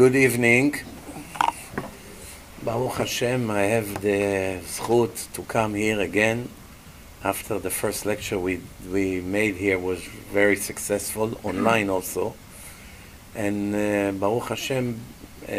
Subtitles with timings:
[0.00, 0.76] Good evening.
[2.62, 6.48] Baruch Hashem, I have the zchut to come here again
[7.22, 10.00] after the first lecture we, we made here was
[10.32, 12.34] very successful, online also.
[13.34, 14.98] And uh, Baruch Hashem,
[15.42, 15.50] uh,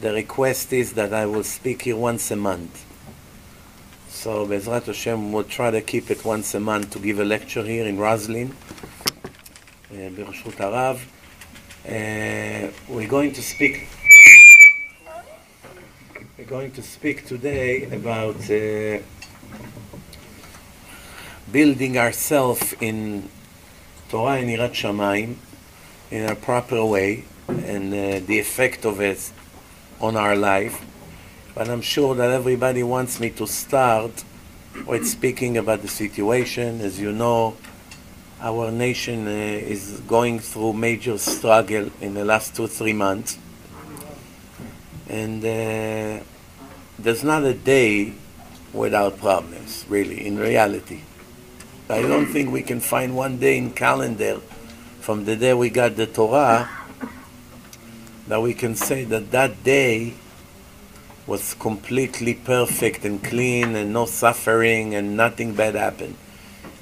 [0.00, 2.86] the request is that I will speak here once a month.
[4.08, 7.64] So Bezrat Hashem will try to keep it once a month to give a lecture
[7.64, 8.56] here in Roslyn,
[9.90, 10.58] uh, Birshut
[11.88, 13.88] uh, we're going to speak.
[16.36, 18.98] We're going to speak today about uh,
[21.50, 23.30] building ourselves in
[24.10, 25.36] Torah and Yirat Shamayim
[26.10, 29.32] in a proper way and uh, the effect of it
[29.98, 30.84] on our life.
[31.54, 34.24] But I'm sure that everybody wants me to start
[34.86, 36.82] with speaking about the situation.
[36.82, 37.56] As you know,
[38.40, 43.36] our nation uh, is going through major struggle in the last two three months,
[45.08, 46.22] and uh,
[46.98, 48.12] there's not a day
[48.72, 49.84] without problems.
[49.88, 51.00] Really, in reality,
[51.88, 54.40] I don't think we can find one day in calendar
[55.00, 56.68] from the day we got the Torah
[58.28, 60.14] that we can say that that day
[61.26, 66.14] was completely perfect and clean and no suffering and nothing bad happened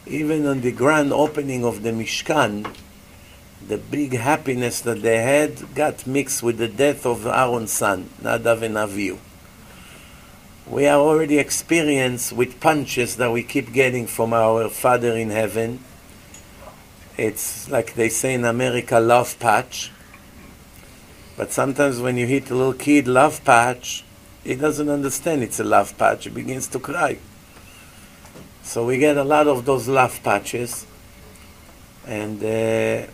[0.07, 2.73] even on the grand opening of the Mishkan,
[3.67, 8.63] the big happiness that they had got mixed with the death of Aaron's son, Nadav
[8.63, 9.19] and Avihu.
[10.69, 15.81] We are already experienced with punches that we keep getting from our Father in heaven.
[17.17, 19.91] It's like they say in America, love patch.
[21.37, 24.05] But sometimes when you hit a little kid love patch,
[24.45, 26.25] he doesn't understand it's a love patch.
[26.25, 27.19] He begins to cry.
[28.67, 30.87] So we get a lot of those laugh patches,
[32.05, 33.07] and uh,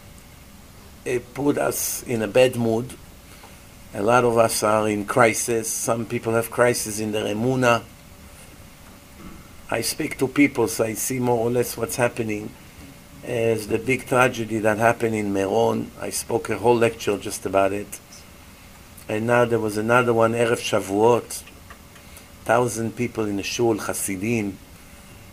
[1.05, 2.95] it put us in a bad mood.
[3.93, 5.71] A lot of us are in crisis.
[5.71, 7.83] Some people have crisis in their emuna.
[9.71, 12.51] I speak to people, so I see more or less what's happening.
[13.23, 17.75] As the big tragedy that happened in Meron, I spoke a whole lecture just about
[17.75, 18.01] it.
[19.07, 21.43] And now there was another one, Erev Shavuot.
[22.47, 24.57] Thousand people in the shul, Hasidim,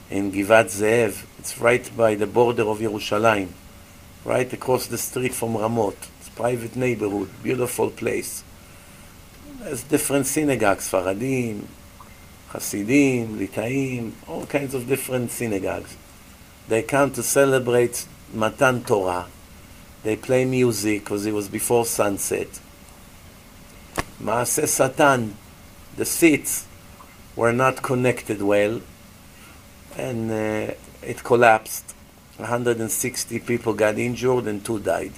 [0.10, 1.26] in Givat Ze'ev.
[1.38, 3.50] It's right by the border of Yerushalayim,
[4.26, 5.96] right across the street from Ramot.
[6.20, 8.44] It's a private neighborhood, beautiful place.
[9.60, 11.66] There's different synagogues, Faradim,
[12.50, 15.96] Hasidim, Litaim, all kinds of different synagogues.
[16.68, 19.28] They come to celebrate Matan Torah.
[20.04, 22.60] They play music because it was before sunset.
[24.22, 25.36] Maaseh Satan,
[25.98, 26.66] the seats
[27.36, 28.82] were not connected well,
[29.98, 31.96] and uh, it collapsed.
[32.38, 35.12] 160 people got injured and two died.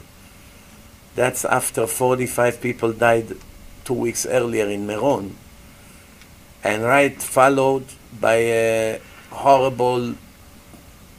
[1.15, 3.35] That's after 45 people died
[3.83, 5.35] two weeks earlier in Meron.
[6.63, 7.85] And right followed
[8.19, 10.15] by a horrible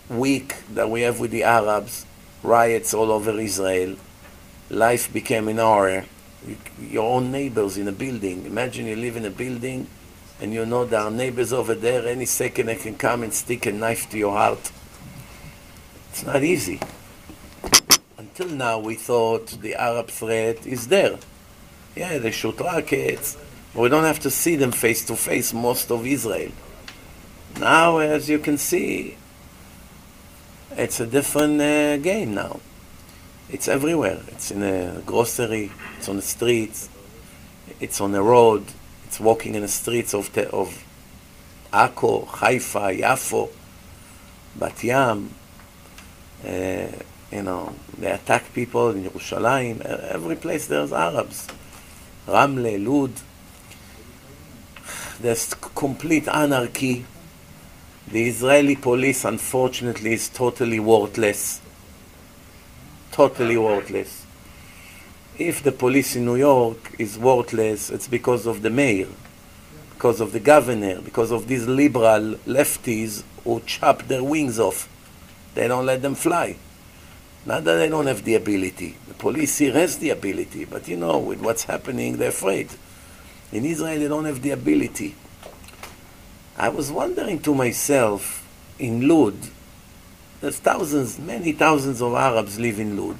[0.08, 2.06] week that we have with the Arabs,
[2.42, 3.96] riots all over Israel.
[4.70, 6.04] Life became an horror.
[6.80, 8.46] Your own neighbors in a building.
[8.46, 9.86] Imagine you live in a building
[10.42, 13.64] and you know there are neighbors over there, any second they can come and stick
[13.64, 14.72] a knife to your heart.
[16.10, 16.80] It's not easy.
[18.18, 21.16] Until now, we thought the Arab threat is there.
[21.94, 23.38] Yeah, they shoot rockets,
[23.72, 26.50] but we don't have to see them face to face, most of Israel.
[27.60, 29.16] Now, as you can see,
[30.72, 32.58] it's a different uh, game now.
[33.48, 34.20] It's everywhere.
[34.28, 36.88] It's in a grocery, it's on the streets,
[37.78, 38.64] it's on the road,
[39.12, 40.82] it's walking in the streets of, the, of
[41.70, 43.50] Akko, Haifa, Yafo,
[44.56, 45.34] Bat Yam.
[46.42, 46.86] Uh,
[47.30, 49.82] you know, they attack people in Jerusalem.
[49.84, 51.46] Every place there's Arabs.
[52.26, 53.12] Ramle, Lud.
[55.20, 57.04] There's complete anarchy.
[58.08, 61.60] The Israeli police, unfortunately, is totally worthless.
[63.10, 64.21] Totally worthless
[65.38, 69.08] if the police in New York is worthless, it's because of the mayor,
[69.94, 74.88] because of the governor, because of these liberal lefties who chop their wings off.
[75.54, 76.56] They don't let them fly.
[77.44, 78.96] Not that they don't have the ability.
[79.08, 82.68] The police here has the ability, but you know, with what's happening, they're afraid.
[83.50, 85.14] In Israel, they don't have the ability.
[86.56, 88.46] I was wondering to myself,
[88.78, 89.36] in Lud,
[90.40, 93.16] there's thousands, many thousands of Arabs live in Lud.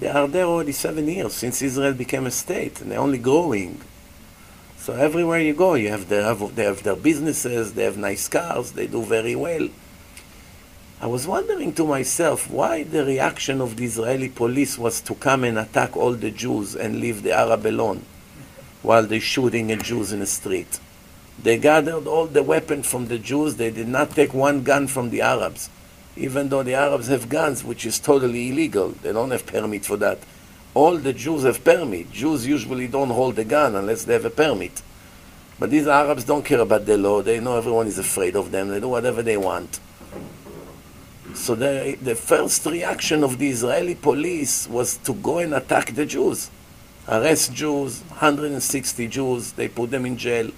[0.00, 3.80] They are there already seven years since Israel became a state, and they're only growing.
[4.76, 8.72] So everywhere you go, you have their, they have their businesses, they have nice cars,
[8.72, 9.68] they do very well.
[11.00, 15.44] I was wondering to myself why the reaction of the Israeli police was to come
[15.44, 18.04] and attack all the Jews and leave the Arab alone
[18.82, 20.80] while they're shooting at Jews in the street.
[21.40, 23.56] They gathered all the weapons from the Jews.
[23.56, 25.70] They did not take one gun from the Arabs,
[26.18, 28.90] even though the Arabs have guns, which is totally illegal.
[29.02, 30.18] They don't have permit for that.
[30.74, 32.12] All the Jews have permit.
[32.12, 34.82] Jews usually don't hold a gun unless they have a permit.
[35.58, 37.22] But these Arabs don't care about the law.
[37.22, 38.68] They know everyone is afraid of them.
[38.68, 39.80] They do whatever they want.
[41.34, 46.06] So the, the first reaction of the Israeli police was to go and attack the
[46.06, 46.50] Jews.
[47.08, 50.50] Arrest Jews, 160 Jews, they put them in jail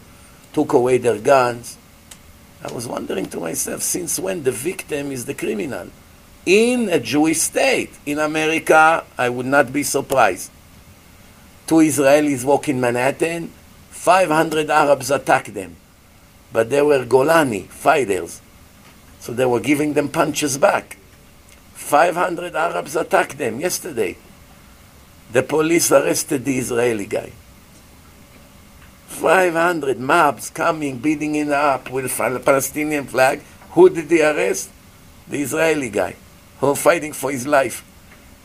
[0.52, 1.76] took away their guns.
[2.62, 5.88] I was wondering to myself, since when the victim is the criminal?
[6.44, 7.90] In a Jewish state.
[8.04, 10.50] In America, I would not be surprised.
[11.66, 13.50] Two Israelis walk in Manhattan,
[13.90, 15.76] 500 Arabs attack them.
[16.52, 18.40] But they were Golani fighters.
[19.20, 20.96] So they were giving them punches back.
[21.74, 24.16] 500 Arabs attacked them yesterday.
[25.32, 27.32] The police arrested the Israeli guy.
[29.10, 33.42] 500 mobs coming, beating it up with a Palestinian flag.
[33.72, 34.70] Who did they arrest?
[35.28, 36.16] The Israeli guy
[36.60, 37.84] who fighting for his life.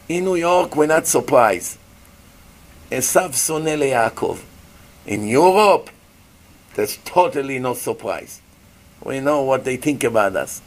[0.10, 1.78] In New York, we're not surprised.
[2.92, 4.42] Esav Sonele Yaakov.
[5.06, 5.90] In Europe,
[6.76, 8.42] there's totally no surprise.
[9.04, 10.62] We know what they think about us.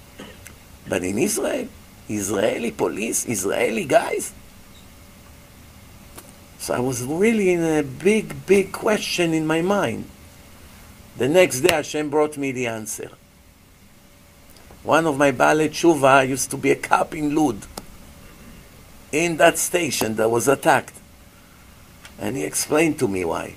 [0.89, 1.69] But in Israel,
[2.09, 4.33] Israeli police, Israeli guys,
[6.69, 10.05] so I was really in a big, big question in my mind.
[11.17, 13.11] The next day, Hashem brought me the answer.
[14.82, 17.65] One of my Baalei Tshuva used to be a cop in Lud,
[19.12, 20.93] in that station that was attacked.
[22.19, 23.55] And he explained to me why.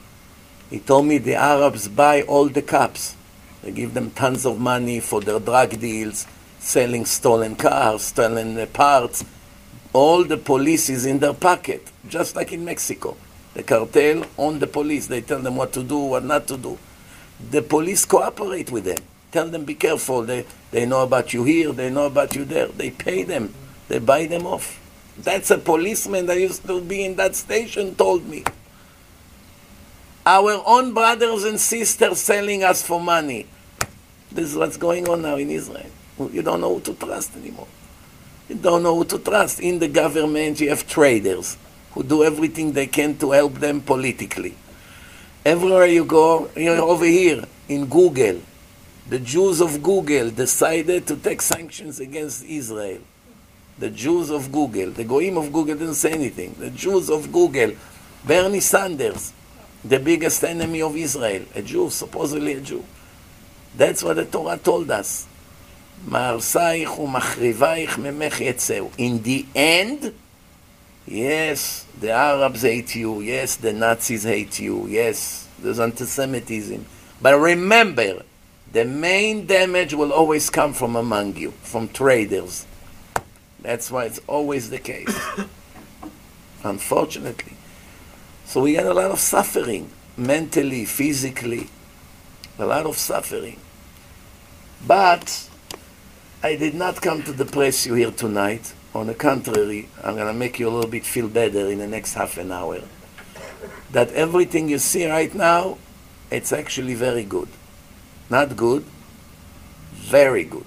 [0.69, 3.17] He told me the Arabs buy all the cops.
[3.61, 6.27] They give them tons of money for their drug deals,
[6.59, 9.25] selling stolen cars, stolen parts,
[9.93, 13.17] all the police is in their pocket, just like in Mexico.
[13.53, 15.07] The cartel own the police.
[15.07, 16.77] They tell them what to do, what not to do.
[17.49, 18.99] The police cooperate with them.
[19.31, 20.23] Tell them, be careful.
[20.23, 22.67] They, they know about you here, they know about you there.
[22.67, 23.53] They pay them,
[23.87, 24.79] they buy them off.
[25.17, 28.43] That's a policeman that used to be in that station told me.
[30.25, 33.47] Our own brothers and sisters selling us for money.
[34.31, 35.89] This is what's going on now in Israel.
[36.31, 37.67] You don't know who to trust anymore.
[38.51, 39.61] You don't know who to trust.
[39.61, 41.55] In the government, you have traders
[41.93, 44.55] who do everything they can to help them politically.
[45.45, 48.41] Everywhere you go, you're over here in Google.
[49.07, 52.99] The Jews of Google decided to take sanctions against Israel.
[53.79, 56.53] The Jews of Google, the Goyim of Google didn't say anything.
[56.59, 57.71] The Jews of Google,
[58.25, 59.31] Bernie Sanders,
[59.81, 62.83] the biggest enemy of Israel, a Jew, supposedly a Jew.
[63.77, 65.25] That's what the Torah told us.
[66.06, 68.90] מהרסייך ומחריבייך ממך יצאו.
[68.98, 70.12] In the end,
[71.06, 76.84] yes, the Arabs hate you, yes, the Nazis hate you, yes, there's anti-Semitism.
[77.20, 78.22] But remember,
[78.72, 82.66] the main damage will always come from among you, from traders.
[83.60, 85.18] That's why it's always the case.
[86.62, 87.54] Unfortunately.
[88.44, 91.68] So we get a lot of suffering, mentally, physically,
[92.58, 93.58] a lot of suffering.
[94.86, 95.48] But
[96.43, 98.73] I did not come to depress you here tonight.
[98.95, 101.87] On the contrary, I'm going to make you a little bit feel better in the
[101.87, 102.79] next half an hour.
[103.91, 105.77] That everything you see right now,
[106.31, 107.47] it's actually very good.
[108.27, 108.85] Not good,
[109.93, 110.65] very good.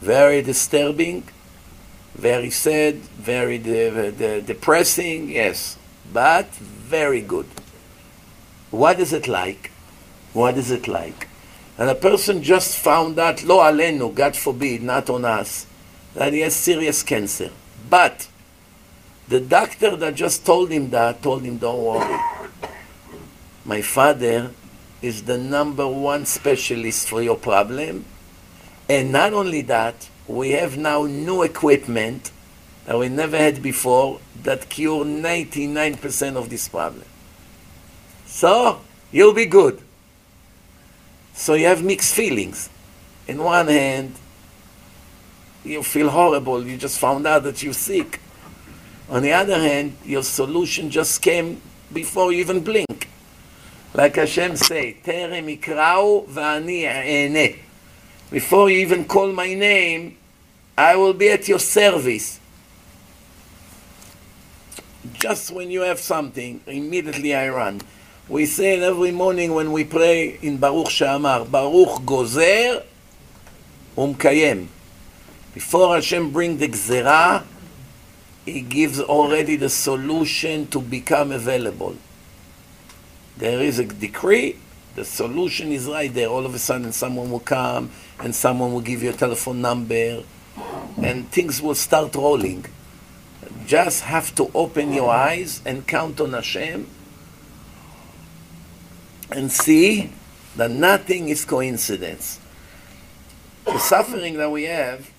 [0.00, 1.28] Very disturbing,
[2.16, 5.78] very sad, very de- de- depressing, yes,
[6.12, 7.46] but very good.
[8.72, 9.70] What is it like?
[10.32, 11.28] What is it like?
[11.78, 15.66] And a person just found out, lo alenu, God forbid, not on us,
[16.14, 17.50] that he has serious cancer.
[17.88, 18.28] But
[19.28, 22.20] the doctor that just told him that told him, don't worry.
[23.64, 24.52] My father
[25.02, 28.04] is the number one specialist for your problem.
[28.88, 32.30] And not only that, we have now new equipment
[32.86, 37.04] that we never had before that cure 99% of this problem.
[38.24, 38.80] So,
[39.10, 39.82] you'll be good.
[41.36, 42.70] So you have mixed feelings.
[43.28, 44.14] In one hand,
[45.64, 48.20] you feel horrible, you just found out that you're sick.
[49.10, 51.60] On the other hand, your solution just came
[51.92, 53.08] before you even blink.
[53.92, 54.96] Like Hashem say,
[58.30, 60.16] Before you even call my name,
[60.76, 62.40] I will be at your service.
[65.12, 67.82] Just when you have something, immediately I run.
[68.28, 72.82] We say every morning when we pray in Baruch She'amar, Baruch Gozer
[73.96, 74.66] Umkayem.
[75.54, 77.44] Before Hashem bring the gzera,
[78.44, 81.94] He gives already the solution to become available.
[83.36, 84.56] There is a decree,
[84.96, 86.26] the solution is right there.
[86.26, 90.24] All of a sudden, someone will come and someone will give you a telephone number,
[91.00, 92.66] and things will start rolling.
[93.66, 96.88] Just have to open your eyes and count on Hashem
[99.30, 100.12] and see
[100.56, 102.40] that nothing is coincidence.
[103.64, 105.10] The suffering that we have,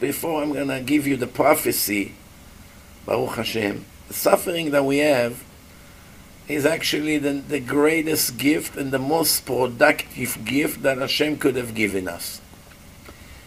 [0.00, 2.14] before I'm going to give you the prophecy,
[3.06, 5.44] Baruch Hashem, the suffering that we have
[6.48, 11.74] is actually the, the greatest gift and the most productive gift that Hashem could have
[11.74, 12.40] given us.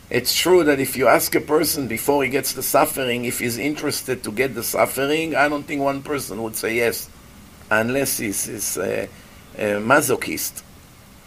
[0.09, 3.57] It's true that if you ask a person before he gets the suffering if he's
[3.57, 7.09] interested to get the suffering, I don't think one person would say yes,
[7.71, 9.09] unless he's, he's a,
[9.57, 10.63] a masochist.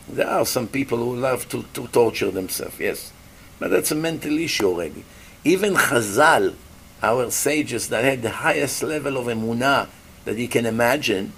[0.08, 3.12] There are some people who love to, to torture themselves, yes.
[3.58, 5.04] But that's a mental issue already.
[5.44, 6.54] Even Chazal,
[7.02, 9.88] our sages that had the highest level of emunah
[10.24, 11.32] that you can imagine,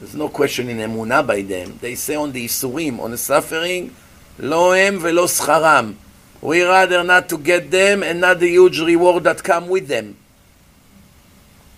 [0.00, 1.78] there's no question in emunah by them.
[1.80, 3.94] They say on the isurim, on the suffering,
[4.38, 5.96] lo em velo scharam.
[6.40, 10.16] We rather not to get them and not the huge reward that come with them.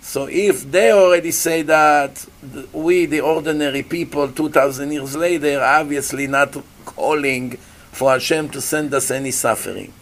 [0.05, 2.27] So if they already say that
[2.75, 7.53] we, the ordinary people, 2,000 years later, are obviously not calling
[7.91, 9.95] for Hashem to send us any suffering.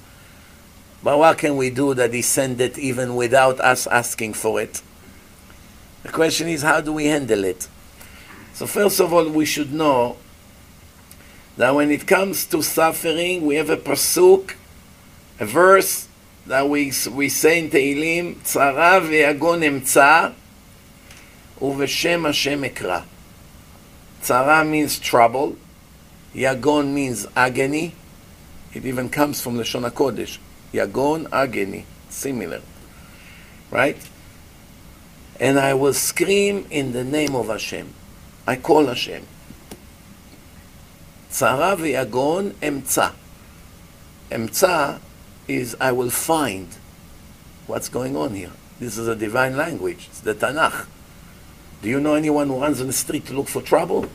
[1.04, 4.82] But what can we do that He send it even without us asking for it?
[6.02, 7.68] The question is, how do we handle it?
[8.54, 10.16] So first of all, we should know
[11.56, 14.56] that when it comes to suffering, we have a pasuk,
[15.38, 16.08] a verse
[16.47, 20.27] that we, we say in Tehillim, צרה ויגון אמצא
[21.61, 22.99] ובשם השם אקרא.
[24.23, 25.55] Tzara means trouble,
[26.35, 27.93] Yagon means agony.
[28.73, 30.37] It even comes from the Shona Kodesh.
[30.73, 32.61] Yagon, agony, similar.
[33.71, 33.97] Right?
[35.39, 37.93] And I will scream in the name of Hashem.
[38.45, 39.25] I call Hashem.
[41.31, 43.13] Tzara v'yagon emtza.
[44.29, 44.99] Emtza
[45.48, 46.68] is I will find
[47.66, 48.52] what's going on here.
[48.78, 50.08] This is a divine language.
[50.10, 50.86] It's the Tanakh.
[51.82, 54.06] Do you know anyone who runs on the street to look for trouble?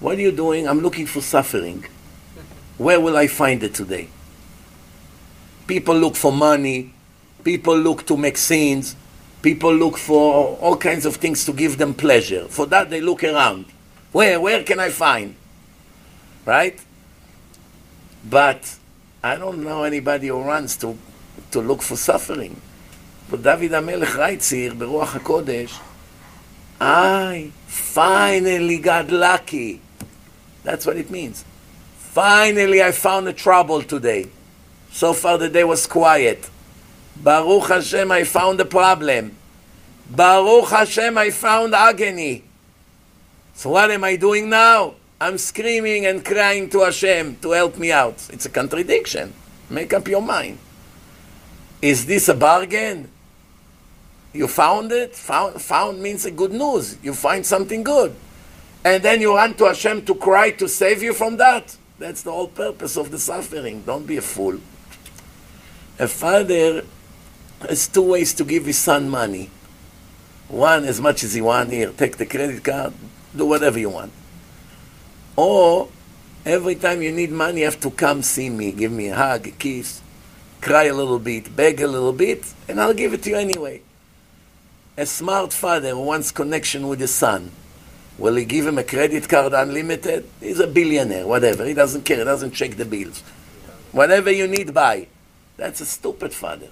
[0.00, 0.68] What are you doing?
[0.68, 1.84] I'm looking for suffering.
[2.76, 4.08] Where will I find it today?
[5.66, 6.92] People look for money.
[7.42, 8.94] People look to make scenes.
[9.42, 12.46] People look for all kinds of things to give them pleasure.
[12.48, 13.66] For that, they look around.
[14.12, 15.34] Where, where can I find?
[16.44, 16.80] Right?
[18.28, 18.76] But
[19.23, 20.97] I don't know anybody who runs to,
[21.51, 22.59] to look for suffering.
[23.29, 25.79] But David HaMelech writes here, ברוח הקודש,
[26.81, 29.79] I finally got lucky.
[30.63, 31.45] That's what it means.
[31.97, 34.27] Finally, I found a trouble today.
[34.91, 36.49] So far, the day was quiet.
[37.15, 39.35] Baruch Hashem, I found a problem.
[40.09, 42.43] Baruch Hashem, I found agony.
[43.55, 44.95] So what am I doing now?
[45.20, 48.28] I'm screaming and crying to Hashem to help me out.
[48.32, 49.34] It's a contradiction.
[49.68, 50.58] Make up your mind.
[51.82, 53.10] Is this a bargain?
[54.32, 55.16] You found it?
[55.16, 56.96] Found, found means a good news.
[57.02, 58.14] You find something good.
[58.84, 61.76] And then you run to Hashem to cry to save you from that.
[61.98, 63.82] That's the whole purpose of the suffering.
[63.82, 64.60] Don't be a fool.
[65.98, 66.84] A father
[67.60, 69.50] has two ways to give his son money.
[70.46, 72.92] One, as much as he wants, here, take the credit card,
[73.36, 74.12] do whatever you want.
[75.38, 75.88] Or
[76.44, 79.46] every time you need money, you have to come see me, give me a hug,
[79.46, 80.02] a kiss,
[80.60, 83.80] cry a little bit, beg a little bit, and I'll give it to you anyway.
[84.96, 87.52] A smart father wants connection with his son,
[88.18, 90.28] will he give him a credit card unlimited?
[90.40, 91.64] He's a billionaire, whatever.
[91.64, 93.20] He doesn't care, he doesn't check the bills.
[93.92, 95.06] Whatever you need, buy.
[95.56, 96.70] That's a stupid father.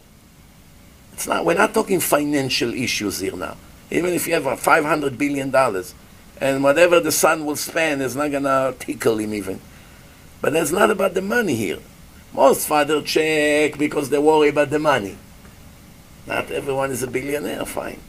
[1.12, 3.56] It's not, we're not talking financial issues here now.
[3.92, 5.52] Even if you have a $500 billion,
[6.40, 9.60] and whatever the son will spend is not going to tickle him even.
[10.40, 11.78] But that's not about the money here.
[12.32, 15.16] Most fathers check because they worry about the money.
[16.26, 18.00] Not everyone is a billionaire, fine.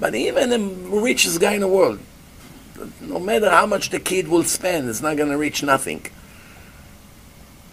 [0.00, 1.98] But even the richest guy in the world,
[3.00, 6.06] no matter how much the kid will spend, it's not going to reach nothing.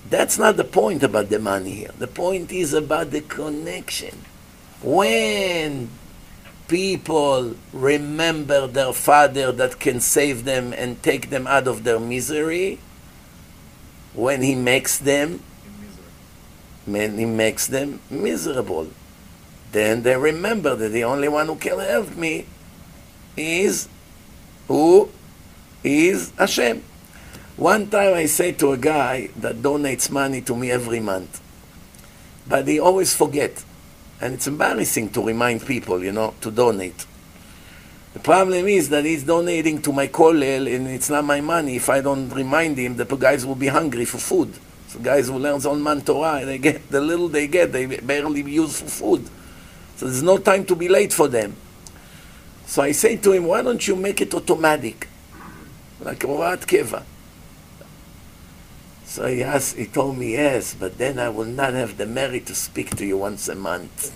[0.09, 1.91] That's not the point about the money here.
[1.97, 4.25] The point is about the connection.
[4.81, 5.89] When
[6.71, 12.79] people remember their father that can save them and take them out of their misery,
[14.13, 15.43] when he makes them,
[16.85, 18.87] when he makes them miserable,
[19.73, 22.45] then they remember that the only one who can help me
[23.35, 23.89] is
[24.69, 25.09] who
[25.83, 26.83] is Hashem.
[27.57, 31.41] One time I say to a guy that donates money to me every month,
[32.47, 33.65] but he always forget.
[34.21, 37.05] And it's embarrassing to remind people, you know, to donate.
[38.13, 41.77] The problem is that he's donating to my kollel and it's not my money.
[41.77, 44.53] If I don't remind him, the guys will be hungry for food.
[44.89, 48.81] So guys who learn Zolman Torah, they get the little they get, they barely use
[48.81, 49.29] for food.
[49.95, 51.55] So there's no time to be late for them.
[52.65, 55.07] So I say to him, why don't you make it automatic?
[55.99, 57.03] Like Horat Keva.
[59.11, 62.45] So he asked, he told me, yes, but then I will not have the merit
[62.45, 64.15] to speak to you once a month.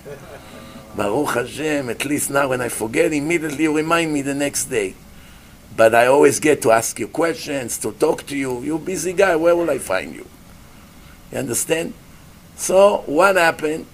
[0.95, 4.95] Baruch Hashem, at least now when I forget, immediately you remind me the next day.
[5.75, 8.61] But I always get to ask you questions, to talk to you.
[8.61, 10.25] You're busy guy, where will I find you?
[11.29, 11.93] You understand?
[12.55, 13.87] So what happened?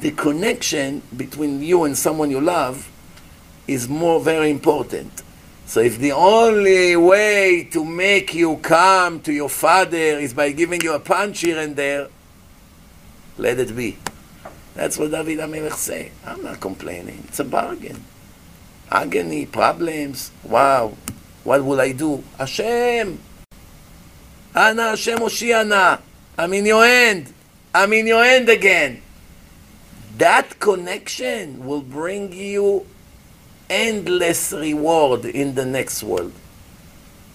[0.00, 2.90] The connection between you and someone you love
[3.66, 5.23] is more very important.
[5.66, 10.82] So if the only way to make you come to your father is by giving
[10.82, 12.08] you a punch here and there,
[13.38, 13.96] let it be.
[14.74, 16.12] That's what David HaMelech say.
[16.26, 17.24] I'm not complaining.
[17.28, 18.04] It's a bargain.
[18.90, 20.30] Agony, problems.
[20.42, 20.96] Wow.
[21.44, 22.22] What will I do?
[22.38, 23.18] Hashem.
[24.54, 26.00] Ana Hashem Oshiana.
[26.36, 27.32] I'm in your hand.
[27.74, 29.02] I'm in your hand again.
[30.18, 32.86] That connection will bring you
[33.68, 36.32] endless reward in the next world.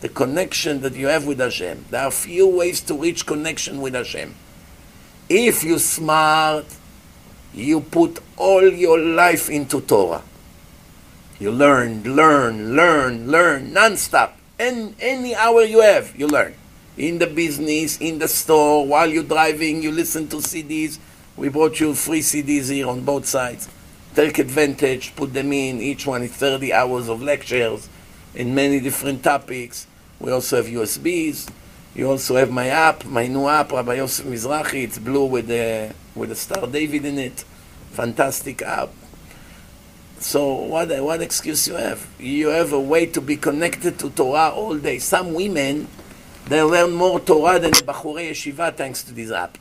[0.02, 1.86] The connection that you have with Hashem.
[1.90, 4.34] There are few ways to reach connection with Hashem.
[5.28, 6.66] If you're smart,
[7.54, 10.24] you put all your life into Torah.
[11.40, 14.38] You learn, learn, learn, learn, non-stop.
[14.58, 16.54] And any hour you have, you learn.
[16.98, 21.00] In the business, in the store, while you're driving, you listen to CDs.
[21.38, 23.70] We brought you free CDs here on both sides.
[24.16, 25.82] Take advantage, put them in.
[25.82, 27.88] Each one is 30 hours of lectures
[28.34, 29.88] in many different topics.
[30.20, 31.50] We also have USBs.
[31.96, 34.84] You also have my app, my new app, Rabbi Yosef Mizrahi.
[34.84, 37.44] It's blue with the with a star David in it.
[37.92, 38.90] Fantastic app.
[40.20, 42.06] So what what excuse you have?
[42.20, 45.00] You have a way to be connected to Torah all day.
[45.00, 45.88] Some women
[46.48, 49.58] they learn more Torah than the Bachurei Yeshiva thanks to this app.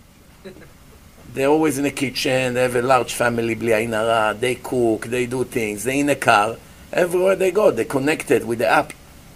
[1.33, 5.85] They're always in the kitchen, they have a large family, they cook, they do things,
[5.85, 6.57] they're in a car.
[6.93, 8.93] Everywhere they go, they're connected with the app.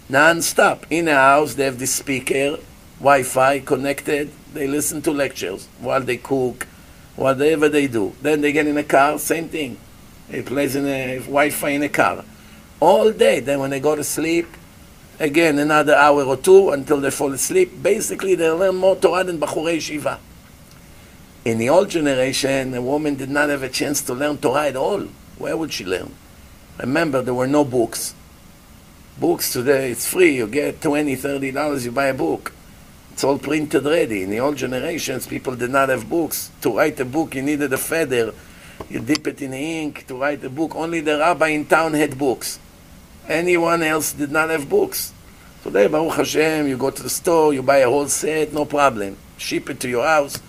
[0.09, 0.85] Non-stop.
[0.89, 2.57] In a house, they have the speaker,
[2.99, 6.67] Wi-Fi connected, they listen to lectures while they cook,
[7.15, 8.13] whatever they do.
[8.21, 9.77] Then they get in a car, same thing.
[10.29, 12.25] It plays in a Wi-Fi in a car.
[12.79, 13.39] All day.
[13.39, 14.47] Then when they go to sleep,
[15.19, 17.81] again another hour or two until they fall asleep.
[17.81, 20.17] Basically, they learn more Torah than Bachurei Yeshiva.
[21.45, 24.77] In the old generation, a woman did not have a chance to learn Torah at
[24.77, 25.01] all.
[25.37, 26.13] Where would she learn?
[26.79, 28.15] Remember, there were no books.
[29.19, 30.37] Books today, it's free.
[30.37, 32.53] You get 20 $30, you buy a book.
[33.11, 34.23] It's all printed ready.
[34.23, 36.49] In the old generations, people did not have books.
[36.61, 38.33] To write a book, you needed a feather.
[38.89, 40.75] You dip it in ink to write a book.
[40.75, 42.57] Only the rabbi in town had books.
[43.27, 45.11] Anyone else did not have books.
[45.61, 49.17] Today, Baruch Hashem, you go to the store, you buy a whole set, no problem.
[49.37, 50.39] Ship it to your house.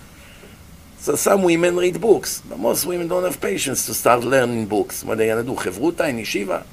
[1.04, 5.04] So some women read books, but most women don't have patience to start learning books.
[5.04, 5.58] What are they going to do?
[5.58, 6.64] Chevruta in yeshiva?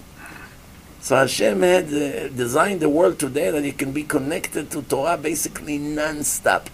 [1.01, 5.17] So Hashem had uh, designed the world today that it can be connected to Torah
[5.17, 6.69] basically non-stop.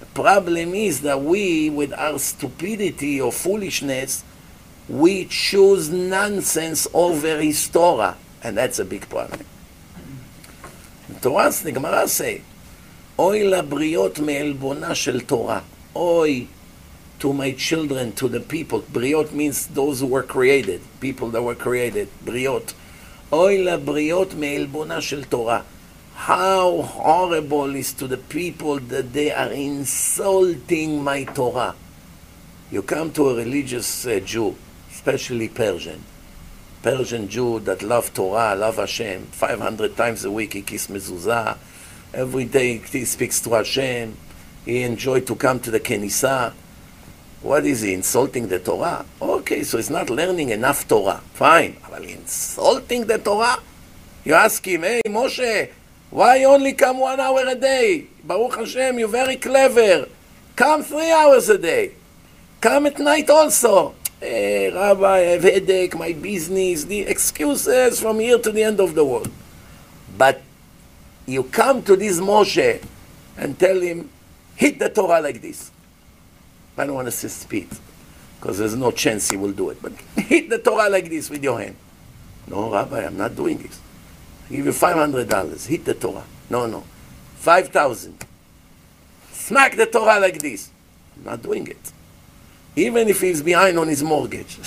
[0.00, 4.24] The problem is that we, with our stupidity or foolishness,
[4.88, 9.46] we choose nonsense over His Torah, and that's a big problem.
[11.22, 12.42] Torah, the Gemara say,
[13.20, 15.62] "Oy labriot me'elbona shel Torah."
[15.94, 16.48] Oy
[17.20, 18.82] to my children, to the people.
[18.82, 22.08] Briot means those who were created, people that were created.
[22.24, 22.74] Briot.
[23.32, 25.64] Oy la briot me'elbona shel Torah.
[26.14, 31.74] How horrible is to the people that they are insulting my Torah.
[32.70, 34.56] You come to a religious uh, Jew,
[34.90, 36.02] especially Persian,
[36.82, 39.26] Persian Jew that love Torah, love Hashem.
[39.26, 41.56] 500 times a week he kiss mezuzah.
[42.12, 44.16] Every day he speaks to Hashem.
[44.64, 46.52] He enjoy to come to the Kenisah.
[47.40, 49.06] What is he, insulting the Torah?
[49.22, 51.22] Okay, so he's not learning enough Torah.
[51.34, 51.76] Fine.
[51.88, 53.58] But insulting the Torah?
[54.24, 55.70] You ask him, hey, Moshe,
[56.10, 58.08] why only come one hour a day?
[58.24, 60.08] Baruch Hashem, you're very clever.
[60.56, 61.92] Come three hours a day.
[62.60, 63.94] Come at night also.
[64.18, 68.96] Hey, Rabbi, I have headache, my business, the excuses from here to the end of
[68.96, 69.30] the world.
[70.16, 70.42] But
[71.24, 72.82] you come to this Moshe
[73.36, 74.10] and tell him,
[74.56, 75.70] hit the Torah like this.
[76.78, 77.68] I don't want to say speed,
[78.40, 79.82] because there's no chance he will do it.
[79.82, 81.76] But hit the Torah like this with your hand.
[82.46, 83.80] No, Rabbi, I'm not doing this.
[84.48, 85.66] I give you $500.
[85.66, 86.24] Hit the Torah.
[86.48, 86.84] No, no.
[87.36, 88.24] 5000
[89.32, 90.70] Smack the Torah like this.
[91.16, 91.92] I'm not doing it.
[92.76, 94.58] even if he's behind on his mortgage.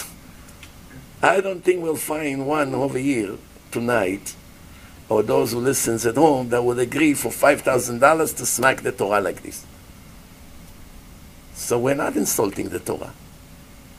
[1.21, 3.37] I don't think we'll find one over here
[3.71, 4.35] tonight,
[5.07, 9.21] or those who listens at home, that would agree for $5,000 to smack the Torah
[9.21, 9.65] like this.
[11.61, 13.13] So we're not insulting the Torah.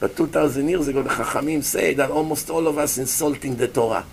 [0.00, 4.04] But 2,000 years ago, the Chachamim say that almost all of us insulting the Torah.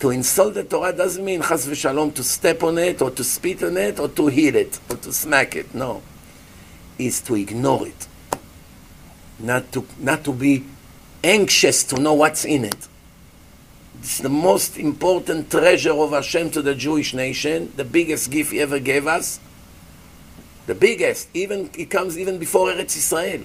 [0.00, 3.62] To insult the Torah doesn't mean chas v'shalom to step on it or to spit
[3.62, 5.74] on it or to hit it or to smack it.
[5.74, 6.00] No.
[6.98, 8.08] Is to ignore it.
[9.38, 10.64] Not to, not to be
[11.22, 12.88] anxious to know what's in it.
[14.00, 18.60] It's the most important treasure of Hashem to the Jewish nation, the biggest gift He
[18.60, 19.38] ever gave us
[20.67, 23.41] The biggest, even it comes even before Eretz Israel.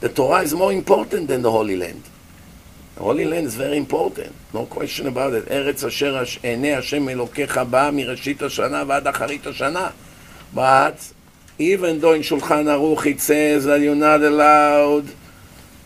[0.00, 2.02] The Torah is more important than the Holy Land.
[2.96, 5.48] The Holy Land is very important, no question about it.
[5.50, 9.90] ארץ אשר עיני השם אלוקיך באה מראשית השנה ועד אחרית השנה.
[10.54, 11.12] But
[11.58, 15.06] even though in Shulchan Aruch it says that you're not allowed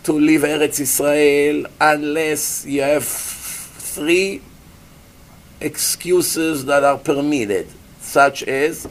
[0.04, 4.42] to leave Eretz Israel unless you have three
[5.60, 7.68] excuses that are permitted,
[8.00, 8.86] such as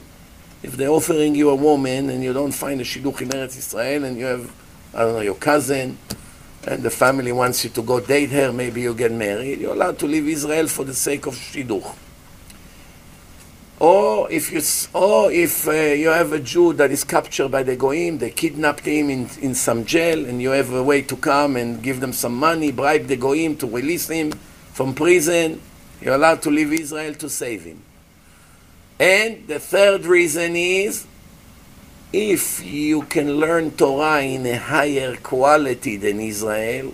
[0.63, 4.05] if they're offering you a woman and you don't find a shidduch in Eretz Israel
[4.05, 4.51] and you have,
[4.93, 5.97] I don't know, your cousin
[6.65, 9.99] and the family wants you to go date her, maybe you get married, you're allowed
[9.99, 11.95] to leave Israel for the sake of shidduch.
[13.79, 14.61] Or if you,
[14.97, 18.85] or if uh, you have a Jew that is captured by the Goyim, they kidnapped
[18.85, 22.13] him in, in some jail, and you have a way to come and give them
[22.13, 24.31] some money, bribe the Goyim to release him
[24.71, 25.59] from prison,
[25.99, 27.83] you're allowed to leave Israel to save him.
[29.03, 31.05] And the third reason is
[32.13, 36.93] if you can learn Torah in a higher quality than Israel,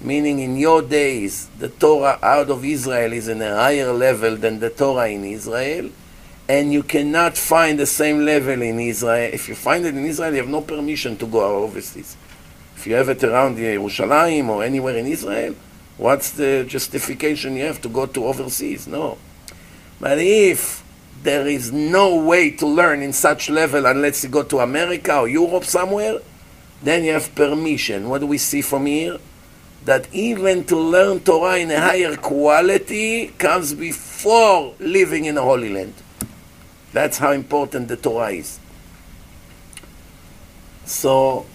[0.00, 4.58] meaning in your days the Torah out of Israel is in a higher level than
[4.58, 5.90] the Torah in Israel,
[6.48, 9.30] and you cannot find the same level in Israel.
[9.32, 12.16] If you find it in Israel, you have no permission to go overseas.
[12.74, 15.54] If you have it around Yerushalayim or anywhere in Israel,
[15.98, 18.88] what's the justification you have to go to overseas?
[18.88, 19.18] No.
[20.00, 20.83] But if
[21.24, 25.28] there is no way to learn in such level unless you go to America or
[25.28, 26.20] Europe somewhere,
[26.82, 28.10] then you have permission.
[28.10, 29.18] What do we see from here?
[29.86, 35.70] That even to learn Torah in a higher quality comes before living in a Holy
[35.70, 35.94] Land.
[36.92, 38.60] That's how important the Torah is.
[40.84, 41.46] So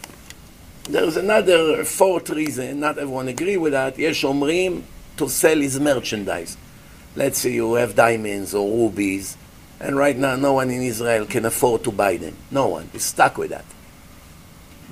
[0.83, 3.99] there's another fourth reason, not everyone agree with that.
[3.99, 4.81] Yesh omrim
[5.17, 6.57] to sell his merchandise.
[7.15, 9.37] Let's say you have diamonds or rubies,
[9.79, 12.35] and right now no one in Israel can afford to buy them.
[12.51, 13.65] No one is stuck with that.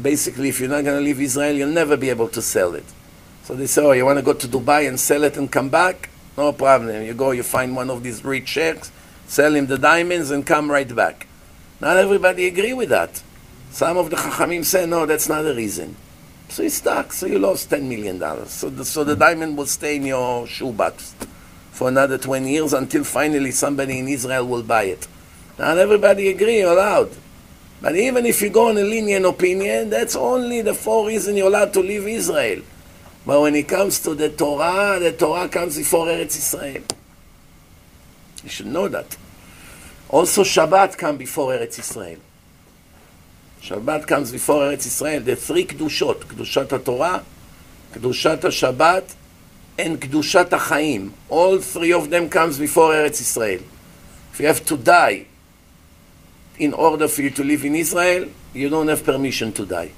[0.01, 2.85] Basically, if you're not going to leave Israel, you'll never be able to sell it.
[3.43, 5.69] So they say, oh, you want to go to Dubai and sell it and come
[5.69, 6.09] back?
[6.37, 7.03] No problem.
[7.03, 8.91] You go, you find one of these rich sheikhs,
[9.25, 11.27] sell him the diamonds and come right back.
[11.81, 13.23] Not everybody agree with that.
[13.71, 15.95] Some of the Chachamim say, no, that's not the reason.
[16.49, 18.19] So he's stuck, so you lost $10 million.
[18.47, 21.13] So the, so the diamond will stay in your shoebox
[21.77, 25.07] for another 20 years until finally somebody in Israel will buy it.
[25.59, 27.11] Not everybody agree, you're allowed.
[27.79, 31.49] But even if you go on a lenient opinion, that's only the four reasons you're
[31.49, 32.63] allowed to leave Israel.
[33.27, 36.81] But when it comes to the Torah, the Torah comes before Eretz Israel.
[38.43, 39.15] You should know that.
[40.09, 42.17] Also Shabbat comes before Eretz Israel.
[43.61, 45.21] Shabbat comes before Eretz Israel.
[45.21, 47.23] The three Kedushot, Kedushat HaTorah,
[47.93, 49.13] Kedushat HaShabbat,
[49.77, 51.11] and Kedushat HaChaim.
[51.29, 53.61] All three of them comes before Eretz Israel.
[54.33, 55.25] If you have to die
[56.57, 59.91] in order for you to live in Israel, you don't have permission to die.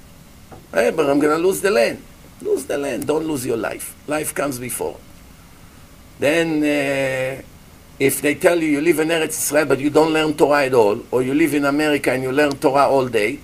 [0.74, 2.04] Hey, but I'm going to lose the land.
[2.42, 3.08] Lose the land.
[3.08, 3.96] Don't lose your life.
[4.08, 4.98] Life comes before.
[6.20, 7.42] Then, uh,
[8.00, 10.74] if they tell you you live in Eretz Israel but you don't learn Torah at
[10.74, 13.40] all, or you live in America and you learn Torah all day,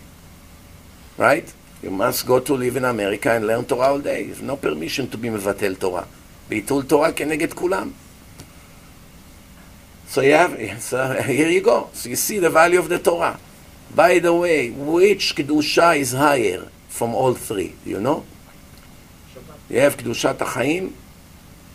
[1.17, 1.51] right?
[1.81, 4.23] You must go to live in America and learn Torah all day.
[4.23, 6.07] You have no permission to be mevatel Torah.
[6.49, 7.91] ביטול תורה כנגד כולם.
[10.07, 11.89] So have, so here you go.
[11.93, 13.39] So you see the value of the Torah.
[13.93, 17.75] By the way, which Kedusha is higher from all three?
[17.83, 18.23] You know?
[19.69, 20.93] You have Kedushat HaChaim,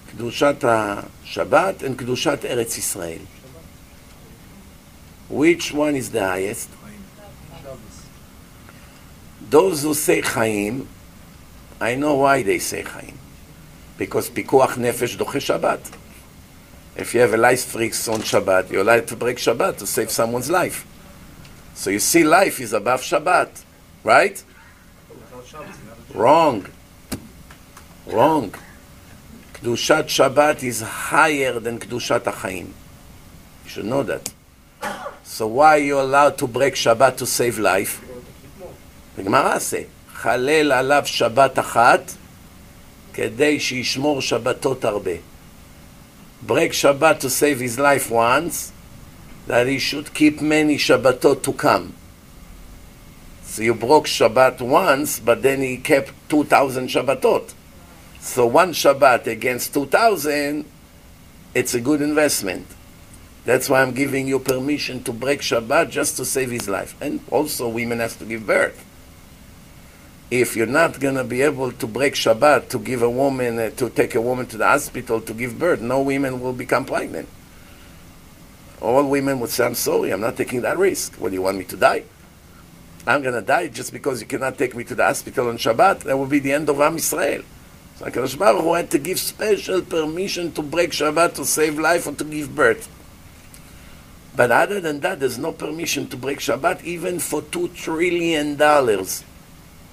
[0.08, 3.22] Kedushat HaShabbat, and Kedushat Eretz Israel.
[5.28, 6.70] Which one is the highest?
[9.48, 10.88] Those who say Chaim,
[11.80, 13.19] I know why they say Chaim.
[14.00, 15.94] because pikuach nefesh doche Shabbat.
[16.96, 20.10] If you have a life freaks on Shabbat, you're allowed to break Shabbat to save
[20.10, 20.86] someone's life.
[21.74, 23.62] So you see, life is above Shabbat,
[24.02, 24.42] right?
[26.14, 26.66] Wrong.
[28.06, 28.54] Wrong.
[29.52, 32.68] Kedushat Shabbat is higher than Kedushat Achaim.
[33.64, 34.32] You should know that.
[35.24, 38.02] So why are you allowed to break Shabbat to save life?
[39.16, 39.86] The Gemara says,
[40.22, 42.16] Chalel alav Shabbat achat,
[43.13, 45.11] כדי שישמור שבתות הרבה.
[46.45, 48.71] Break Shabbat to save his life once,
[49.47, 51.93] that he should keep many Shabbatot to come.
[53.43, 57.53] So you broke Shabbat once, but then he kept 2,000 Shabbatot.
[58.19, 60.65] So one Shabbat against 2,000,
[61.53, 62.67] it's a good investment.
[63.45, 66.95] That's why I'm giving you permission to break Shabbat just to save his life.
[66.99, 68.83] And also women has to give birth.
[70.30, 73.70] If you're not going to be able to break Shabbat to give a woman, uh,
[73.70, 77.28] to take a woman to the hospital to give birth, no women will become pregnant.
[78.80, 81.16] All women would say, I'm sorry, I'm not taking that risk.
[81.16, 82.04] What, do you want me to die?
[83.06, 86.00] I'm going to die just because you cannot take me to the hospital on Shabbat.
[86.00, 87.42] That will be the end of Am Israel.
[87.96, 92.06] So HaKadosh Baruch Hu had to give special permission to break Shabbat to save life
[92.06, 92.88] or to give birth.
[94.36, 99.24] But other than that, there's no permission to break Shabbat even for two trillion dollars.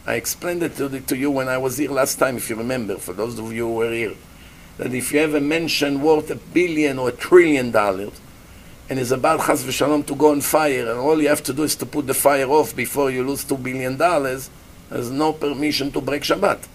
[0.08, 2.56] I explained it to, the, to you when I was here last time, if you
[2.56, 4.14] remember, for those of you who were here,
[4.78, 8.22] that if you have a mansion worth a billion or a trillion dollars,
[8.90, 11.64] and is about chas v'shalom to go on fire, and all you have to do
[11.64, 14.50] is to put the fire off before you lose two billion dollars,
[14.90, 16.66] there's no permission to break Shabbat.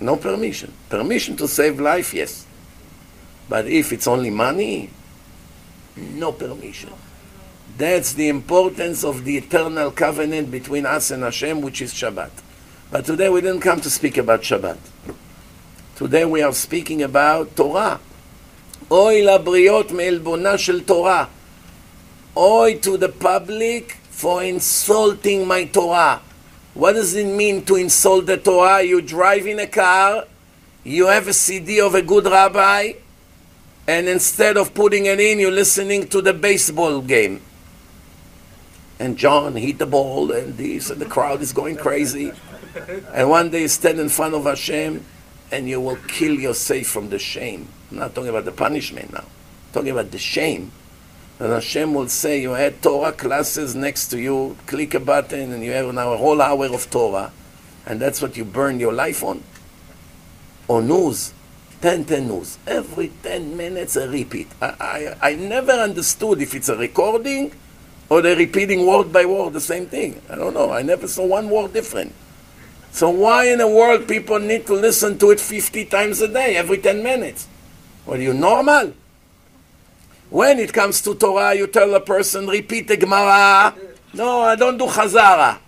[0.00, 0.72] No permission.
[0.88, 2.46] Permission to save life, yes.
[3.50, 4.88] But if it's only money,
[5.94, 6.90] no permission.
[7.77, 12.31] That's the importance of the eternal covenant between us and Hashem, which is Shabbat.
[12.91, 14.77] But today we didn't come to speak about Shabbat.
[15.95, 17.99] Today we are speaking about Torah.
[18.91, 21.25] אוי לבריות מעלבונה של תורה.
[22.35, 26.21] Oi to the public for insulting my Torah.
[26.73, 28.81] What does it mean to insult the Torah?
[28.81, 30.25] You drive in a car,
[30.83, 32.93] you have a CD of a good rabbi,
[33.87, 37.41] and instead of putting it in, you're listening to the baseball game.
[38.98, 42.32] And John hit the ball, and this, and the crowd is going crazy.
[43.12, 45.04] And one day you stand in front of Hashem,
[45.50, 47.68] and you will kill yourself from the shame.
[47.90, 49.20] I'm not talking about the punishment now.
[49.20, 50.72] I'm talking about the shame.
[51.38, 55.64] And Hashem will say, you had Torah classes next to you, click a button, and
[55.64, 57.32] you have now a whole hour of Torah,
[57.86, 59.42] and that's what you burn your life on.
[60.68, 61.32] Or news.
[61.82, 62.58] 10 10 news.
[62.66, 64.48] Every 10 minutes a repeat.
[64.62, 67.52] I, I, I never understood if it's a recording
[68.08, 70.20] or they're repeating word by word the same thing.
[70.28, 70.70] I don't know.
[70.70, 72.12] I never saw one word different.
[72.92, 76.56] So why in the world people need to listen to it 50 times a day,
[76.56, 77.48] every 10 minutes?
[78.06, 78.92] Are you, normal?
[80.30, 83.74] When it comes to Torah, you tell a person, repeat the Gemara.
[84.12, 85.58] No, I don't do Chazara.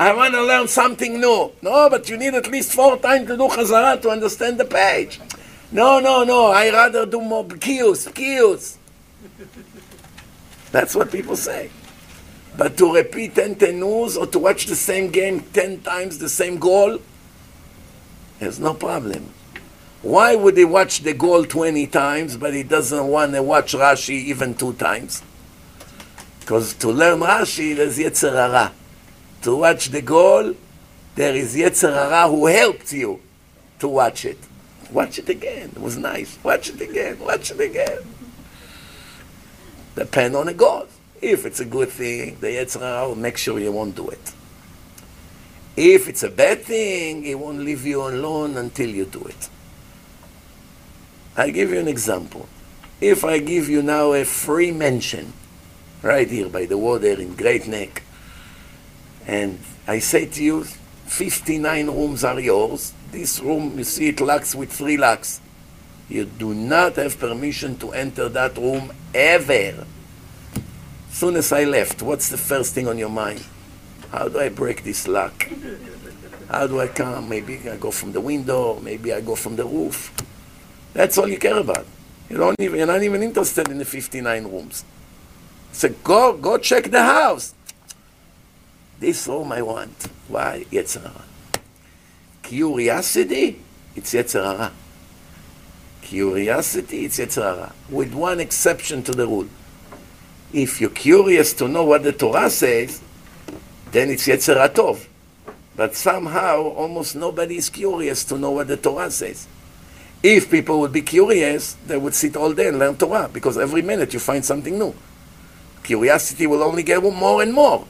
[0.00, 1.50] I want to learn something new.
[1.60, 5.20] No, but you need at least four times to do Chazara to understand the page.
[5.72, 8.76] No, no, no, I rather do more Bkius, Bkius.
[10.70, 11.70] That's what people say.
[12.56, 16.58] But to repeat 10 tenus or to watch the same game 10 times the same
[16.58, 16.98] goal,
[18.38, 19.32] there's no problem.
[20.02, 24.14] Why would he watch the goal 20 times, but he doesn't want to watch Rashi
[24.14, 25.22] even two times?
[26.40, 28.72] Because to learn Rashi, there's Yetzer.
[29.42, 30.54] To watch the goal,
[31.14, 33.20] there is Yetzer who helped you
[33.80, 34.38] to watch it.
[34.90, 35.70] Watch it again.
[35.76, 36.38] It was nice.
[36.42, 37.18] Watch it again.
[37.18, 37.98] Watch it again.
[39.98, 40.86] Depend on a God.
[41.20, 44.32] If it's a good thing, the Yetzer Hara will make sure you won't do it.
[45.76, 49.48] If it's a bad thing, he won't leave you alone until you do it.
[51.36, 52.48] I give you an example.
[53.00, 55.32] If I give you now a free mansion,
[56.00, 58.04] right here by the water in Great Neck,
[59.26, 59.58] and
[59.88, 60.62] I say to you,
[61.06, 62.92] 59 rooms are yours.
[63.10, 65.40] This room, you see it lacks with three locks.
[66.08, 69.86] You do not have permission to enter that room ever.
[71.10, 73.44] Soon as I left, what's the first thing on your mind?
[74.10, 75.48] How do I break this lock?
[76.48, 77.28] How do I come?
[77.28, 80.14] Maybe I go from the window, maybe I go from the roof.
[80.94, 81.86] That's all you care about.
[82.30, 84.84] You don't even, you're not even interested in the 59 rooms.
[85.72, 87.54] So go, go check the house.
[88.98, 90.08] This room I want.
[90.28, 90.64] Why?
[90.72, 91.24] Yetzer Hara.
[92.42, 93.60] Curiosity,
[93.94, 94.72] it's Yetzer Hara.
[96.08, 97.74] Curiosity, it's Yetzer Hara.
[97.90, 99.46] With one exception to the rule.
[100.54, 103.02] If you're curious to know what the Torah says,
[103.92, 105.06] then it's Yetzer Hara Tov.
[105.76, 109.46] But somehow, almost nobody is curious to know what the Torah says.
[110.22, 113.82] If people would be curious, they would sit all day and learn Torah, because every
[113.82, 114.94] minute you find something new.
[115.82, 117.86] Curiosity will only get more and more.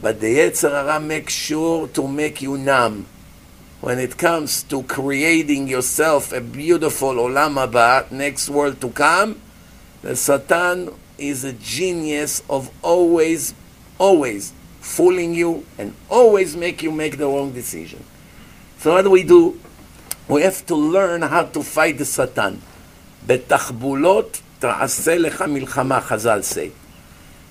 [0.00, 3.06] But the Yetzer Hara makes sure to make you numb
[3.81, 9.39] When it comes to creating yourself a beautiful Olam Haba, next world to come,
[10.01, 13.53] the Satan is a genius of always,
[13.99, 18.03] always fooling you, and always make you make the wrong decision.
[18.79, 19.59] So what do we do?
[20.27, 22.61] We have to learn how to fight the Satan.
[23.27, 26.71] בתחבולות תעשה לך מלחמה, Chazal say.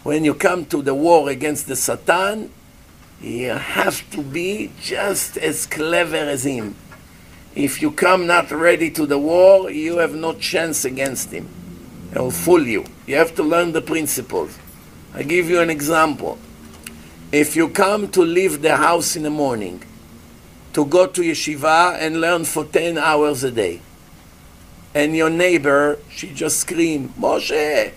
[0.02, 2.50] When you come to the war against the Satan,
[3.21, 6.75] you have to be just as clever as him.
[7.53, 11.47] If you come not ready to the war, you have no chance against him.
[12.11, 12.85] He will fool you.
[13.05, 14.57] You have to learn the principles.
[15.13, 16.39] I give you an example.
[17.31, 19.83] If you come to leave the house in the morning,
[20.73, 23.81] to go to yeshiva and learn for 10 hours a day,
[24.93, 27.91] and your neighbor, she just scream, Moshe,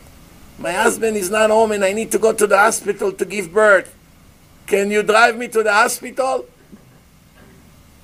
[0.59, 3.53] my husband is not home and I need to go to the hospital to give
[3.53, 3.95] birth.
[4.67, 6.47] Can you drive me to the hospital?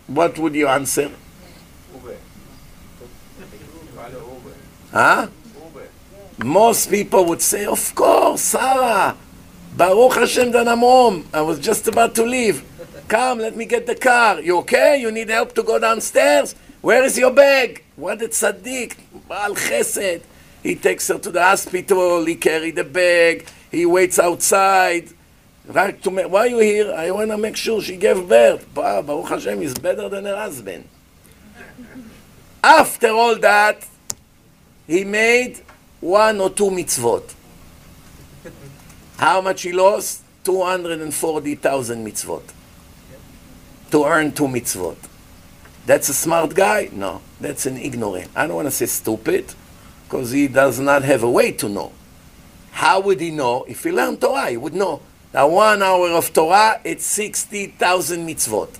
[0.06, 1.10] What would you answer?
[4.92, 5.28] Huh?
[6.44, 9.16] Most people would say, Of course, Sarah.
[9.76, 11.24] Baruch Hashem Danamom.
[11.32, 12.64] I was just about to leave.
[13.08, 14.40] Come, let me get the car.
[14.40, 15.00] You okay?
[15.00, 16.54] You need help to go downstairs?
[16.80, 17.84] Where is your bag?
[17.96, 18.96] What a tzaddik,
[19.28, 20.22] Baal Chesed.
[20.62, 25.08] He takes her to the hospital, he carry the bag, he waits outside.
[25.72, 26.92] Right to why you here?
[26.92, 28.66] I want to make sure she gave birth.
[28.74, 30.88] Baruch Hashem is better than her husband.
[32.62, 33.86] After all that,
[34.88, 35.60] he made
[36.00, 37.34] one or two mitzvot.
[39.16, 40.24] How much he lost?
[40.42, 42.42] 240,000 mitzvot.
[43.92, 44.96] To earn two mitzvot.
[45.86, 46.88] That's a smart guy?
[46.92, 48.28] No, that's an ignorant.
[48.34, 49.54] I don't want to say stupid,
[50.04, 51.92] because he does not have a way to know.
[52.72, 53.64] How would he know?
[53.68, 55.02] If he learned Torah, he would know.
[55.32, 58.76] That one hour of Torah, it's 60,000 mitzvot.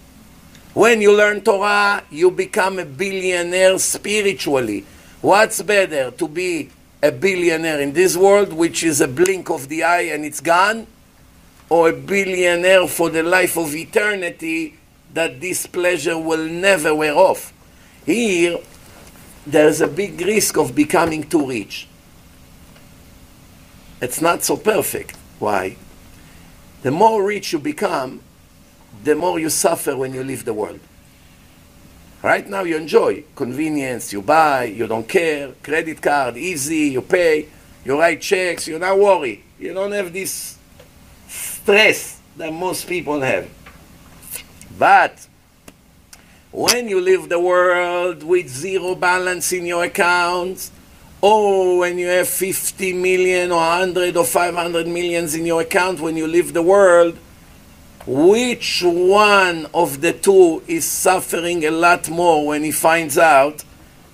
[0.74, 4.84] When you learn Torah, you become a billionaire spiritually.
[5.20, 6.70] What's better, to be
[7.02, 10.86] a billionaire in this world, which is a blink of the eye and it's gone,
[11.68, 14.76] or a billionaire for the life of eternity
[15.14, 17.52] that this pleasure will never wear off?
[18.04, 18.58] Here,
[19.46, 21.86] there's a big risk of becoming too rich.
[24.00, 25.16] It's not so perfect.
[25.38, 25.76] Why?
[26.82, 28.20] The more rich you become,
[29.04, 30.80] the more you suffer when you leave the world.
[32.22, 37.48] Right now you enjoy convenience, you buy, you don't care, credit card, easy, you pay,
[37.84, 39.42] you write checks, you don't worry.
[39.58, 40.58] You don't have this
[41.28, 43.48] stress that most people have.
[44.78, 45.26] But
[46.50, 50.70] when you leave the world with zero balance in your accounts,
[51.22, 56.16] or when you have 50 million or 100 or 500 millions in your account when
[56.16, 57.18] you leave the world,
[58.06, 63.64] which one of the two is suffering a lot more when he finds out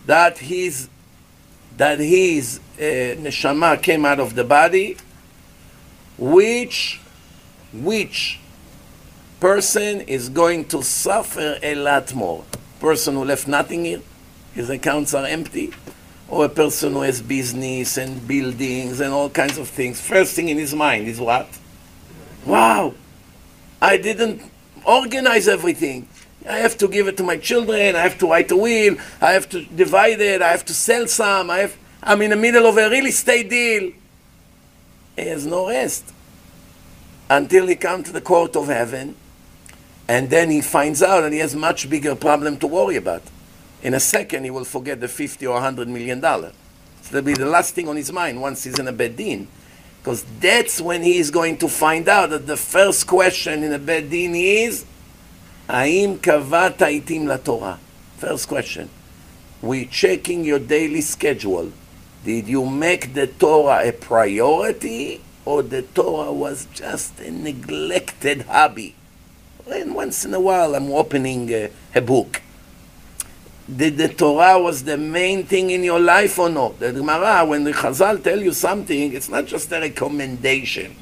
[0.06, 0.88] that his
[1.76, 4.96] that his uh, neshama came out of the body?
[6.18, 7.00] Which
[7.72, 8.40] which
[9.38, 12.44] person is going to suffer a lot more?
[12.80, 14.02] Person who left nothing here,
[14.54, 15.72] his accounts are empty,
[16.28, 20.00] or a person who has business and buildings and all kinds of things.
[20.00, 21.46] First thing in his mind is what?
[22.44, 22.94] Wow,
[23.80, 24.42] I didn't
[24.84, 26.08] organize everything.
[26.48, 27.96] I have to give it to my children.
[27.96, 28.96] I have to write a will.
[29.20, 30.42] I have to divide it.
[30.42, 31.50] I have to sell some.
[31.50, 33.92] I have, I'm in the middle of a real estate deal.
[35.16, 36.12] He has no rest
[37.28, 39.16] until he comes to the court of heaven,
[40.06, 43.22] and then he finds out that he has much bigger problem to worry about
[43.82, 46.52] in a second he will forget the 50 or 100 million dollar.
[47.02, 49.46] So that'll be the last thing on his mind once he's in a bedin.
[50.02, 53.78] Because that's when he is going to find out that the first question in a
[53.78, 54.84] bedin is,
[55.68, 57.78] Aim kavata itim la Torah.
[58.18, 58.88] First question.
[59.60, 61.72] We're checking your daily schedule.
[62.24, 68.94] Did you make the Torah a priority or the Torah was just a neglected hobby?
[69.68, 72.42] And once in a while I'm opening a, a book
[73.74, 76.78] did the Torah was the main thing in your life or not?
[76.78, 80.94] The Gemara, when the Chazal tell you something, it's not just a recommendation.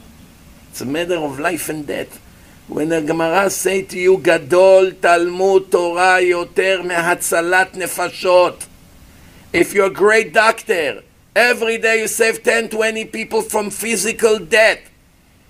[0.71, 2.21] It's a matter of life and death.
[2.67, 8.67] When the Gemara say to you, Gadol Talmud Torah yoter mehatzalat nefashot.
[9.53, 11.03] If you're a great doctor,
[11.37, 14.91] every day you save 10, 20 people from physical death.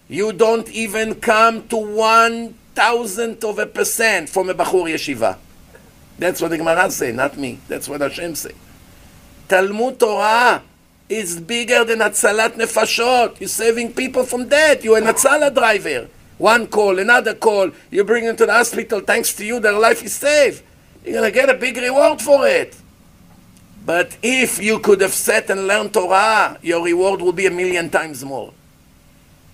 [0.08, 5.38] You don't even come to one thousandth of a percent from a Bachur Yeshiva.
[6.18, 7.58] That's what the Gemara say, not me.
[7.68, 8.52] That's what Hashem say.
[9.48, 10.62] Talmud Torah
[11.08, 13.40] is bigger than Atzalat Nefashot.
[13.40, 14.84] You're saving people from death.
[14.84, 16.08] You're an Atzala driver.
[16.38, 17.70] One call, another call.
[17.90, 19.00] You bring them to the hospital.
[19.00, 20.62] Thanks to you, their life is saved.
[21.04, 22.76] You're going to get a big reward for it.
[23.84, 27.90] But if you could have sat and learned Torah, your reward would be a million
[27.90, 28.52] times more.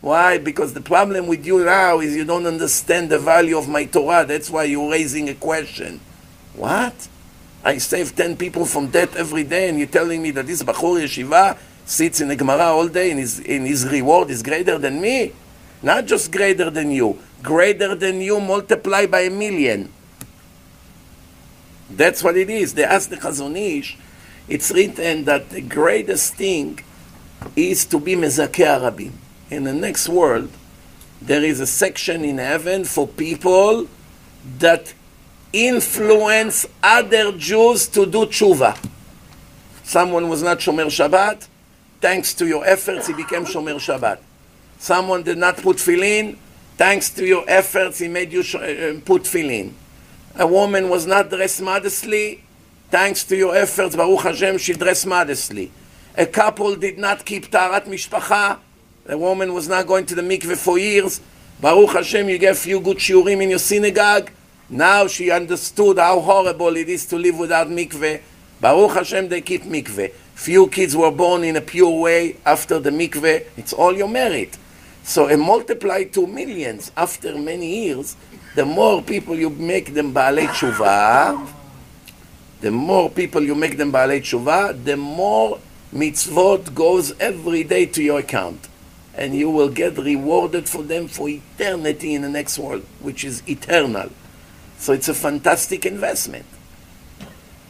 [0.00, 0.38] Why?
[0.38, 4.24] Because the problem with you now is you don't understand the value of my Torah.
[4.24, 6.00] That's why you're raising a question.
[6.54, 7.08] What?
[7.62, 11.02] I save 10 people from death every day, and you're telling me that this Bachur
[11.02, 15.00] Yeshiva sits in the Gemara all day and his, and his reward is greater than
[15.00, 15.32] me?
[15.82, 19.92] Not just greater than you, greater than you multiplied by a million.
[21.90, 22.74] That's what it is.
[22.74, 23.96] They ask the Chazon Ish,
[24.48, 26.80] it's written that the greatest thing
[27.56, 29.12] is to be Mezakeh Arabim.
[29.50, 30.50] In the next world,
[31.20, 33.88] there is a section in heaven for people
[34.58, 34.94] that
[35.52, 38.76] influence other Jews to do tshuva.
[39.82, 41.48] Someone was not Shomer Shabbat,
[42.00, 44.18] thanks to your efforts, he became Shomer Shabbat.
[44.78, 46.38] Someone did not put filin,
[46.76, 49.74] thanks to your efforts, he made you uh, put filin.
[50.36, 52.44] A woman was not dressed modestly,
[52.90, 55.72] thanks to your efforts, Baruch Hashem, she dressed modestly.
[56.16, 58.58] A couple did not keep Tarat Mishpacha,
[59.06, 61.20] a woman was not going to the mikveh for years,
[61.60, 64.30] Baruch Hashem, you a few good shiurim in your synagogue,
[64.70, 68.22] now she understood how horrible it is to live without mikveh.
[68.60, 70.12] Baruch Hashem, they keep mikveh.
[70.34, 73.46] Few kids were born in a pure way after the mikveh.
[73.56, 74.56] It's all your merit.
[75.02, 78.14] So, and multiply to millions after many years,
[78.54, 81.48] the more people you make them Baalei Tshuva,
[82.60, 85.58] the more people you make them Baalei Tshuva, the more
[85.92, 88.68] mitzvot goes every day to your account.
[89.14, 93.42] And you will get rewarded for them for eternity in the next world, which is
[93.48, 94.10] eternal.
[94.80, 96.46] So it's a fantastic investment.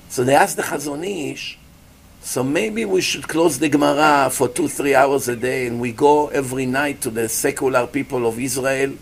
[0.09, 1.59] So they asked the Chazon Ish,
[2.21, 5.91] so maybe we should close the Gemara for two, three hours a day and we
[5.91, 8.95] go every night to the secular people of Israel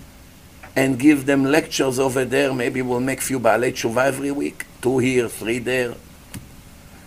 [0.75, 2.55] and give them lectures over there.
[2.55, 5.95] Maybe we'll make few Baalei Tshuva every week, two here, three there.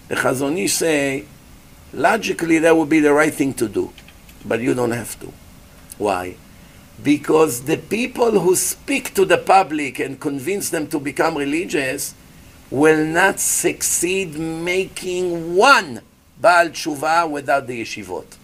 [0.07, 1.25] The Chazon Ish say,
[1.93, 3.91] logically that would be the right thing to do,
[4.45, 5.33] but you don't have to.
[5.97, 6.35] Why?
[7.03, 12.13] Because the people who speak to the public and convince them to become religious
[12.69, 16.01] will not succeed making one
[16.39, 18.37] Baal Tshuva without the yeshivot.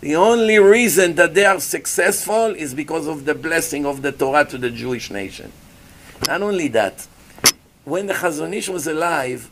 [0.00, 4.46] The only reason that they are successful is because of the blessing of the Torah
[4.46, 5.52] to the Jewish nation.
[6.26, 7.06] Not only that,
[7.84, 9.50] when the Chazon Ish was alive,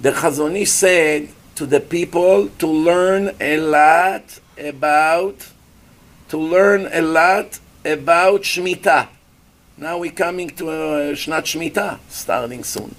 [0.00, 5.48] the Chazon Ish said to the people to learn a lot about
[6.28, 9.08] to learn a lot about Shemitah.
[9.76, 12.94] Now we're coming to a Shnat Shemitah, starting soon.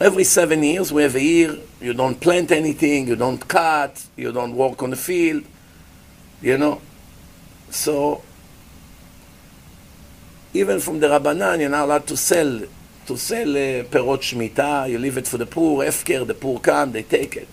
[0.00, 4.32] Every seven years we have a year, you don't plant anything, you don't cut, you
[4.32, 5.44] don't work on the field,
[6.40, 6.80] you know.
[7.70, 8.22] So,
[10.54, 12.62] even from the Rabbanan, you're not allowed to sell,
[13.06, 16.92] to sell uh, perot Shemitah, you leave it for the poor, Efker, the poor come,
[16.92, 17.48] they take it.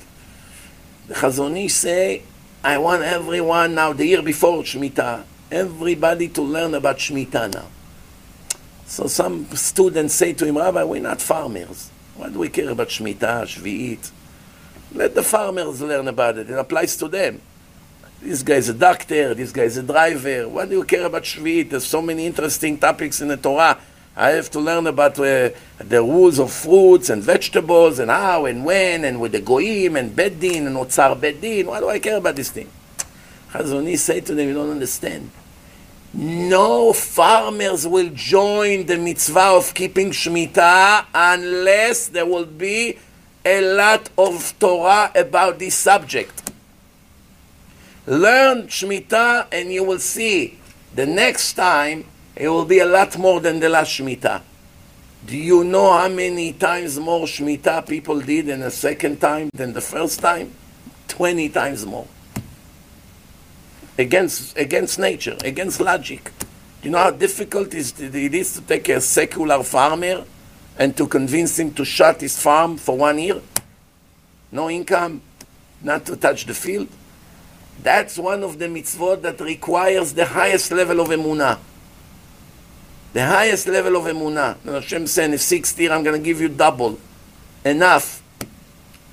[1.08, 2.24] The Chazon Ish say,
[2.64, 7.68] I want everyone now, the year before Shemitah, everybody to learn about Shemitah now.
[8.86, 11.90] So some students say to him, Rabbi, we're not farmers.
[12.18, 14.12] Why do we care about Shemitah, Shvi'it?
[14.94, 16.50] Let the farmers learn about it.
[16.50, 17.42] It applies to them.
[18.22, 20.50] This guy is a doctor, this guy is a driver.
[20.50, 21.70] Why do you care about Shvi'it?
[21.70, 23.80] There's so many interesting topics in the Torah.
[24.20, 28.66] I have to learn about uh, the rules of fruits and vegetables and how and
[28.66, 31.68] when and with the goyim and beddin and otzar beddin.
[31.68, 32.70] Why do I care about this thing?
[33.52, 35.32] Chazon Ish say to them, you don't understand.
[36.14, 42.98] No farmers will join the mitzvah of keeping Shemitah unless there will be
[43.46, 46.52] a lot of Torah about this subject.
[48.06, 50.60] Learn Shemitah and you will see
[50.94, 52.04] the next time
[52.40, 54.42] it will be a lot more than the last Shemitah.
[55.26, 59.74] Do you know how many times more Shemitah people did in the second time than
[59.74, 60.54] the first time?
[61.10, 62.08] 20 times more.
[63.98, 66.32] Against, against nature, against logic.
[66.82, 70.24] Do you know how difficult it is to take a secular farmer
[70.78, 73.42] and to convince him to shut his farm for one year?
[74.50, 75.22] No income,
[75.84, 76.88] not to touch the field?
[77.84, 81.60] That's one of the mitzvot that requires the highest level of emunah.
[83.14, 84.62] The highest level of emunah.
[84.64, 87.00] Hashem said, if 60, I'm going to give you double.
[87.66, 88.22] Enough.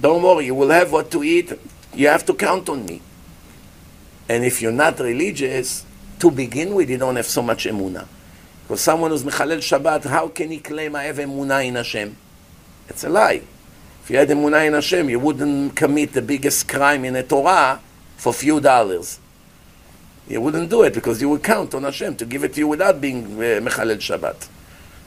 [0.01, 1.53] Don't worry, you will have what to eat.
[1.95, 3.01] You have to count on me.
[4.29, 5.87] And if you're not religious,
[6.19, 8.07] to begin with, you don't have so much emunah.
[8.63, 12.17] Because someone who's mechalel Shabbat, how can he claim I have emunah in Hashem?
[12.89, 13.43] It's a lie.
[14.03, 17.81] If you had emunah in Hashem, you wouldn't commit the biggest crime in the Torah
[18.17, 19.21] for few dollars.
[20.29, 22.69] You wouldn't do it because you would count on Hashem to give it to you
[22.69, 24.49] without being uh, Shabbat.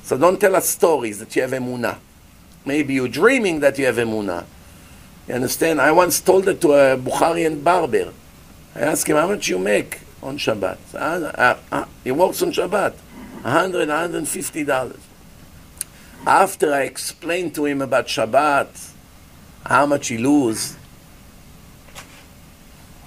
[0.04, 1.98] So don't tell us stories that you have emunah.
[2.66, 4.46] Maybe you're dreaming that you have emunah.
[5.28, 5.82] You understand?
[5.82, 8.14] I once told it to a Bukharian barber.
[8.76, 10.78] I asked him, how much you make on Shabbat?
[10.94, 12.94] Uh, uh, uh, he works on Shabbat.
[13.42, 15.00] 100 $150.
[16.26, 18.92] After I explained to him about Shabbat,
[19.66, 20.76] how much he lose,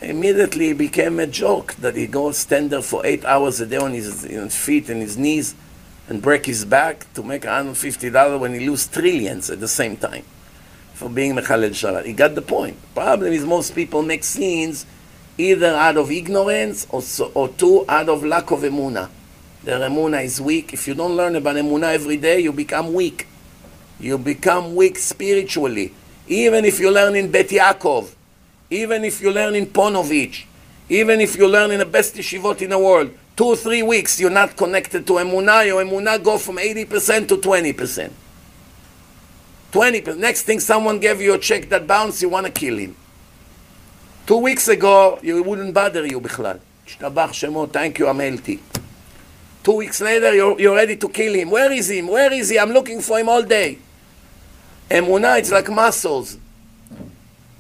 [0.02, 3.76] immediately it became a joke that he goes stand there for eight hours a day
[3.76, 5.54] on his, his feet and his knees
[6.08, 10.24] and break his back to make $150 when he lose trillions at the same time
[10.94, 12.04] for being Mechalel Shabbat.
[12.06, 12.76] He got the point.
[12.94, 14.86] Problem is most people make scenes
[15.38, 19.08] either out of ignorance or, so, or two, out of lack of emuna.
[19.64, 20.72] Their emuna is weak.
[20.72, 23.26] If you don't learn about emuna every day, you become weak.
[23.98, 25.94] You become weak spiritually.
[26.26, 28.14] Even if you learn in Bet Yaakov,
[28.71, 30.45] even if you learn in Ponovich,
[30.89, 34.19] even if you learn in the best yeshivot in the world, two or three weeks
[34.19, 38.11] you're not connected to emunah, your emunah go from 80% to 20%.
[39.71, 40.17] 20%.
[40.17, 42.95] Next thing someone gave you a check that bounced, you want to kill him.
[44.25, 46.59] Two weeks ago, you wouldn't bother you בכלל.
[46.87, 48.59] השתבח שמו, thank you, Amelti.
[49.63, 51.51] Two weeks later, you're, you're ready to kill him.
[51.51, 52.07] Where is him?
[52.07, 52.57] Where is he?
[52.57, 53.77] I'm looking for him all day.
[54.89, 56.37] Emunah, it's like muscles.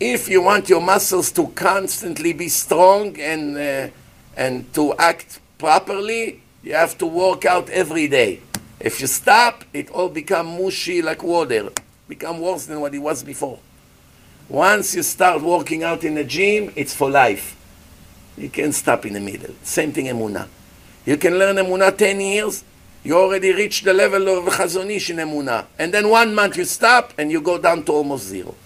[0.04, 3.88] If you want your muscles to constantly be strong and, uh,
[4.36, 8.40] and to act properly, you have to work out every day.
[8.80, 11.70] If you stop, it all become mushy like water,
[12.08, 13.60] become worse than what it was before.
[14.48, 17.56] Once you start working out in the gym, it's for life.
[18.36, 19.54] You can't stop in the middle.
[19.62, 20.48] Same thing Emunah.
[21.06, 22.64] You can learn Emunah 10 years,
[23.04, 25.66] you already reach the level of Chazon Ish in Emunah.
[25.78, 28.56] And then one month you stop and you go down to almost zero.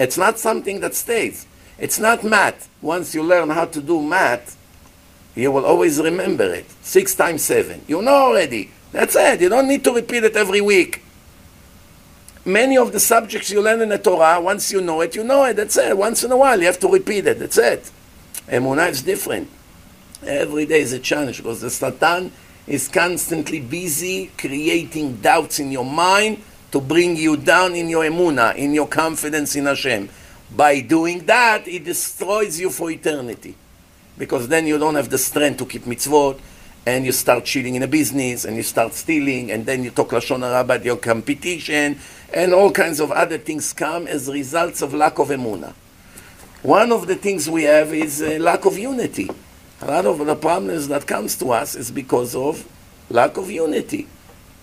[0.00, 1.46] It's not something that stays.
[1.78, 2.70] It's not math.
[2.80, 4.56] Once you learn how to do math,
[5.34, 6.64] you will always remember it.
[6.80, 7.82] Six times seven.
[7.86, 8.70] You know already.
[8.92, 9.42] That's it.
[9.42, 11.02] You don't need to repeat it every week.
[12.46, 15.44] Many of the subjects you learn in the Torah, once you know it, you know
[15.44, 15.56] it.
[15.56, 15.96] That's it.
[15.96, 17.38] Once in a while, you have to repeat it.
[17.38, 17.90] That's it.
[18.48, 19.50] Emunah is different.
[20.22, 22.32] Every day is a challenge because the Satan
[22.66, 26.42] is constantly busy creating doubts in your mind
[26.72, 30.08] to bring you down in your emuna, in your confidence in Hashem.
[30.54, 33.54] By doing that, it destroys you for eternity.
[34.18, 36.40] Because then you don't have the strength to keep mitzvot,
[36.86, 40.10] and you start cheating in a business, and you start stealing, and then you talk
[40.10, 41.98] Lashon Hara about your competition,
[42.32, 45.74] and all kinds of other things come as results of lack of emuna.
[46.62, 49.30] One of the things we have is a lack of unity.
[49.80, 52.68] A lot of the problems that comes to us is because of
[53.08, 54.06] lack of unity.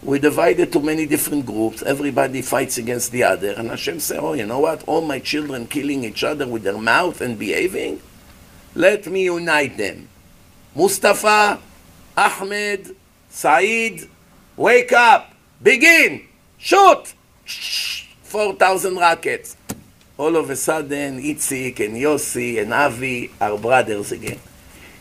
[0.03, 1.81] We divided to many different groups.
[1.81, 3.51] Everybody fights against the other.
[3.51, 4.83] And Hashem said, oh, you know what?
[4.87, 8.01] All my children killing each other with their mouth and behaving?
[8.75, 10.07] Let me unite them.
[10.75, 11.59] Mustafa,
[12.15, 12.95] Ahmed,
[13.29, 14.07] Saeed,
[14.55, 15.33] wake up.
[15.61, 16.27] Begin.
[16.57, 17.15] Shoot.
[18.23, 19.57] 4,000 rockets.
[20.17, 24.39] All of a sudden, Itzik and Yossi and Avi are brothers again.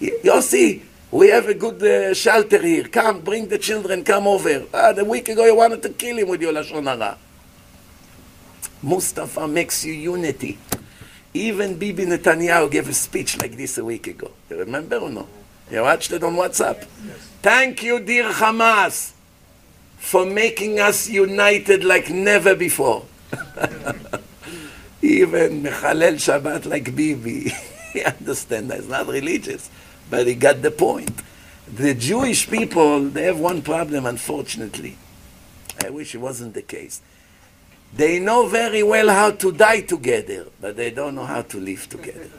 [0.01, 0.83] Yossi,
[1.17, 2.85] we have a good uh, shelter here.
[2.85, 4.65] Come, bring the children, come over.
[4.75, 7.17] Ah, the week ago you wanted to kill him with your Lashon Hara.
[8.83, 10.59] Mustafa makes you unity.
[11.33, 14.31] Even Bibi Netanyahu gave a speech like this a week ago.
[14.51, 15.27] You remember or no?
[15.71, 16.87] You watched it on WhatsApp?
[17.07, 17.17] Yes.
[17.41, 19.13] Thank you, dear Hamas,
[19.97, 23.07] for making us united like never before.
[25.03, 27.53] Even Mechalel Shabbat like Bibi.
[27.95, 28.79] he understands that.
[28.81, 29.71] It's not religious
[30.11, 31.23] but he got the point.
[31.73, 34.97] The Jewish people, they have one problem, unfortunately.
[35.85, 37.03] I wish it wasn't the case.
[37.95, 41.89] They know very well how to die together, but they don't know how to live
[41.89, 42.31] together.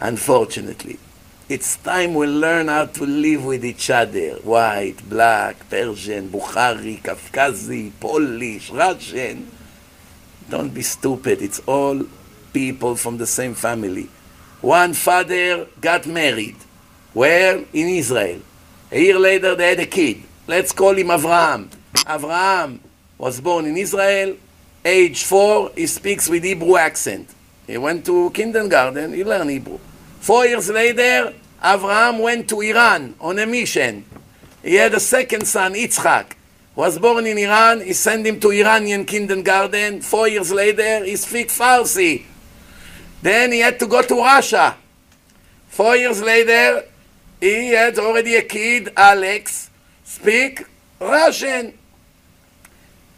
[0.00, 0.98] Unfortunately.
[1.48, 4.30] It's time we learn how to live with each other.
[4.42, 9.48] White, black, Persian, Bukhari, Kafkazi, Polish, Russian.
[10.50, 11.40] Don't be stupid.
[11.40, 12.04] It's all
[12.52, 14.08] people from the same family.
[14.60, 16.56] One father got married.
[17.12, 17.58] Where?
[17.72, 18.40] In Israel.
[18.90, 20.22] A year later, they had a kid.
[20.46, 21.68] Let's call him Avraham.
[21.94, 22.78] Avraham
[23.18, 24.36] was born in Israel.
[24.84, 27.28] Age four, he speaks with Hebrew accent.
[27.66, 29.78] He went to kindergarten, he learned Hebrew.
[30.20, 34.04] Four years later, Avraham went to Iran on a mission.
[34.62, 36.32] He had a second son, Yitzchak.
[36.76, 40.02] Was born in Iran, he sent him to Iranian kindergarten.
[40.02, 42.24] Four years later, he speaks Farsi.
[43.22, 44.76] Then he had to go to Russia.
[45.68, 46.84] Four years later,
[47.40, 49.70] he had already a kid, Alex,
[50.04, 50.64] speak
[51.00, 51.74] Russian.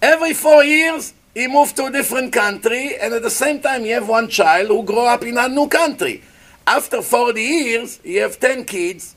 [0.01, 3.91] Every four years, he moved to a different country, and at the same time, he
[3.91, 6.23] have one child who grow up in a new country.
[6.67, 9.15] After 40 years, he have 10 kids.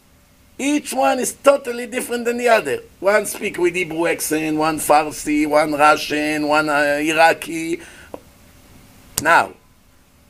[0.57, 2.81] Each one is totally different than the other.
[2.99, 7.81] One speak with Hebrew accent, one Farsi, one Russian, one uh, Iraqi.
[9.23, 9.53] Now,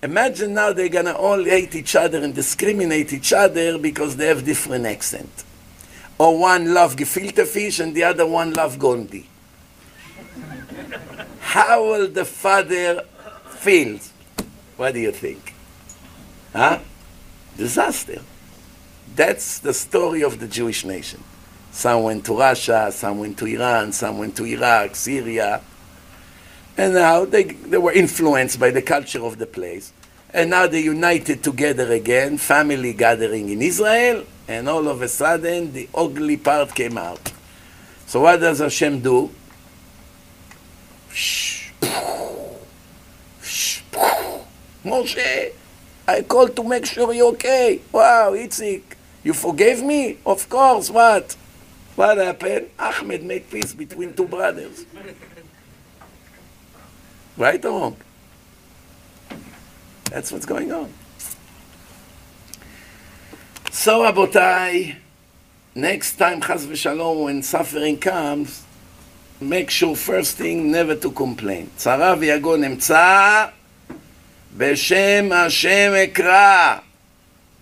[0.04, 4.44] Imagine now they're gonna all hate each other and discriminate each other because they have
[4.44, 5.44] different accent.
[6.18, 9.26] Or one love gefilte fish and the other one love gondi.
[11.40, 13.04] How will the father
[13.50, 14.00] feel?
[14.78, 15.54] What do you think?
[16.54, 16.80] Huh?
[17.58, 18.22] Disaster.
[19.16, 21.24] That's the story of the Jewish nation.
[21.72, 25.62] Some went to Russia, some went to Iran, some went to Iraq, Syria.
[26.78, 29.94] And now they, they were influenced by the culture of the place.
[30.34, 35.74] And now they united together again, family gathering in Israel, and all of a sudden
[35.74, 37.32] the ugly part came out.
[38.06, 39.30] So what does Hashem do?
[44.84, 45.52] Moshe,
[46.08, 47.82] I called to make sure you're okay.
[47.92, 48.84] Wow, Itzik,
[49.24, 50.18] you forgave me?
[50.26, 51.36] Of course, what?
[51.96, 52.70] What happened?
[52.80, 54.86] Ahmed made peace between two brothers.
[57.41, 57.97] Right or wrong?
[60.11, 60.93] That's what's going on.
[63.71, 64.97] So, Abotai,
[65.75, 68.65] next time, Chas v'shalom, when suffering comes,
[69.41, 71.71] make sure first thing, never to complain.
[71.77, 73.47] צרה ויגון אמצא,
[74.57, 76.79] בשם השם אקרא.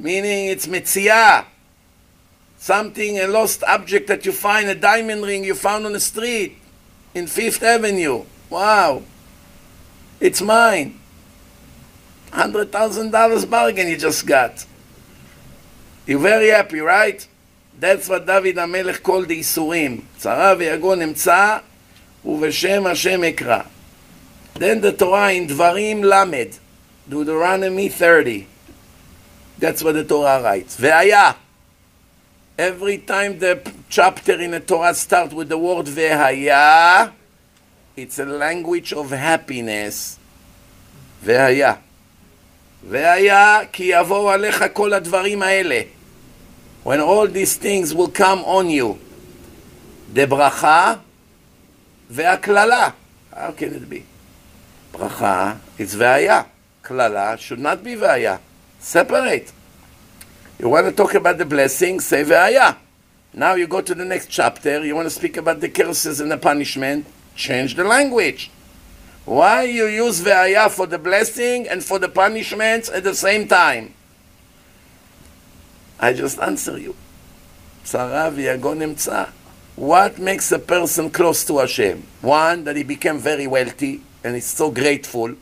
[0.00, 1.44] Meaning it's מציאה.
[2.58, 6.56] Something, a lost object that you find, a diamond ring you found on the street
[7.14, 8.24] in Fifth Avenue.
[8.48, 9.02] Wow.
[10.19, 10.99] It's mine.
[12.31, 14.65] $100,000 bargain you just got.
[16.05, 17.25] You're very happy, right?
[17.79, 20.01] That's what David HaMelech called the Isurim.
[20.17, 21.57] צרה ויגון אמצא
[22.25, 23.61] ובשם השם אקרא.
[24.55, 26.59] Then the Torah in Dvarim Lamed,
[27.07, 28.47] Deuteronomy 30.
[29.57, 30.75] That's what the Torah writes.
[30.77, 31.35] והיה.
[32.57, 37.11] Every time the chapter in the Torah starts with the word והיה,
[38.01, 40.17] it's a language of happiness.
[41.23, 41.73] והיה.
[42.89, 45.81] והיה כי יבואו עליך כל הדברים האלה.
[46.85, 48.97] When all these things will come on you.
[50.13, 50.93] דברכה
[52.09, 52.89] והקללה.
[53.33, 54.01] How can it be?
[54.91, 56.41] ברכה is והיה.
[56.81, 58.37] קללה should not be והיה.
[58.81, 59.51] Separate.
[60.59, 62.75] You want to talk about the blessing, say והיה.
[63.33, 66.31] Now you go to the next chapter, you want to speak about the curses and
[66.31, 67.05] the punishment,
[67.39, 68.51] change the language.
[69.25, 73.93] Why you use ve'aya for the blessing and for the punishments at the same time?
[75.99, 76.95] I just answer you.
[77.85, 79.29] Tzara v'yagon emtza.
[79.75, 82.03] What makes a person close to Hashem?
[82.21, 85.35] One, that he became very wealthy and he's so grateful.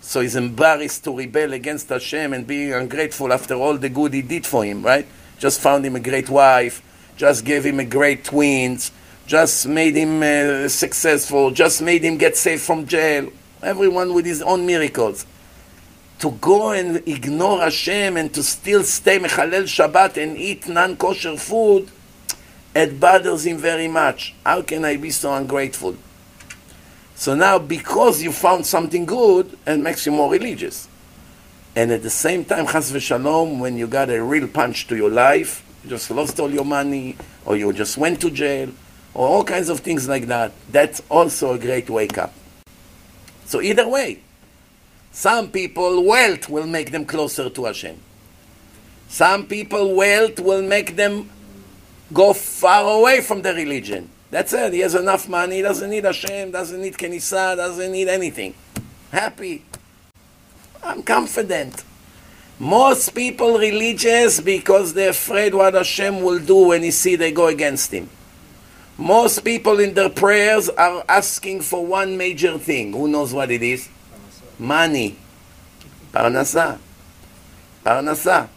[0.00, 4.22] So he's embarrassed to rebel against Hashem and being ungrateful after all the good he
[4.22, 5.06] did for him, right?
[5.38, 6.80] Just found him a great wife,
[7.16, 8.92] just gave him a great twins,
[9.26, 13.30] just made him uh, successful, just made him get safe from jail.
[13.62, 15.26] Everyone with his own miracles.
[16.20, 21.36] To go and ignore Hashem and to still stay Mechalel Shabbat and eat non kosher
[21.36, 21.90] food,
[22.74, 24.34] it bothers him very much.
[24.44, 25.96] How can I be so ungrateful?
[27.16, 30.88] So now, because you found something good, it makes you more religious.
[31.74, 35.10] And at the same time, Chas v'shalom, when you got a real punch to your
[35.10, 38.70] life, you just lost all your money, or you just went to jail,
[39.16, 42.34] or all kinds of things like that, that's also a great wake up.
[43.46, 44.20] So either way,
[45.10, 47.96] some people, wealth will make them closer to Hashem.
[49.08, 51.30] Some people, wealth will make them
[52.12, 54.10] go far away from the religion.
[54.30, 54.74] That's it.
[54.74, 55.56] He has enough money.
[55.56, 58.52] He doesn't need Hashem, doesn't need Kenisa, doesn't need anything.
[59.10, 59.64] Happy.
[60.82, 61.84] I'm confident.
[62.58, 67.46] Most people religious because they're afraid what Hashem will do when he see they go
[67.46, 68.10] against him.
[68.97, 72.93] Most people in their prayers are asking for one major thing.
[72.93, 73.89] Who knows what it is?
[74.59, 75.17] Money.
[76.13, 76.77] Parnasa.
[77.83, 78.47] Parnasa.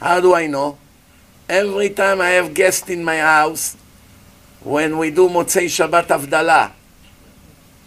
[0.00, 0.78] How do I know?
[1.48, 3.76] Every time I have guests in my house,
[4.62, 6.72] when we do Motzei Shabbat Avdala,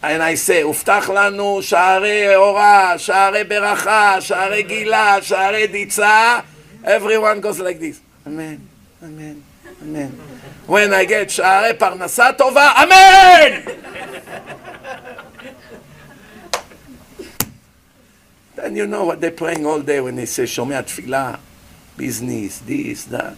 [0.03, 6.39] and I say, הובטח לנו שערי אורה, שערי ברכה, שערי גילה, שערי דיצה,
[6.83, 8.01] everyone goes like this.
[8.27, 8.59] Amen,
[9.01, 9.43] amen,
[9.81, 10.11] amen.
[10.70, 12.72] when I get Sha'are Parnasa Tova.
[12.76, 13.64] Amen!
[18.54, 21.40] then you know what they're playing all day when they say Shomea Tfilah,
[21.96, 23.36] business, this, that.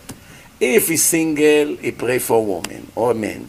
[0.61, 3.49] If he's single, he pray for woman or men.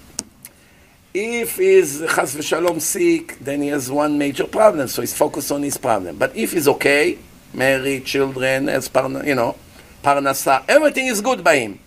[1.14, 5.62] If he's chas v'shalom sick, then he has one major problem, so he's focused on
[5.62, 6.16] his problem.
[6.16, 7.18] But if he's okay,
[7.54, 9.58] married, children, as parna, you know,
[10.02, 11.80] parnasa, everything is good by him.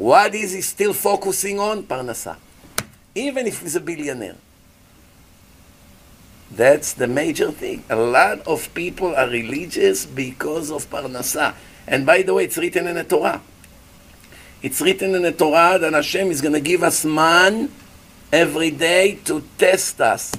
[0.00, 1.82] What is he still focusing on?
[1.82, 2.38] Parnasa.
[3.14, 4.36] Even if he's a billionaire.
[6.50, 7.84] That's the major thing.
[7.90, 11.54] A lot of people are religious because of parnasa.
[11.86, 13.42] And by the way, it's written in the Torah.
[14.62, 17.70] It's written in the Torah that Hashem is going to give us man
[18.32, 20.32] every day to test us.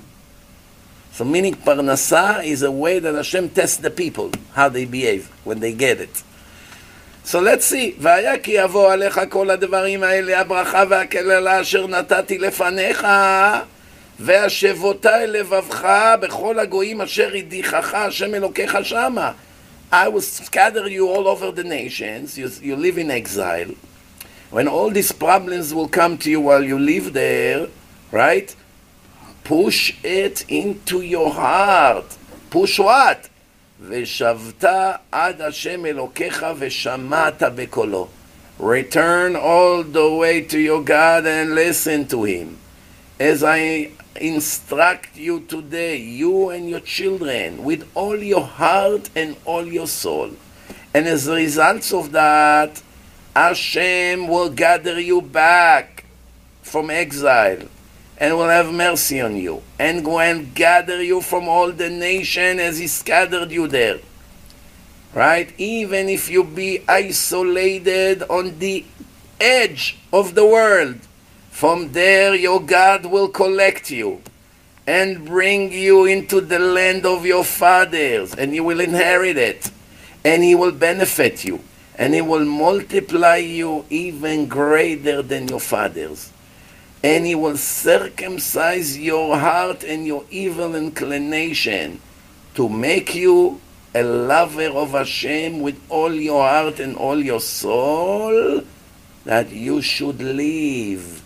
[1.12, 5.60] So meaning parnasa is a way that Hashem tests the people, how they behave when
[5.60, 6.24] they get it.
[7.25, 7.95] So let's see.
[8.01, 13.07] והיה כי יבוא עליך כל הדברים האלה, הברכה והקללה אשר נתתי לפניך,
[14.21, 15.87] והשבותי לבבך
[16.21, 19.33] בכל הגויים אשר הדיחך השם אלוקיך שמה.
[19.93, 23.71] I will scatter you all over the nations, you, you live in exile.
[24.51, 27.69] When all these problems will come to you while you live there,
[28.11, 28.55] right?
[29.45, 32.17] Push it into your heart.
[32.51, 33.29] Push what?
[33.89, 34.65] ושבת
[35.13, 38.09] עד השם אלוקיך ושמעת בקולו.
[38.59, 42.57] Return all the way to your God and listen to Him.
[43.21, 49.67] As I instruct you today, you and your children, with all your heart and all
[49.67, 50.31] your soul.
[50.95, 52.81] And as a result of that,
[53.35, 56.05] Hashem will gather you back
[56.63, 57.69] from exile
[58.22, 62.60] and will have mercy on you, and go and gather you from all the nation
[62.60, 64.00] as he scattered you there.
[65.12, 65.52] Right?
[65.58, 68.86] Even if you be isolated on the
[69.40, 71.00] edge of the world,
[71.50, 74.22] from there your God will collect you
[74.86, 79.72] and bring you into the land of your fathers, and you will inherit it,
[80.24, 81.60] and he will benefit you,
[81.96, 86.32] and he will multiply you even greater than your fathers
[87.04, 92.00] and he will circumcise your heart and your evil inclination
[92.54, 93.60] to make you
[93.94, 98.64] a lover of Hashem with all your heart and all your soul,
[99.26, 101.22] that you should leave.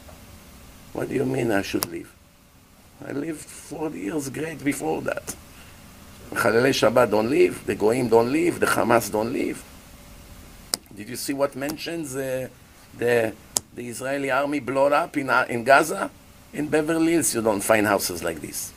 [0.93, 2.11] What do you mean I should leave?
[3.05, 5.35] I lived 40 years great before that.
[6.31, 9.63] Chalelei Shabbat don't leave, the Goim don't leave, the Hamas don't leave.
[10.95, 12.47] Did you see what mentions uh,
[12.97, 13.33] the
[13.75, 16.09] the Israeli army blown up in, uh, in Gaza,
[16.53, 18.71] in Beverly Hills, you don't find houses like this.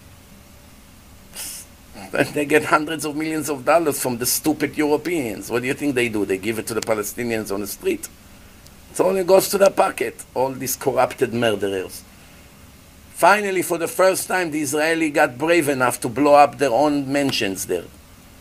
[2.10, 5.50] But they get hundreds of millions of dollars from the stupid Europeans.
[5.50, 6.24] What do you think they do?
[6.24, 8.08] They give it to the Palestinians on the street.
[8.90, 12.02] It only goes to their pocket, all these corrupted murderers.
[13.10, 17.10] Finally, for the first time, the Israeli got brave enough to blow up their own
[17.10, 17.84] mansions there,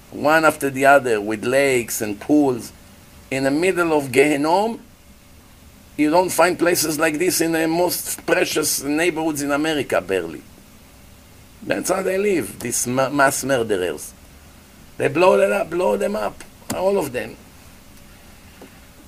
[0.10, 2.72] one after the other, with lakes and pools,
[3.30, 4.80] in the middle of Gehenom,
[5.98, 10.44] you don't find places like this in the most precious neighborhoods in America, barely.
[11.64, 14.14] That's how they live, these mass murderers.
[14.98, 16.44] They blow them up, blow them up,
[16.76, 17.36] all of them.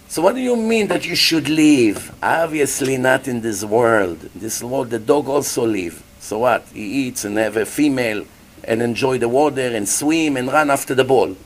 [0.08, 2.16] So what do you mean that you should live?
[2.24, 4.20] Obviously not in this world.
[4.34, 6.04] This world, the dog also live.
[6.20, 6.66] So what?
[6.74, 8.26] He eats and have a female
[8.64, 11.38] and enjoy the water and swim and run after the ball,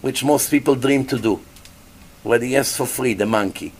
[0.00, 1.40] which most people dream to do.
[2.24, 3.72] What he has for free, the monkey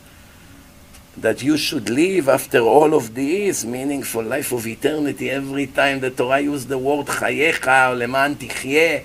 [1.21, 5.31] that you should live after all of these, meaning for life of eternity.
[5.31, 9.05] Every time the Torah uses the word chayecha or leman tichye,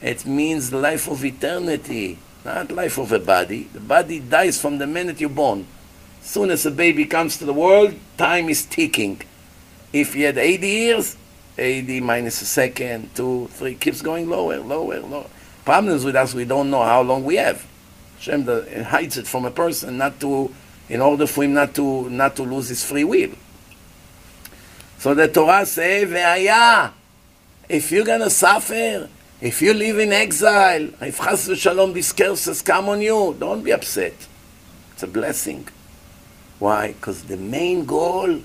[0.00, 3.68] it means life of eternity, not life of a body.
[3.72, 5.66] The body dies from the minute you're born.
[6.22, 9.20] Soon as a baby comes to the world, time is ticking.
[9.92, 11.16] If you had 80 years,
[11.56, 15.26] 80 minus a second, two, three, keeps going lower, lower, lower.
[15.64, 17.66] Problems with us, we don't know how long we have.
[18.18, 18.46] Hashem
[18.84, 20.54] hides it from a person not to
[20.88, 23.30] in order for him not to, not to lose his free will.
[24.98, 26.92] So the Torah says, Ve'aya,
[27.68, 29.08] if you're going to suffer,
[29.40, 33.62] if you live in exile, if chas Shalom, this curse has come on you, don't
[33.62, 34.14] be upset.
[34.92, 35.68] It's a blessing.
[36.58, 36.88] Why?
[36.88, 38.40] Because the main goal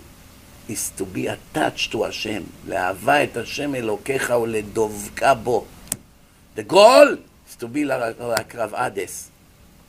[0.68, 2.52] is to be attached to Hashem.
[2.68, 5.66] לאהבה את השם אלוקיך LeDovka Bo.
[6.56, 7.18] The goal
[7.48, 9.32] is to be like Rav Ades.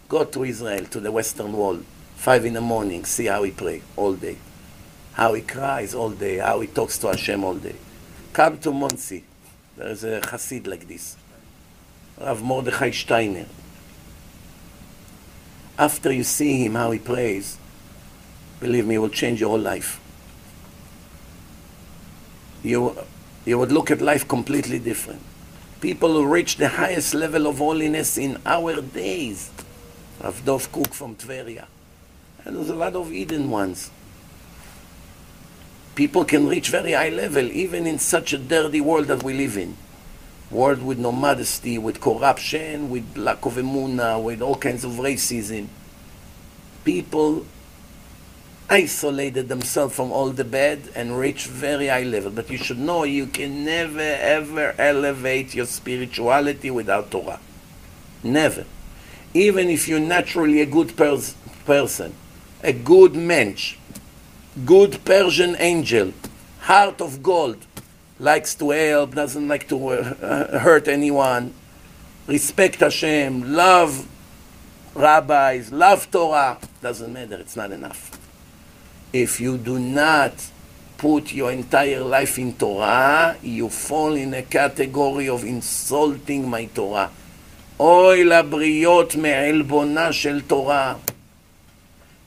[0.08, 1.78] Go to Israel, to the Western Wall.
[2.24, 4.38] Five in the morning, see how he pray all day.
[5.12, 7.74] How he cries all day, how he talks to Hashem all day.
[8.32, 9.24] Come to Monsey.
[9.76, 11.18] There is a Hasid like this.
[12.18, 13.44] Rav Mordechai Steiner.
[15.78, 17.58] After you see him, how he prays,
[18.58, 20.00] believe me, it will change your whole life.
[22.62, 22.96] You,
[23.44, 25.20] you would look at life completely different.
[25.82, 29.50] People who reach the highest level of holiness in our days.
[30.22, 31.66] Rav Dov Kook from Tveria.
[32.44, 33.90] And there's a lot of Eden ones.
[35.94, 39.56] People can reach very high level, even in such a dirty world that we live
[39.56, 39.76] in.
[40.50, 45.68] World with no modesty, with corruption, with lack of emuna, with all kinds of racism.
[46.84, 47.46] People
[48.68, 52.30] isolated themselves from all the bad and reach very high level.
[52.30, 57.40] But you should know you can never ever elevate your spirituality without Torah.
[58.22, 58.64] Never.
[59.32, 61.34] Even if you're naturally a good pers-
[61.66, 62.14] person,
[62.63, 63.75] a good mensch,
[64.65, 66.13] good Persian angel,
[66.61, 67.57] heart of gold,
[68.19, 71.53] likes to help, doesn't like to uh, hurt anyone,
[72.27, 74.07] respect Hashem, love
[74.93, 78.11] rabbis, love Torah, doesn't matter, it's not enough.
[79.13, 80.33] If you do not
[80.97, 87.09] put your entire life in Torah, you fall in a category of insulting my Torah.
[87.79, 90.95] אוי לבריות מעלבונה של תורה.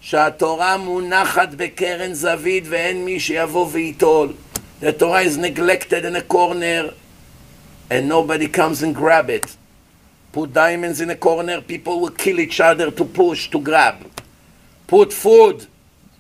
[0.01, 4.33] שהתורה מונחת בקרן זווית ואין מי שיבוא וייטול.
[4.81, 6.93] The Torah is neglected in a corner
[7.89, 9.57] and nobody comes and grab it.
[10.33, 13.97] Put diamonds in a corner, people will kill each other to push, to grab.
[14.87, 15.67] Put food.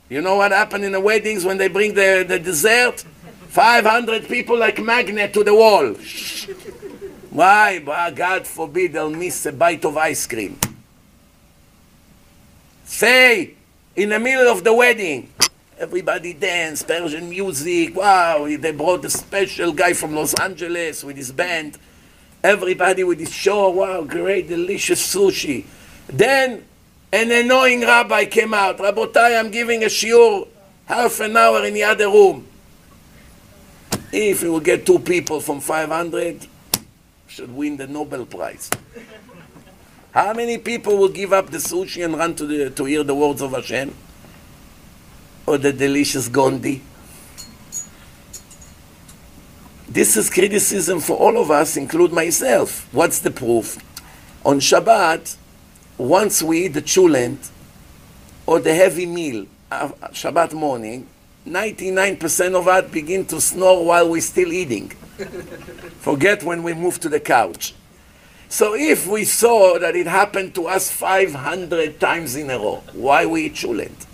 [0.08, 3.04] You know what happened in the weddings when they bring the, the dessert?
[3.48, 5.94] 500 people like magnet to the wall.
[7.30, 7.78] Why?
[8.14, 10.58] God forbid they'll miss a bite of ice cream.
[12.84, 13.54] Say,
[13.97, 15.27] in the middle of the wedding,
[15.79, 21.31] everybody dance, Persian music, wow, they brought a special guy from Los Angeles with his
[21.31, 21.79] band.
[22.43, 25.65] Everybody with his show, wow, great, delicious sushi.
[26.07, 26.63] Then
[27.11, 28.77] an annoying rabbi came out.
[28.77, 30.47] Rabotai, I'm giving a shiur
[30.85, 32.47] half an hour in the other room.
[34.11, 36.45] If we will get two people from 500,
[37.27, 38.69] should win the Nobel Prize.
[40.17, 43.13] How many people will give up the sushi and run to, the, to hear the
[43.13, 43.93] words of Hashem?
[45.45, 46.81] Or the delicious Gondi?
[49.87, 52.91] This is criticism for all of us, include myself.
[52.91, 53.77] What's the proof?
[54.43, 55.37] On Shabbat,
[55.99, 57.51] once we eat the chulent
[58.47, 61.07] or the heavy meal, uh, Shabbat morning,
[61.45, 64.89] 99% of us begin to snore while we're still eating.
[65.99, 67.75] Forget when we move to the couch.
[68.49, 73.25] So if we saw that it happened to us 500 times in a row, why
[73.25, 74.05] we chulent?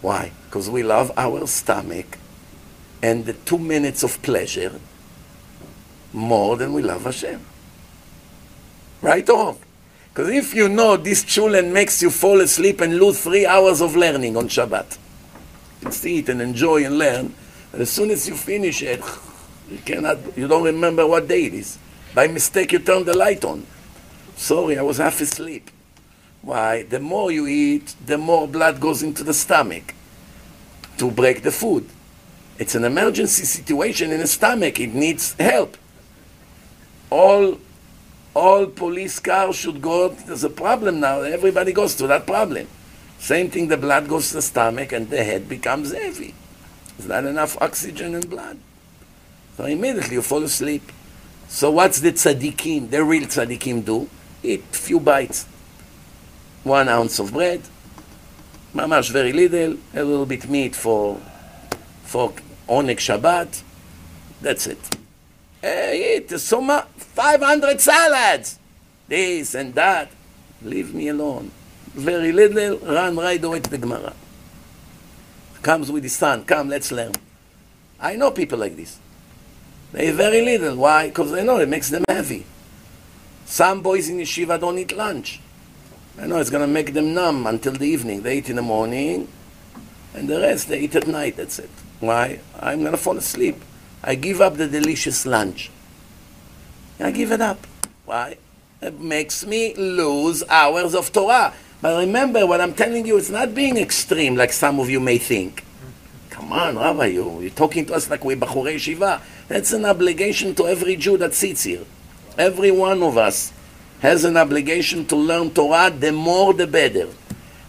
[0.00, 0.30] Why?
[0.44, 2.18] Because we love our stomach
[3.02, 4.80] and the two minutes of pleasure
[6.12, 7.40] more than we love Hashem.
[9.02, 9.58] Right or wrong?
[10.08, 13.96] Because if you know this chulent makes you fall asleep and lose three hours of
[13.96, 14.96] learning on Shabbat,
[15.82, 17.34] you sit and enjoy and learn,
[17.72, 19.02] as soon as you finish it,
[19.70, 21.78] you cannot, you don't remember what day it is.
[22.16, 23.66] By mistake, you turn the light on.
[24.36, 25.70] Sorry, I was half asleep.
[26.40, 26.82] Why?
[26.82, 29.92] The more you eat, the more blood goes into the stomach
[30.96, 31.86] to break the food.
[32.58, 34.80] It's an emergency situation in the stomach.
[34.80, 35.76] It needs help.
[37.10, 37.58] All,
[38.34, 40.08] all police cars should go.
[40.08, 41.20] There's a problem now.
[41.20, 42.66] Everybody goes to that problem.
[43.18, 43.68] Same thing.
[43.68, 46.34] The blood goes to the stomach, and the head becomes heavy.
[46.96, 48.56] There's not enough oxygen and blood.
[49.58, 50.92] So immediately you fall asleep.
[51.48, 54.08] So what's the tzaddikim, the real tzaddikim do?
[54.42, 55.46] Eat few bites.
[56.64, 57.62] One ounce of bread,
[58.74, 61.20] mamash very little, a little bit meat for
[62.02, 62.32] for
[62.68, 63.62] Oneg Shabbat.
[64.40, 64.96] That's it.
[65.62, 68.58] Hey, eat so much, 500 salads.
[69.08, 70.10] This and that.
[70.62, 71.50] Leave me alone.
[71.94, 74.12] Very little, run right away to the Gemara.
[75.62, 76.44] Comes with his son.
[76.44, 77.12] Come, let's learn.
[77.98, 78.98] I know people like this.
[79.96, 80.76] They very little.
[80.76, 81.08] Why?
[81.08, 82.44] Because they know it makes them heavy.
[83.46, 85.40] Some boys in yeshiva don't eat lunch.
[86.20, 88.20] I know it's going to make them numb until the evening.
[88.20, 89.26] They eat in the morning,
[90.12, 91.36] and the rest they eat at night.
[91.36, 91.70] That's it.
[92.00, 92.40] Why?
[92.60, 93.56] I'm going to fall asleep.
[94.04, 95.70] I give up the delicious lunch.
[97.00, 97.66] I give it up.
[98.04, 98.36] Why?
[98.82, 101.54] It makes me lose hours of Torah.
[101.80, 105.16] But remember, what I'm telling you, it's not being extreme like some of you may
[105.16, 105.64] think.
[106.46, 109.20] Come on, Rabbi, you, you're talking to us like we're Bachurei Yeshiva.
[109.48, 111.82] That's an obligation to every Jew that sits here.
[112.38, 113.52] Every one of us
[113.98, 117.08] has an obligation to learn Torah, the more the better.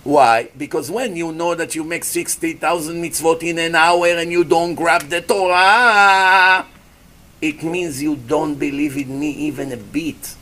[0.04, 0.50] Why?
[0.56, 4.76] Because when you know that you make 60,000 mitzvot in an hour and you don't
[4.76, 6.64] grab the Torah,
[7.42, 10.36] it means you don't believe in me even a bit.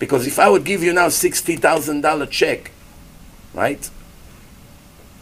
[0.00, 2.72] Because if I would give you now $60,000 check,
[3.54, 3.88] right?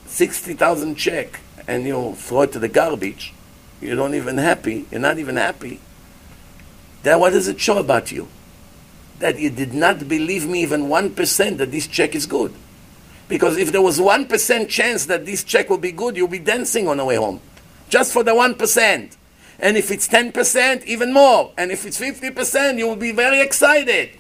[0.06, 3.34] 60,000 check, and you throw it to the garbage,
[3.80, 5.78] you don't even happy, you're not even happy,
[7.02, 8.26] then what does it show about you?
[9.20, 12.54] That you did not believe me even 1% that this check is good.
[13.28, 16.88] Because if there was 1% chance that this check will be good, you'll be dancing
[16.88, 17.40] on the way home.
[17.90, 19.16] Just for the 1%.
[19.60, 21.52] And if it's 10%, even more.
[21.58, 24.10] And if it's 50%, you will be very excited.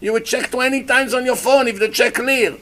[0.00, 2.56] You would check 20 times on your phone if the check clear.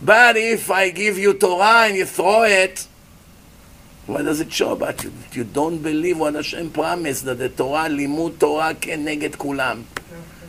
[0.00, 2.86] But if I give you Torah and you throw it,
[4.06, 5.12] what does it show about you?
[5.32, 9.84] You don't believe what Hashem promised that the Torah, limud Torah, negate kulam.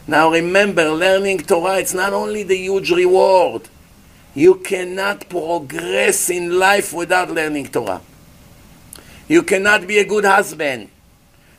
[0.07, 3.63] Now remember, learning Torah, it's not only the huge reward.
[4.35, 8.01] You cannot progress in life without learning Torah.
[9.27, 10.89] You cannot be a good husband.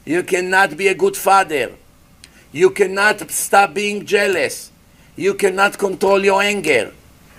[0.04, 1.72] You cannot be a good father.
[2.52, 4.72] You cannot stop being jealous.
[5.16, 6.92] You cannot control your anger.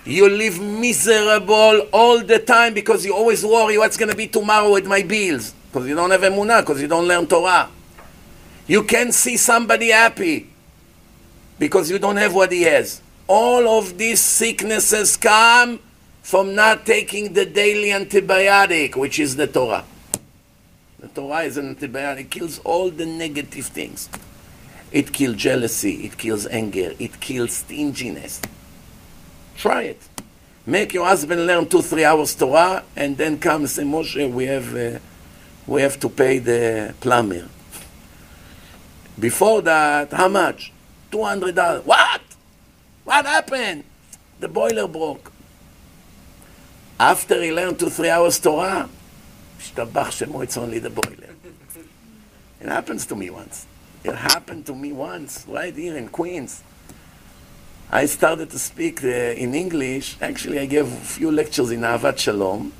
[0.05, 4.71] You live miserable all the time because you always worry what's going to be tomorrow
[4.71, 5.53] with my bills.
[5.71, 7.69] Because you don't have emunah, because you don't learn Torah.
[8.67, 10.49] You can't see somebody happy
[11.59, 13.01] because you don't have what he has.
[13.27, 15.79] All of these sicknesses come
[16.23, 19.85] from not taking the daily antibiotic, which is the Torah.
[20.99, 24.09] The Torah is an antibiotic, it kills all the negative things.
[24.91, 28.41] It kills jealousy, it kills anger, it kills stinginess.
[29.61, 30.01] Try it.
[30.65, 34.47] Make your husband learn two, three hours Torah, and then come and say, Moshe, we
[34.47, 34.97] have, uh,
[35.67, 37.47] we have to pay the plumber.
[39.19, 40.73] Before that, how much?
[41.11, 41.85] $200.
[41.85, 42.21] What?
[43.03, 43.83] What happened?
[44.39, 45.31] The boiler broke.
[46.99, 48.89] After he learned two, three hours Torah,
[49.59, 51.35] Shtabach Shemo, it's only the boiler.
[52.59, 53.67] It happens to me once.
[54.03, 56.63] It happened to me once, right here in Queens.
[57.93, 60.15] I started to speak uh, in English.
[60.21, 62.71] Actually, I gave a few lectures in Ahavat Shalom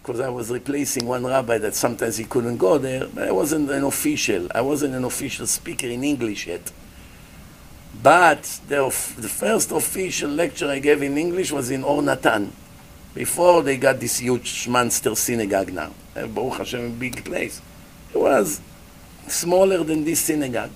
[0.00, 3.08] because I was replacing one rabbi that sometimes he couldn't go there.
[3.12, 4.46] But I wasn't an official.
[4.54, 6.70] I wasn't an official speaker in English yet.
[8.00, 8.84] But the,
[9.18, 12.52] the first official lecture I gave in English was in Or Natan,
[13.14, 15.94] before they got this huge monster synagogue now.
[16.14, 17.60] Uh, Baruch Hashem, a big place.
[18.14, 18.60] It was
[19.26, 20.70] smaller than this synagogue.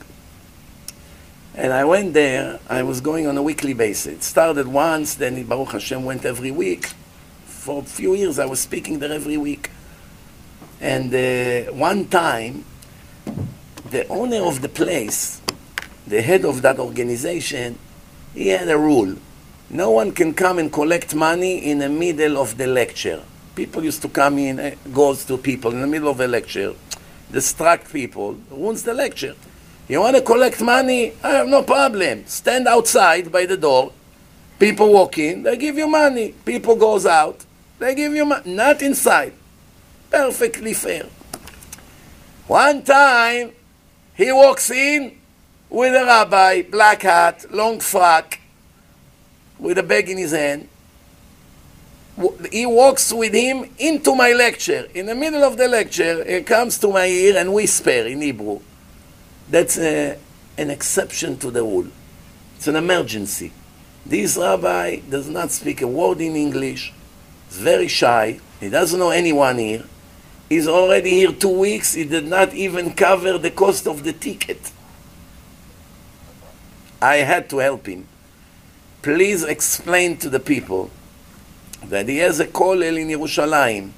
[1.57, 4.13] And I went there, I was going on a weekly basis.
[4.13, 6.93] It started once, then Baruch Hashem went every week.
[7.47, 9.71] For a few years, I was speaking there every week.
[10.83, 12.67] And uh, one time,
[13.91, 15.41] the owner of the place,
[16.07, 17.79] the head of that organization,
[18.35, 19.17] he had a rule.
[19.71, 23.23] No one can come and collect money in the middle of the lecture.
[23.55, 26.75] People used to come in, uh, goes to people in the middle of a lecture,
[27.33, 29.35] distract people, ruins the lecture.
[29.89, 31.13] You want to collect money?
[31.23, 32.27] I have no problem.
[32.27, 33.93] Stand outside by the door.
[34.59, 36.35] People walk in, they give you money.
[36.45, 37.45] People goes out,
[37.79, 38.55] they give you money.
[38.55, 39.35] Not inside.
[40.11, 41.07] Perfectly fair.
[42.47, 43.53] One time,
[44.15, 45.19] he walks in
[45.69, 48.39] with a rabbi, black hat, long frock,
[49.59, 50.69] with a bag in his hand.
[52.51, 54.89] He walks with him into my lecture.
[54.95, 58.61] In the middle of the lecture, he comes to my ear and whisper in Hebrew.
[59.49, 60.19] That's a,
[60.59, 61.89] an exception to the rule.
[62.57, 63.53] It's an emergency.
[64.05, 66.93] This rabbi does not speak a word in English.
[67.49, 68.41] He's very shy.
[68.61, 69.85] He doesn't know anyone here.
[70.49, 71.95] He's already here two weeks.
[71.95, 74.71] He did not even cover the cost of the ticket.
[77.03, 78.07] I had to help him.
[79.03, 80.91] Please explain to the people
[81.85, 83.91] that he has a kollel in Yerushalayim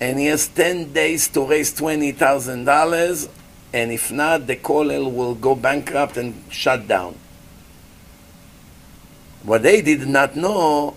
[0.00, 3.28] and he has 10 days to raise $20,000
[3.74, 7.16] and if not, the kollel will go bankrupt and shut down.
[9.42, 10.94] What they did not know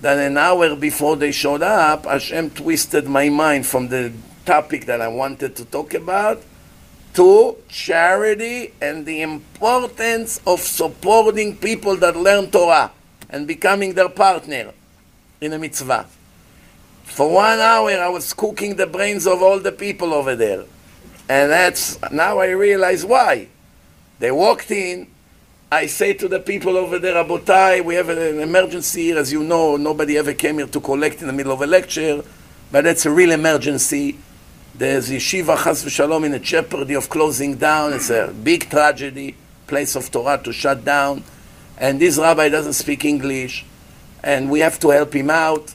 [0.00, 4.12] that an hour before they showed up, Hashem twisted my mind from the
[4.44, 6.42] topic that I wanted to talk about
[7.14, 12.90] to charity and the importance of supporting people that learn Torah
[13.30, 14.72] and becoming their partner
[15.40, 16.06] in a mitzvah.
[17.04, 20.64] For one hour, I was cooking the brains of all the people over there.
[21.28, 23.48] And that's now I realize why.
[24.18, 25.08] They walked in.
[25.70, 29.18] I say to the people over there, Rabotai, we have an emergency here.
[29.18, 32.24] As you know, nobody ever came here to collect in the middle of a lecture,
[32.72, 34.18] but that's a real emergency.
[34.74, 37.92] There's yeshiva chas v'shalom in a jeopardy of closing down.
[37.92, 41.22] It's a big tragedy, place of Torah to shut down.
[41.76, 43.66] And this rabbi doesn't speak English,
[44.22, 45.74] and we have to help him out.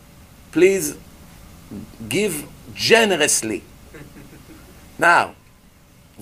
[0.52, 0.98] Please
[2.10, 3.62] give generously.
[4.98, 5.36] Now,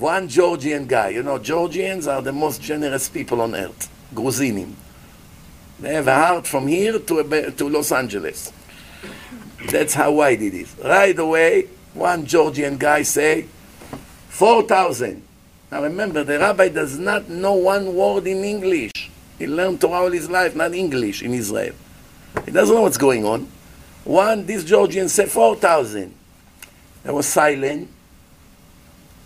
[0.02, 1.10] one Georgian guy.
[1.10, 3.90] You know, Georgians are the most generous people on earth.
[4.14, 4.74] Gruzinim.
[5.80, 8.52] They have a heart from here to, to Los Angeles.
[9.70, 10.76] That's how wide it is.
[10.84, 13.46] Right away, one Georgian guy say,
[14.30, 15.22] 4,000.
[15.72, 19.10] Now remember, the rabbi does not know one word in English.
[19.38, 21.74] He learned Torah all his life, not English in Israel.
[22.46, 23.48] He doesn't know what's going on.
[24.04, 26.14] One, this Georgian said 4,000.
[27.04, 27.90] There was silent.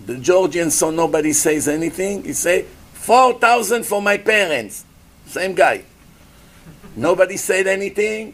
[0.06, 2.24] The Georgian saw nobody says anything.
[2.24, 4.86] He say, 4,000 for my parents.
[5.26, 5.84] Same guy.
[6.96, 8.34] Nobody said anything.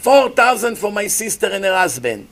[0.00, 2.28] 4,000 for my sister and her husband.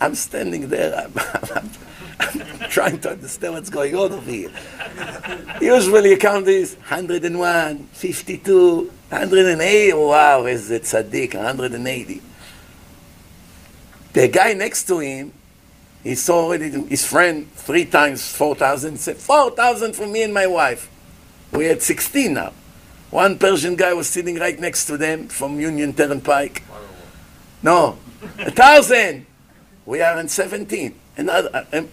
[0.00, 0.94] I'm standing there.
[0.94, 1.12] I'm,
[1.54, 1.70] I'm,
[2.20, 4.50] I'm, trying to understand what's going on over here.
[5.60, 9.92] Usually you count this 101, 52, 180.
[9.94, 12.22] Wow, is it tzaddik, 180.
[14.12, 15.32] The guy next to him,
[16.06, 18.92] he saw already his friend three times 4,000.
[18.92, 20.88] He said, 4,000 for me and my wife.
[21.50, 22.52] We had 16 now.
[23.10, 26.62] One Persian guy was sitting right next to them from Union Turnpike.
[27.60, 27.98] No,
[28.38, 29.26] a thousand.
[29.84, 30.94] We are in 17.
[31.16, 31.30] And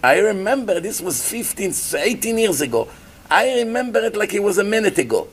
[0.04, 2.88] I, remember this was 15, 18 years ago.
[3.28, 5.26] I remember it like it was a minute ago.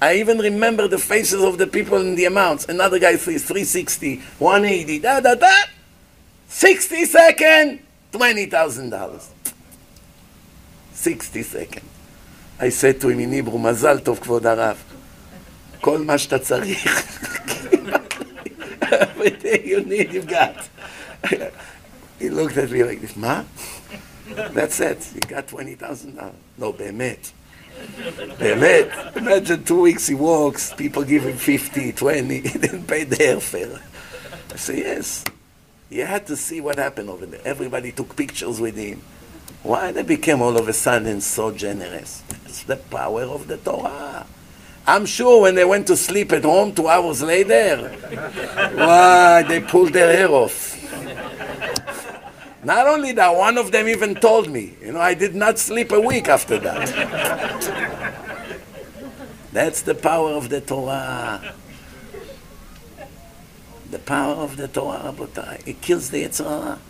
[0.00, 2.66] I even remember the faces of the people and the amounts.
[2.68, 5.52] Another guy says 360, 180, da da da.
[6.48, 7.80] 60 second,
[8.13, 9.21] $20,000.
[10.93, 11.85] 60 second.
[12.59, 14.77] I said to him in Hebrew, מזל טוב כבוד הרב.
[15.81, 16.85] כל מה שאתה צריך.
[18.81, 20.67] Everything you need you got.
[22.19, 23.43] he looked at me like this, מה?
[24.53, 26.31] That's it, you got $20,000.
[26.57, 27.31] No, באמת.
[28.39, 29.15] באמת.
[29.15, 33.79] Imagine two weeks he walks, people give him 50, 20, he didn't pay the airfare.
[34.53, 35.23] I say, yes.
[35.90, 37.40] You had to see what happened over there.
[37.44, 39.02] Everybody took pictures with him.
[39.62, 42.22] Why they became all of a sudden so generous?
[42.44, 44.26] It's the power of the Torah.
[44.86, 47.88] I'm sure when they went to sleep at home two hours later,
[48.74, 50.72] why, they pulled their hair off.
[52.62, 55.92] Not only that, one of them even told me, you know, I did not sleep
[55.92, 56.88] a week after that.
[59.52, 61.54] That's the power of the Torah.
[63.94, 66.80] The power of the Torah, but it kills the Yetzer Hara.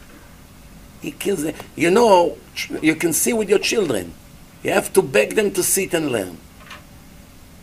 [1.02, 1.54] It kills it.
[1.76, 2.38] You know,
[2.80, 4.14] you can see with your children.
[4.62, 6.38] You have to beg them to sit and learn.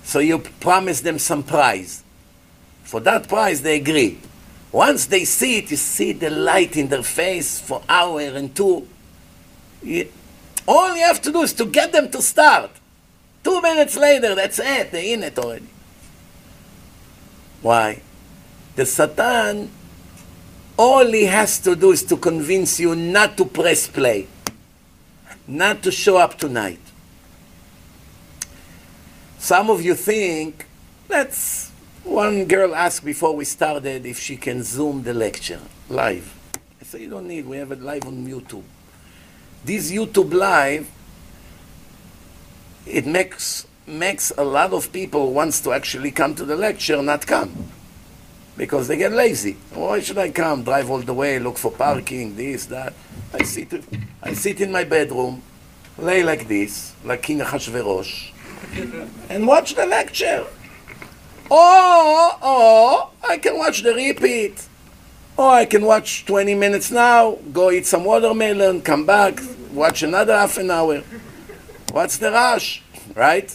[0.04, 2.04] So you promise them some prize.
[2.84, 4.20] For that prize, they agree.
[4.72, 8.88] Once they see it, you see the light in their face for hour and two.
[9.82, 10.08] You,
[10.68, 12.70] all you have to do is to get them to start.
[13.44, 14.92] Two minutes later, that's it.
[14.92, 15.66] They're in it already.
[17.64, 18.04] Why?
[18.76, 19.70] The Satan,
[20.78, 24.28] all he has to do is to convince you not to press play,
[25.48, 26.80] not to show up tonight.
[29.38, 30.66] Some of you think,
[31.10, 31.72] let's,
[32.04, 35.60] one girl asked before we started if she can Zoom the lecture
[35.90, 36.34] live.
[36.80, 38.64] I said, you don't need, we have it live on YouTube.
[39.66, 40.90] This YouTube live,
[42.86, 47.28] it makes, makes a lot of people wants to actually come to the lecture not
[47.28, 47.72] come
[48.58, 49.58] because they get lazy.
[49.74, 50.64] Why should I come?
[50.64, 52.94] Drive all the way, look for parking, this, that.
[53.34, 53.84] I sit,
[54.22, 55.42] I sit in my bedroom,
[55.98, 58.32] lay like this, like King Achashverosh,
[59.30, 60.46] and watch the lecture.
[61.50, 64.68] Or, or I can watch the repeat.
[65.38, 69.40] Or I can watch 20 minutes now, go eat some watermelon, come back,
[69.72, 71.04] watch another half an hour.
[71.92, 72.84] What's the rush,
[73.16, 73.54] right?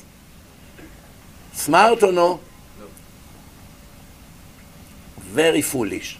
[1.53, 2.41] Smart or no?
[5.29, 6.19] Very foolish.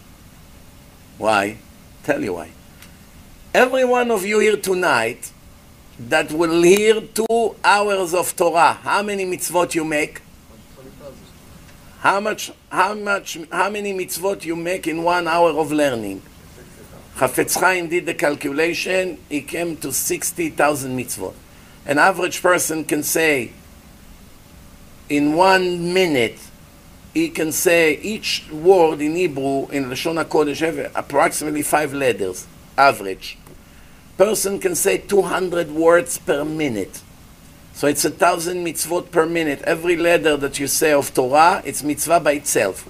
[1.19, 1.57] Why?
[2.05, 2.51] Tell you why.
[3.55, 5.31] Every one of you here tonight
[5.99, 10.21] that will hear two hours of Torah, how many mitzvot you make?
[12.01, 16.21] How much, how much, how many mitzvot you make in one hour of learning?
[17.17, 21.35] Chafetz Chaim did the calculation, he came to 60,000 mitzvot.
[21.87, 23.53] An average person can say,
[25.09, 26.39] in one minute,
[27.17, 33.39] he can say each word in Hebrew, in Lashon HaKodesh, have approximately five letters, average
[34.17, 37.03] person can say 200 words per minute.
[37.75, 39.61] So it's a thousand mitzvot per minute.
[39.63, 42.89] Every letter that you say of Torah, it's mitzvah by itself.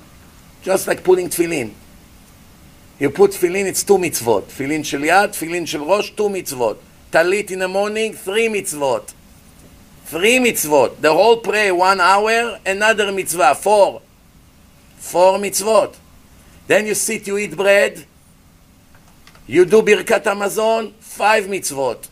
[0.63, 1.73] Just like putting tefillin.
[3.01, 4.45] You put tefillin, it's two mitzvot.
[4.45, 6.79] Tefillin shel yad, tefillin shel rosh, two mitzvot.
[7.11, 9.13] Talit in the morning, three mitzvot.
[10.05, 11.01] Three mitzvot.
[11.01, 14.03] The whole prayer, one hour, another mitzvah, four.
[15.07, 15.95] Four mitzvot.
[16.67, 18.05] Then you sit, you eat bread,
[19.47, 22.09] you do Birkat Hamazon, five mitzvot.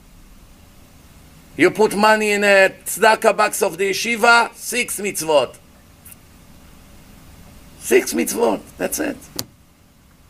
[1.57, 5.57] You put money in a tzedakah box of the yeshiva, six mitzvot.
[7.81, 9.17] Six mitzvot, that's it.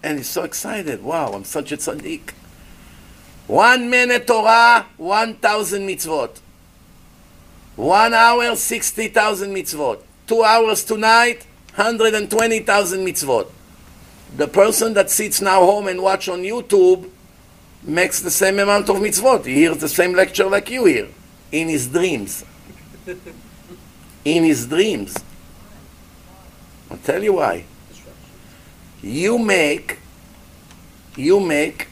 [0.03, 1.03] And he's so excited.
[1.03, 2.33] Wow, I'm such a tzaddik.
[3.47, 6.41] One minute Torah, 1,000 mitzvot.
[7.77, 10.01] One hour, 60,000 mitzvot.
[10.27, 11.47] Two hours tonight,
[11.77, 13.51] 120,000 mitzvot.
[14.37, 17.11] The person that sits now home and watch on YouTube
[17.83, 19.45] makes the same amount of mitzvot.
[19.45, 21.09] He hears the same lecture like you hear,
[21.51, 22.45] in his dreams.
[24.25, 25.17] in his dreams.
[26.91, 27.65] I'll tell you why.
[29.03, 29.99] You make,
[31.17, 31.89] you make,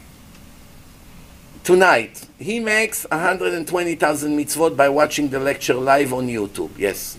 [1.65, 7.17] tonight, he makes 120,000 mitzvot by watching the lecture live on YouTube, yes.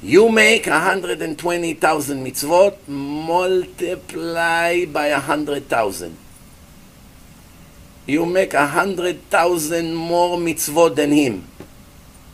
[0.00, 6.16] You make 120,000 mitzvot, multiply by 100,000.
[8.06, 11.48] You make 100,000 more mitzvot than him.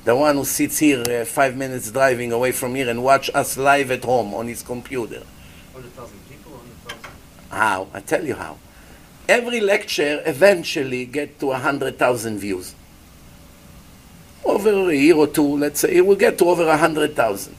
[0.05, 3.57] The one who sits here uh, five minutes driving away from here and watch us
[3.57, 5.23] live at home on his computer.
[5.73, 7.11] 100,000 people, 100,000.
[7.49, 7.89] How?
[7.95, 8.59] I tell you how.
[9.27, 12.75] Every lecture eventually get to 100,000 views.
[14.45, 17.57] Over a year or two, let's say, it will get to over 100,000.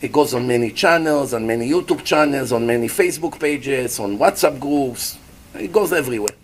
[0.00, 4.58] It goes on many channels, on many YouTube channels, on many Facebook pages, on WhatsApp
[4.58, 5.16] groups.
[5.54, 6.34] It goes everywhere.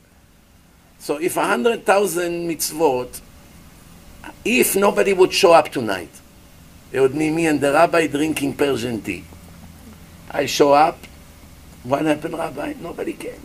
[1.00, 3.20] So if 100,000 mitzvot,
[4.44, 6.10] if nobody would show up tonight,
[6.92, 9.24] it would be me and the rabbi drinking Persian tea.
[10.30, 10.98] I show up,
[11.82, 12.74] what happened, Rabbi?
[12.80, 13.40] Nobody came.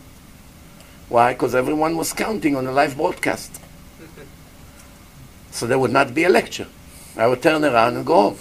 [1.09, 1.33] Why?
[1.33, 3.62] Because everyone was counting on a live broadcast.
[5.52, 6.66] So there would not be a lecture.
[7.16, 8.38] I would turn around and go home,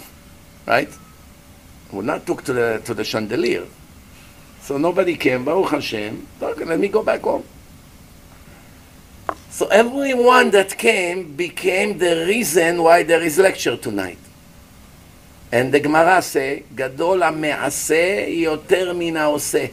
[0.66, 0.88] right?
[1.92, 3.66] I would not talk to the, to the chandelier.
[4.60, 7.44] So nobody came, Baruch Hashem, okay, let me go back home.
[9.50, 14.18] So everyone that came became the reason why there is lecture tonight.
[15.50, 19.66] And the Gemara say, גדול המעשה יותר מן העושה.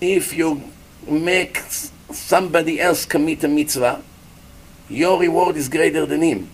[0.00, 0.62] If you
[1.08, 1.58] make
[2.12, 4.00] somebody else commit a mitzvah,
[4.89, 6.49] your reward is greater than him.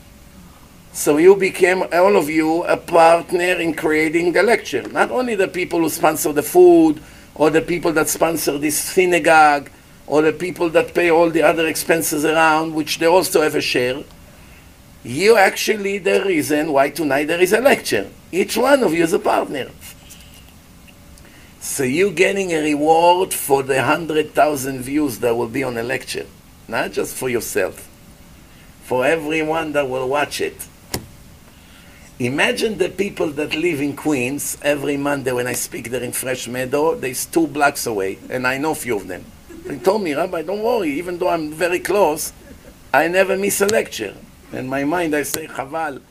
[0.94, 4.88] So you became, all of you, a partner in creating the lecture.
[4.90, 7.02] Not only the people who sponsor the food,
[7.36, 9.70] or the people that sponsor this synagogue,
[10.08, 13.62] or the people that pay all the other expenses around, which they also have a
[13.62, 14.04] share.
[15.04, 18.10] You actually the reason why tonight there is a lecture.
[18.32, 19.70] Each one of you is a partner.
[21.62, 25.84] So you getting a reward for the hundred thousand views that will be on a
[25.84, 26.26] lecture,
[26.68, 27.88] not just for yourself,
[28.92, 30.68] for everyone that will watch it.
[32.20, 36.50] Imagine the people that live in Queens every Monday when I speak there in Fresh
[36.50, 39.24] Meadow, there's two blocks away, and I know a few of them.
[39.64, 42.34] They told me, Rabbi, don't worry, even though I'm very close,
[42.94, 44.14] I never miss a lecture.
[44.52, 46.02] In my mind, I say, Chaval,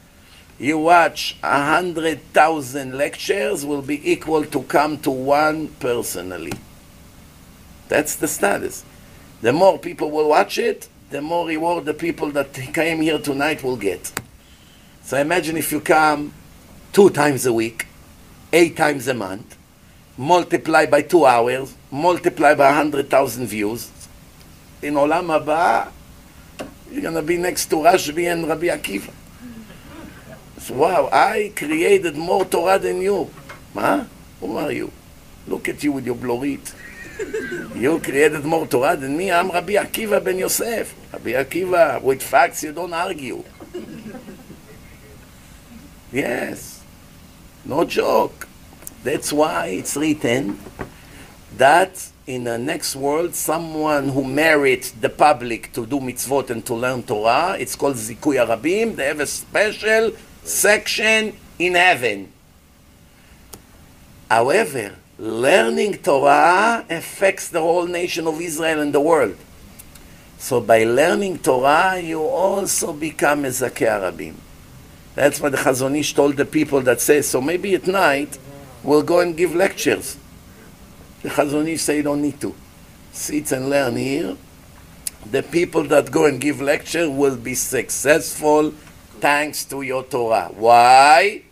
[0.58, 6.54] you watch a hundred thousand lectures will be equal to come to one personally.
[7.88, 8.86] That's the status.
[9.42, 13.62] The more people will watch it, the more reward the people that came here tonight
[13.64, 14.12] will get.
[15.02, 16.32] So imagine if you come
[16.92, 17.86] two times a week,
[18.52, 19.56] eight times a month,
[20.16, 23.90] multiply by two hours, multiply by 100,000 views.
[24.82, 25.90] In Olam Haba,
[26.92, 29.12] you're going to be next to Rashbi and Rabbi Akiva.
[30.58, 33.30] So, wow, I created more Torah than you.
[33.74, 34.04] Huh?
[34.40, 34.92] Who are you?
[35.48, 36.72] Look at you with your blorit.
[37.74, 39.30] You created more Torah than me.
[39.30, 40.94] I'm Rabbi Akiva ben Yosef.
[41.12, 43.42] Rabbi Akiva, with facts you don't argue.
[46.12, 46.82] Yes.
[47.64, 48.48] No joke.
[49.02, 50.58] That's why it's written
[51.56, 56.74] that in the next world, someone who merits the public to do mitzvot and to
[56.74, 58.96] learn Torah, it's called Zikui Arabim.
[58.96, 62.32] They have a special section in heaven.
[64.30, 69.36] However, learning Torah affects the whole nation of Israel and the world.
[70.38, 74.34] So by learning Torah, you also become a Zakei Arabim.
[75.14, 78.38] That's what the Chazon Ish told the people that say, so maybe at night
[78.82, 80.16] we'll go and give lectures.
[81.22, 82.54] The Chazon Ish say you don't need to.
[83.12, 84.38] Sit and learn here.
[85.30, 88.70] The people that go and give lecture will be successful
[89.20, 90.50] thanks to your Torah.
[90.54, 91.42] Why?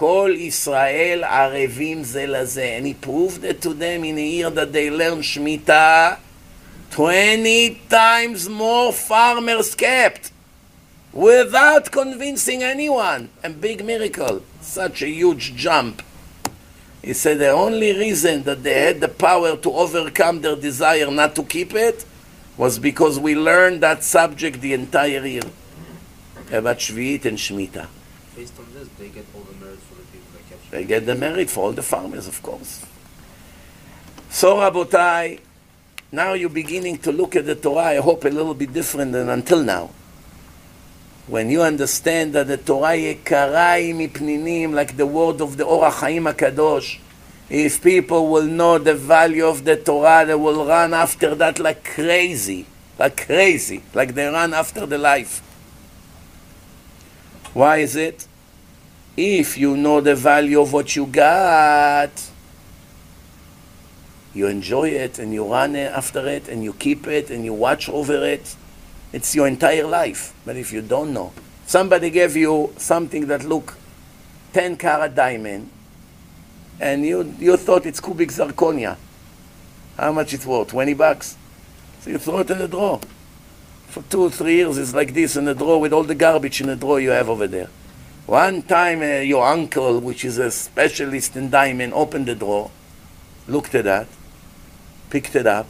[0.00, 2.78] כל ישראל ערבים זה לזה.
[2.78, 6.18] And he proved it to them in a year that they learned Shemitah.
[6.90, 10.30] 20 times more farmers kept
[11.12, 13.28] without convincing anyone.
[13.42, 14.42] A big miracle.
[14.60, 16.02] Such a huge jump.
[17.02, 21.34] He said the only reason that they had the power to overcome their desire not
[21.36, 22.04] to keep it
[22.56, 25.42] was because we learned that subject the entire year.
[26.50, 27.86] About Shvi'it and Shemitah.
[28.34, 29.59] Based on this, they get all the merit for the people that catch
[30.71, 32.85] they get the merit for all the farmers, of course.
[34.29, 35.39] So, Rabotai,
[36.11, 39.29] now you're beginning to look at the Torah, I hope a little bit different than
[39.29, 39.91] until now.
[41.27, 46.33] When you understand that the Torah yekarai mipninim, like the word of the Or HaChaim
[46.33, 46.99] HaKadosh,
[47.49, 51.83] if people will know the value of the Torah, they will run after that like
[51.83, 52.65] crazy,
[52.97, 55.39] like crazy, like they run after the life.
[57.53, 58.25] Why is it?
[59.17, 62.11] If you know the value of what you got,
[64.33, 67.89] you enjoy it and you run after it and you keep it and you watch
[67.89, 68.55] over it.
[69.11, 70.33] It's your entire life.
[70.45, 71.33] But if you don't know,
[71.65, 73.75] somebody gave you something that look
[74.53, 75.69] 10 carat diamond
[76.79, 78.95] and you, you thought it's cubic zirconia.
[79.97, 80.69] How much it's worth?
[80.69, 81.37] 20 bucks.
[81.99, 83.01] So you throw it in the drawer.
[83.87, 86.61] For two or three years, it's like this in the drawer with all the garbage
[86.61, 87.67] in the drawer you have over there.
[88.25, 92.71] One time, uh, your uncle, which is a specialist in diamond, opened the drawer,
[93.47, 94.07] looked at that,
[95.09, 95.67] picked it up.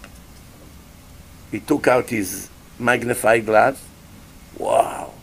[1.49, 3.83] He took out his magnifying glass.
[4.57, 5.13] Wow,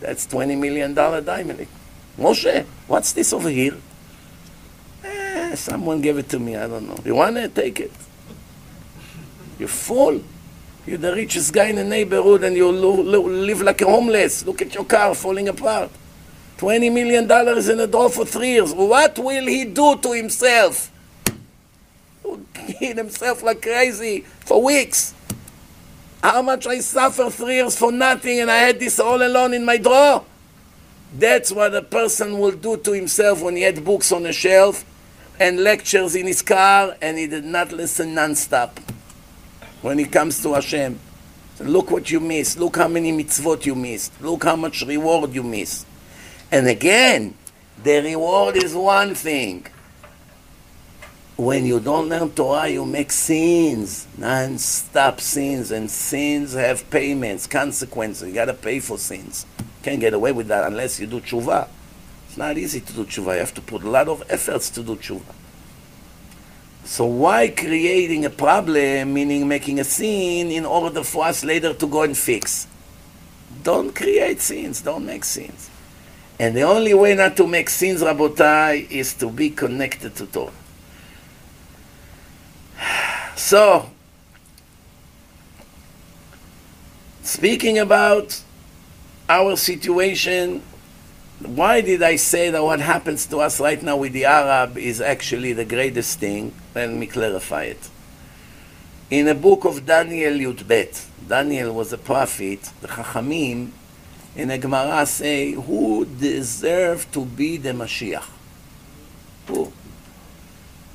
[0.00, 1.66] that's $20 million diamond.
[2.18, 3.76] Moshe, what's this over here?
[5.04, 6.98] Eh, someone gave it to me, I don't know.
[7.04, 7.92] You want to Take it.
[9.58, 10.22] You fool.
[10.86, 14.46] You're the richest guy in the neighborhood and you live like a homeless.
[14.46, 15.90] Look at your car falling apart.
[16.58, 17.24] $20 million
[17.70, 18.74] in a door for three years.
[18.74, 20.90] What will he do to himself?
[22.54, 25.14] Hit himself like crazy for weeks.
[26.22, 29.64] How much I suffer three years for nothing and I had this all alone in
[29.64, 30.24] my drawer?
[31.16, 34.84] That's what a person will do to himself when he had books on a shelf
[35.38, 38.78] and lectures in his car and he did not listen non-stop.
[39.80, 40.98] When he comes to Hashem,
[41.54, 42.58] so look what you missed.
[42.58, 44.20] Look how many mitzvot you missed.
[44.20, 45.87] Look how much reward you missed.
[46.50, 47.34] And again,
[47.82, 49.66] the reward is one thing.
[51.36, 58.28] When you don't learn Torah, you make sins, non-stop sins, and sins have payments, consequences.
[58.28, 59.46] You got to pay for sins.
[59.82, 61.68] Can't get away with that unless you do tshuva.
[62.26, 63.34] It's not easy to do tshuva.
[63.34, 65.34] You have to put a lot of efforts to do tshuva.
[66.84, 71.86] So why creating a problem, meaning making a sin, in order for us later to
[71.86, 72.66] go and fix?
[73.62, 74.80] Don't create sins.
[74.80, 75.70] Don't make sins.
[76.38, 80.52] And the only way not to make sins, Rabotai, is to be connected to Torah.
[83.36, 83.88] So,
[87.22, 88.42] speaking about
[89.28, 90.60] our situation,
[91.40, 95.00] why did I say that what happens to us right now with the Arab is
[95.00, 96.52] actually the greatest thing?
[96.74, 97.88] Let me clarify it.
[99.08, 103.70] In the book of Daniel Yudbet, Daniel was a prophet, the Chachamim
[104.36, 108.24] in the Gemara say, who deserve to be the Mashiach?
[109.48, 109.72] Who?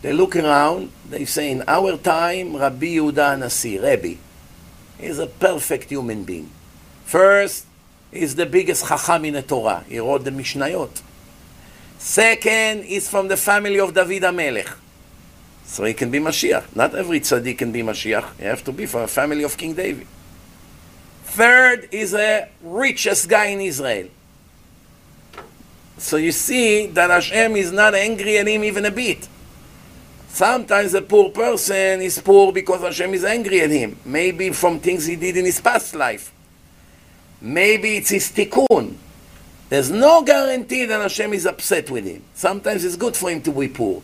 [0.01, 4.15] They look around, they say, in our time, Rabbi Yehuda Nasi, Rabbi,
[4.99, 6.49] is a perfect human being.
[7.05, 7.65] First,
[8.11, 9.84] he's the biggest Chacham in the Torah.
[9.88, 11.01] He wrote the Mishnayot.
[11.97, 14.76] Second, he's from the family of David HaMelech.
[15.65, 16.76] So he can be Mashiach.
[16.76, 18.39] Not every tzaddik can be Mashiach.
[18.39, 20.05] You have to be from a family of King David.
[21.34, 24.07] Third is the richest guy in Israel.
[25.97, 29.27] So you see that Hashem is not angry at him even a bit.
[30.27, 33.97] Sometimes a poor person is poor because Hashem is angry at him.
[34.05, 36.31] Maybe from things he did in his past life.
[37.41, 38.93] Maybe it's his tikkun.
[39.69, 42.22] There's no guarantee that Hashem is upset with him.
[42.35, 44.03] Sometimes it's good for him to be poor.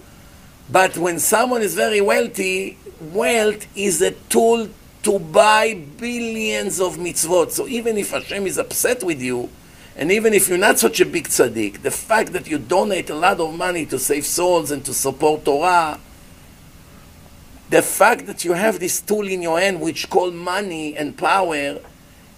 [0.71, 4.69] But when someone is very wealthy, wealth is a tool
[5.03, 7.51] to buy billions of mitzvot.
[7.51, 9.49] So even if Hashem is upset with you,
[9.95, 13.15] and even if you're not such a big tzaddik, the fact that you donate a
[13.15, 15.99] lot of money to save souls and to support Torah,
[17.69, 21.79] the fact that you have this tool in your hand which called money and power,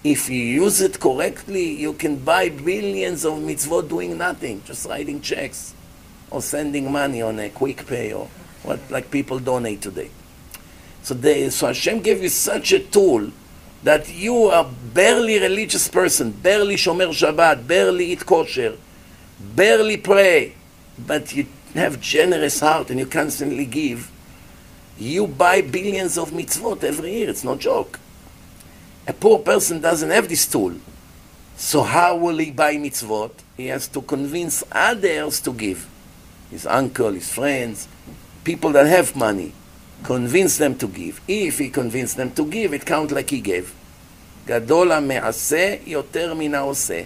[0.04, 5.22] if you use it correctly, you can buy billions of mitzvot doing nothing, just writing
[5.22, 5.74] checks
[6.32, 8.28] or sending money on a quick pay or
[8.64, 10.10] what like people donate today.
[11.03, 13.32] So, they, so Hashem gave you such a tool
[13.84, 18.78] that you are barely religious person, barely shomer Shabbat, barely eat kosher,
[19.56, 20.53] barely pray,
[20.99, 24.11] but you have generous heart and you constantly give.
[24.99, 27.30] You buy billions of mitzvot every year.
[27.30, 27.99] It's no joke.
[29.07, 30.76] A poor person doesn't have this tool.
[31.57, 33.32] So how will he buy mitzvot?
[33.57, 35.90] He has to convince others to give.
[36.52, 37.88] His uncle, his friends,
[38.44, 39.53] people that have money
[40.03, 41.20] convince them to give.
[41.27, 43.73] If he convinced them to give, it counts like he gave.
[44.47, 47.03] גדול המעשה יותר מן העושה.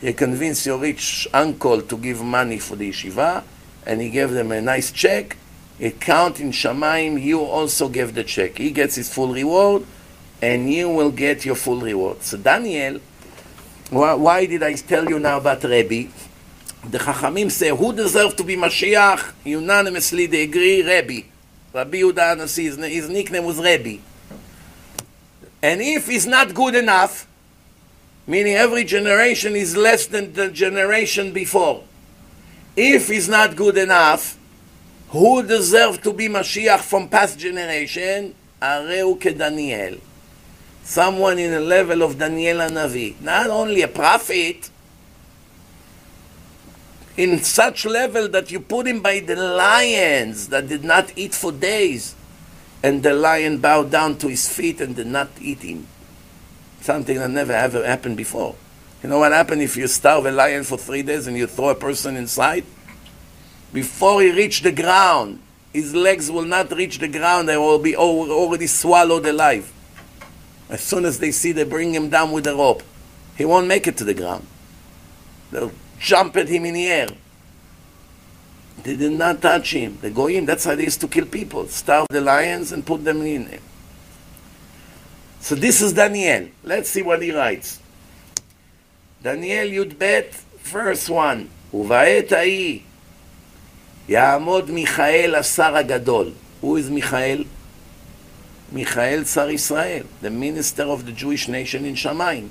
[0.00, 3.42] He convinced your rich uncle to give money for the yeshiva,
[3.84, 5.36] and he gave them a nice check.
[5.80, 8.58] It count in Shamaim, you also gave the check.
[8.58, 9.84] He gets his full reward,
[10.40, 12.22] and you will get your full reward.
[12.22, 13.00] So Daniel,
[13.90, 16.10] why, why did I tell you now about Rebbe?
[16.88, 19.32] The Chachamim say, who deserves to be Mashiach?
[19.44, 21.26] Unanimously they agree, Rebbe.
[21.73, 23.99] Rabbi Yehuda Anasi, his, his nickname was Rebbe.
[25.61, 27.27] And if he's not good enough,
[28.27, 31.83] meaning every generation is less than the generation before,
[32.75, 34.37] If he's not good enough,
[35.09, 38.33] who deserve to be Mashiach from past generation?
[38.61, 39.97] Areu Daniel.
[40.83, 43.19] Someone in the level of Daniel Navi.
[43.21, 44.69] Not only a prophet,
[47.15, 51.51] in such level that you put him by the lions that did not eat for
[51.51, 52.15] days.
[52.81, 55.87] And the lion bowed down to his feet and did not eat him.
[56.81, 58.55] Something that never ever happened before.
[59.01, 61.69] You know what happened if you starve a lion for three days and you throw
[61.69, 62.65] a person inside?
[63.71, 65.39] Before he reached the ground,
[65.73, 69.71] his legs will not reach the ground, they will be already swallowed alive.
[70.69, 72.83] As soon as they see they bring him down with a rope,
[73.35, 74.45] he won't make it to the ground.
[75.51, 75.71] They'll
[76.03, 77.07] jump at him in the air.
[78.83, 79.97] They did not touch him.
[80.01, 81.67] The goyim, that's how they used to kill people.
[81.67, 83.59] Starve the lions and put them in.
[85.39, 86.49] So this is Daniel.
[86.63, 87.79] Let's see what he writes.
[89.23, 91.49] Daniel yud bet first one.
[91.73, 92.79] ובעת ההיא
[94.09, 96.33] יעמוד מיכאל השר הגדול.
[96.61, 97.43] Who is מיכאל?
[98.71, 102.49] מיכאל שר ישראל, the minister of the Jewish nation in Shamayim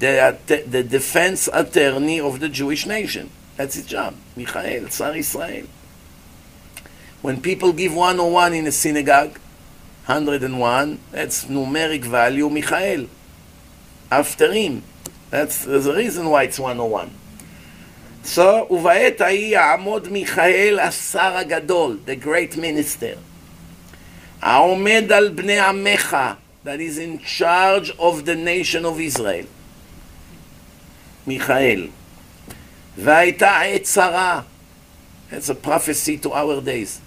[0.00, 0.36] the,
[0.68, 3.30] the defense attorney of the Jewish nation.
[3.56, 4.14] That's his job.
[4.36, 5.66] Michael, Tsar Israel.
[7.22, 9.38] When people give 101 in a synagogue,
[10.06, 13.06] 101, that's numeric value, Michael.
[14.10, 14.82] After him.
[15.30, 17.10] That's the reason why it's 101.
[18.22, 23.18] So, ובעת ההיא יעמוד מיכאל השר הגדול, the great minister,
[24.42, 26.16] העומד על בני עמך,
[26.64, 29.46] that is in charge of the nation of Israel.
[31.26, 31.88] מיכאל.
[32.98, 34.40] והייתה עת צרה.
[35.32, 37.00] It's a prophecy to our days.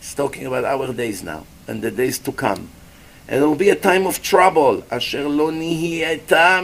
[0.00, 2.68] It's talking about our days now, and the days to come.
[3.26, 6.60] And there will be a time of trouble, אשר לא נהייתה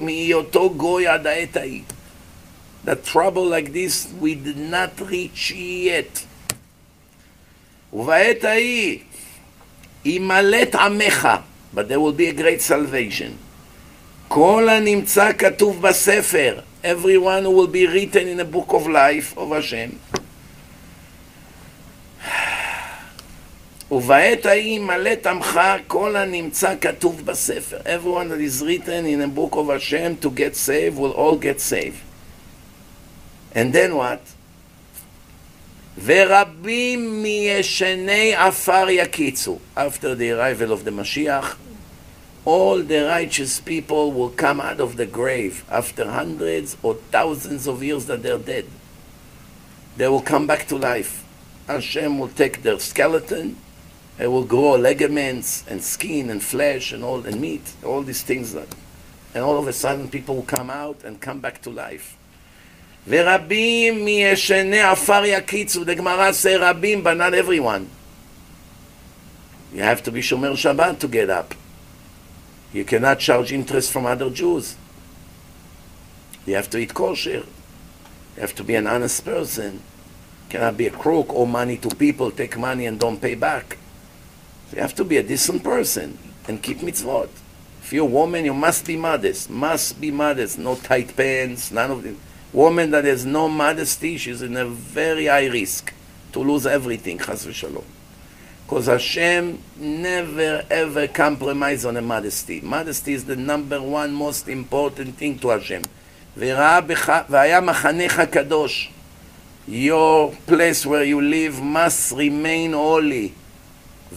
[0.00, 1.82] מהיותו גוי עד העת ההיא.
[2.84, 6.24] That trouble like this we did not reach yet.
[7.92, 8.98] ובעת ההיא
[10.04, 11.28] ימלט עמך,
[11.74, 13.41] but there will be a great salvation.
[14.35, 19.51] כל הנמצא כתוב בספר, everyone who will be written in a book of life of
[19.51, 19.89] השם.
[23.91, 27.77] ובעת ההיא מלא תמך כל הנמצא כתוב בספר.
[27.77, 31.61] Everyone that is written in a book of Hashem to get saved will all get
[31.61, 32.01] saved.
[33.55, 34.19] And then what?
[36.05, 39.57] ורבים מישני עפר יקיצו.
[39.77, 41.62] After the arrival of the Mashiach,
[42.44, 47.82] all the righteous people will come out of the grave after hundreds or thousands of
[47.82, 48.66] years that they're dead.
[49.96, 51.24] They will come back to life.
[51.66, 53.56] Hashem will take their skeleton,
[54.18, 58.54] it will grow ligaments and skin and flesh and all and meat, all these things
[58.54, 58.68] that,
[59.34, 62.16] and all of a sudden people will come out and come back to life.
[63.08, 67.88] ורבים מישני עפר יקיצו, the Gemara say רבים, but not everyone.
[69.72, 71.54] You have to be Shomer Shabbat to get up.
[72.73, 74.75] You cannot charge interest from other Jews.
[76.45, 77.45] You have to eat kosher.
[78.35, 79.73] You have to be an honest person.
[79.75, 83.77] You cannot be a crook, owe money to people, take money and don't pay back.
[84.69, 86.17] So you have to be a decent person
[86.47, 87.29] and keep mitzvot.
[87.81, 89.49] If you're a woman, you must be modest.
[89.49, 90.57] Must be modest.
[90.57, 92.19] No tight pants, none of them.
[92.51, 95.93] Woman that has no modesty, she's in a very high risk
[96.31, 97.83] to lose everything, chas v'shalom.
[98.73, 102.59] Because Hashem never ever compromise on a modesty.
[102.59, 105.83] Modesty is the number one most important thing to Hashem.
[106.35, 108.89] והיה מחנך הקדוש.
[109.67, 113.33] Your place where you live must remain holy.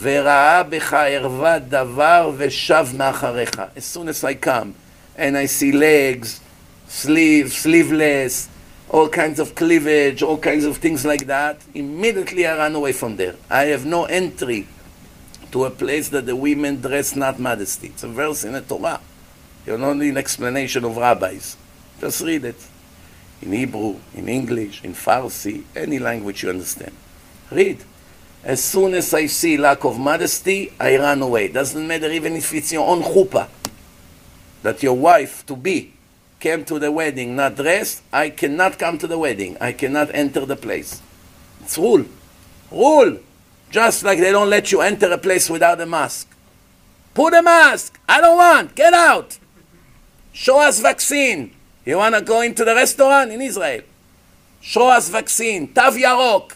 [0.01, 3.61] וראה בך ערוות דבר ושב מאחריך.
[3.77, 4.75] As soon as I come
[5.19, 6.41] and I see legs,
[6.89, 8.49] sleeves, sleeveless,
[8.89, 13.17] all kinds of cleavage, all kinds of things like that, immediately I run away from
[13.17, 13.35] there.
[13.51, 14.69] I have no entry
[15.53, 17.89] to a place that the women dress not modesty.
[17.89, 19.01] It's a verse in the Torah.
[19.67, 21.57] You don't need an explanation of rabbis.
[22.01, 22.57] Just read it.
[23.43, 26.93] In Hebrew, in English, in Farsi, any language you understand.
[27.51, 27.85] Read.
[28.45, 31.49] As soon as I see lack of modesty, I run away.
[31.49, 33.49] Doesn't matter even if it's your own chuppah.
[34.63, 35.96] That your wife to be
[36.47, 39.57] came to the wedding not dressed, I cannot come to the wedding.
[39.61, 41.03] I cannot enter the place.
[41.63, 42.05] It's rule.
[42.71, 43.19] Rule.
[43.69, 46.29] Just like they don't let you enter a place without a mask.
[47.15, 47.99] Put a mask.
[48.09, 48.77] I don't want.
[48.77, 49.39] Get out.
[50.33, 51.51] Show us vaccine.
[51.85, 53.83] You want to go into the restaurant in Israel?
[54.61, 55.73] Show us vaccine.
[55.75, 56.53] Tav Yarok.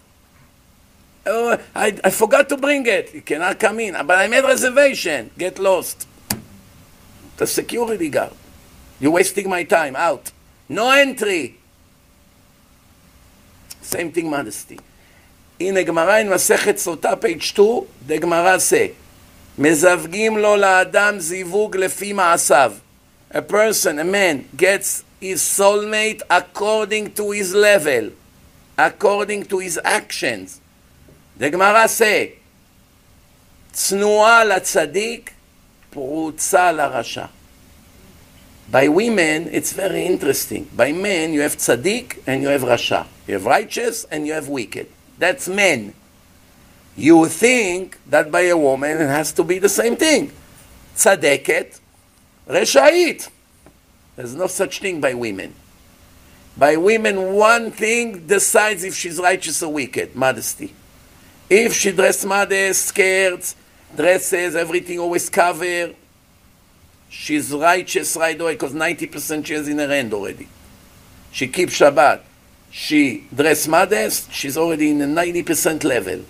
[1.26, 3.12] Oh, I, I forgot to bring it.
[3.12, 3.94] You cannot come in.
[4.06, 5.32] But I made reservation.
[5.36, 6.06] Get lost.
[7.38, 8.34] The security guard.
[9.00, 9.96] You're wasting my time.
[9.96, 10.30] Out.
[10.68, 11.56] No entry.
[13.82, 14.78] Same thing, modesty.
[15.60, 18.92] הנה גמרא in מסכת סוטה, page 2, the גמרא say,
[19.58, 22.72] מזווגים לו לאדם זיווג לפי מעשיו.
[23.32, 28.10] A person, a man, gets his soulmate according to his level,
[28.78, 30.60] according to his actions.
[31.38, 32.28] The Gemara say,
[33.72, 35.30] צנועה לצדיק,
[35.90, 37.24] פרוצה לרשע.
[38.70, 40.70] By women, it's very interesting.
[40.76, 43.06] By men, you have tzaddik and you have rasha.
[43.26, 44.86] You have righteous and you have wicked.
[45.18, 45.92] That's men.
[46.96, 50.30] You think that by a woman it has to be the same thing.
[50.94, 51.80] Tzadeket,
[52.48, 53.28] reshait.
[54.14, 55.54] There's no such thing by women.
[56.56, 60.74] By women, one thing decides if she's righteous or wicked modesty.
[61.48, 63.56] If she dress modest, skirts,
[63.96, 65.96] dresses, everything always covered,
[67.10, 70.48] she's righteous right away because 90% she has in her hand already.
[71.32, 72.22] She keeps Shabbat.
[72.70, 76.24] She dress modest, she's already in a 90% level.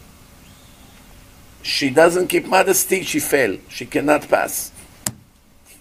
[1.63, 3.59] She doesn't keep modesty, she fell.
[3.69, 4.73] She cannot pass.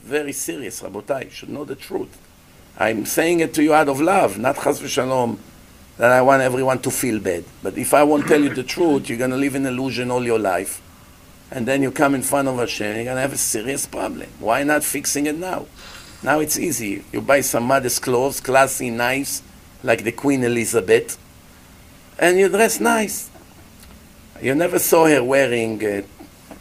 [0.04, 1.26] Very serious, Rabotai.
[1.26, 2.18] You should know the truth.
[2.78, 5.38] I'm saying it to you out of love, not chas v'shalom,
[5.98, 7.46] that I want everyone to feel bad.
[7.64, 10.26] But if I won't tell you the truth, you're going to live in illusion all
[10.26, 10.82] your life
[11.52, 14.30] and then you come in front of Hashem, you're going to have a serious problem.
[14.40, 15.66] Why not fixing it now?
[16.22, 17.04] Now it's easy.
[17.12, 19.42] You buy some modest clothes, classy, nice,
[19.84, 21.18] like the Queen Elizabeth,
[22.18, 23.30] and you dress nice.
[24.42, 26.02] You never saw her wearing uh,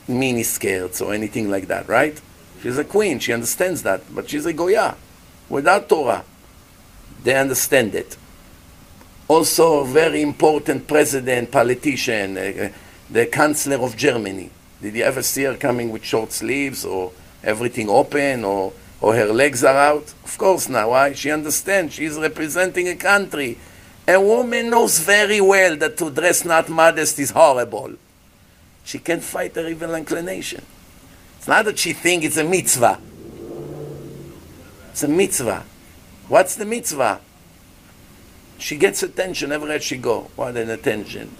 [0.06, 2.20] mini skirts or anything like that, right?
[2.62, 4.97] She's a queen, she understands that, but she's a Goya
[5.48, 6.24] without Torah.
[7.23, 8.16] They understand it.
[9.28, 12.70] Also, a very important president, politician, uh,
[13.10, 14.51] the Chancellor of Germany.
[14.80, 19.26] Did you ever see her coming with short sleeves or everything open or, or her
[19.26, 20.14] legs are out?
[20.24, 20.88] Of course not.
[20.88, 21.12] Why?
[21.14, 21.94] She understands.
[21.94, 23.59] She's representing a country.
[24.06, 27.94] A woman knows very well that to dress not modest is horrible.
[28.84, 30.64] She can't fight her evil inclination.
[31.36, 33.00] It's not that she thinks it's a mitzvah.
[34.92, 35.64] It's a mitzvah.
[36.28, 37.20] What's the mitzvah?
[38.59, 40.30] She gets attention everywhere she go.
[40.36, 41.34] What an attention.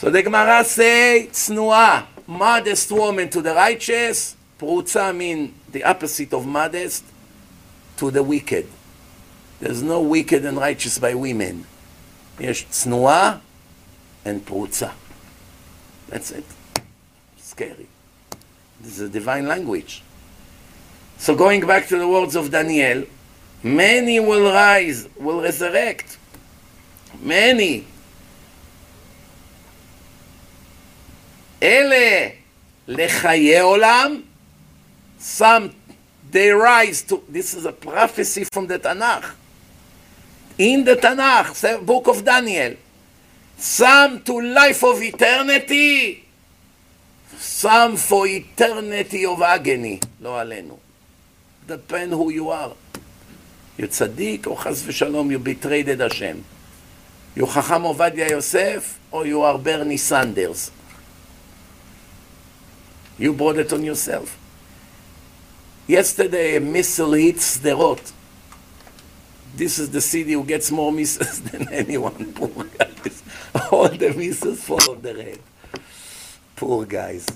[0.00, 6.46] So the Gemara say, tznuah, modest woman to the righteous, prutza mean the opposite of
[6.46, 7.04] modest,
[7.96, 8.66] to the wicked.
[9.60, 11.66] There's no wicked and righteous by women.
[12.38, 13.40] יש צנועה
[14.24, 14.92] and prutza.
[16.08, 16.44] That's it.
[17.38, 17.86] Scary.
[18.80, 20.02] This is a divine language.
[21.18, 23.04] So going back to the words of Daniel,
[23.62, 26.18] many will rise, will resurrect.
[27.22, 27.86] Many.
[31.63, 32.29] אלה
[32.87, 34.21] לחיי עולם,
[35.19, 35.69] some
[36.31, 39.33] they rise to, this is a prophecy from the Tanakh.
[40.57, 42.75] In the Tanakh, book of Daniel,
[43.57, 46.25] some to life of eternity,
[47.37, 50.77] some for eternity of agony, לא עלינו.
[51.67, 52.73] Depend who you are.
[53.77, 56.43] You tzaddik or chas v'shalom, you betrayed Hashem.
[57.35, 60.71] You Chacham Ovadia Yosef or you are Bernie Sanders.
[63.21, 64.35] You brought it on yourself.
[65.85, 68.11] Yesterday, a missile hits the Sderot.
[69.55, 72.33] This is the city who gets more missiles than anyone.
[72.35, 73.21] Poor guys.
[73.71, 75.39] All the missiles fall on their head.
[76.55, 77.27] Poor guys.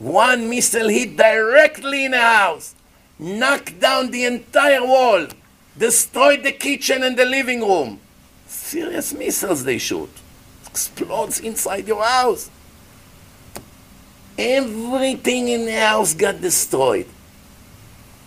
[0.00, 2.74] One missile hit directly in a house,
[3.20, 5.28] knocked down the entire wall,
[5.78, 8.00] destroyed the kitchen and the living room.
[8.48, 10.10] Serious missiles they shoot.
[10.66, 12.50] Explodes inside your house.
[14.38, 17.06] Everything in the house got destroyed.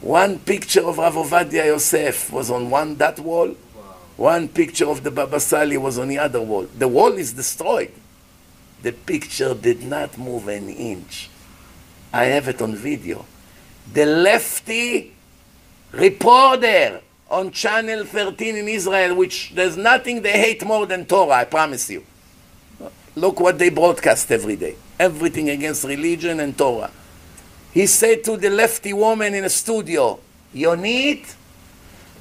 [0.01, 3.55] One picture of Rav Ovadia Yosef was on one that wall.
[4.17, 6.67] One picture of the Baba Sali was on the other wall.
[6.77, 7.91] The wall is destroyed.
[8.81, 11.29] The picture did not move an inch.
[12.11, 13.25] I have it on video.
[13.93, 15.13] The lefty
[15.91, 21.45] reporter on Channel 13 in Israel, which there's nothing they hate more than Torah, I
[21.45, 22.03] promise you.
[23.15, 24.75] Look what they broadcast every day.
[24.99, 26.91] Everything against religion and Torah.
[27.73, 30.19] He said to the lefty woman in the studio,
[30.53, 31.35] Yonit,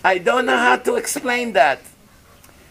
[0.04, 1.80] I don't know how to explain that.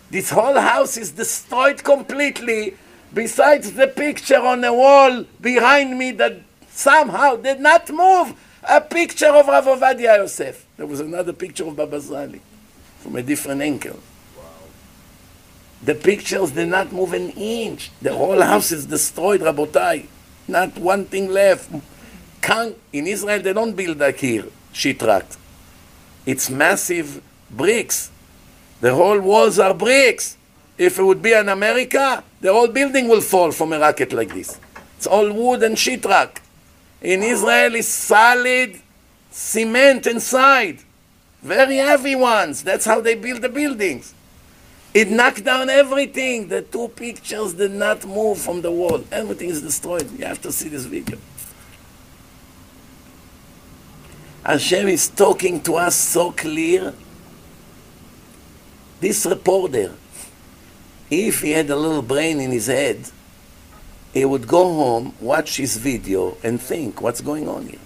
[0.10, 2.76] This whole house is destroyed completely,
[3.14, 6.40] besides the picture on the wall behind me that
[6.70, 8.34] somehow did not move.
[8.64, 10.66] A picture of Rav Ovadia Yosef.
[10.78, 12.42] There was another picture of Baba Sali
[13.00, 14.00] from a different angle.
[15.84, 17.92] The pictures did not move an inch.
[18.02, 20.08] The whole house is destroyed, Rabotai.
[20.48, 21.70] Not one thing left.
[22.42, 25.38] Can't, in Israel, they don't build like here, sheetrock.
[26.26, 28.12] It's massive bricks.
[28.82, 30.38] The whole walls are bricks.
[30.78, 34.34] If it would be in America, the whole building will fall from a rocket like
[34.34, 34.60] this.
[34.98, 36.38] It's all wood and sheetrock.
[37.02, 38.80] In Israel, it's solid
[39.32, 40.80] cement inside.
[41.42, 42.64] Very heavy ones.
[42.64, 44.14] That's how they build the buildings.
[44.94, 46.48] It knocked down everything.
[46.48, 49.04] The two pictures did not move from the wall.
[49.12, 50.10] Everything is destroyed.
[50.18, 51.18] You have to see this video.
[54.44, 56.94] Hashem is talking to us so clear.
[59.00, 59.94] This reporter,
[61.12, 63.12] if he had a little brain in his head,
[64.14, 67.80] he would go home, watch his video, and think, what's going on here?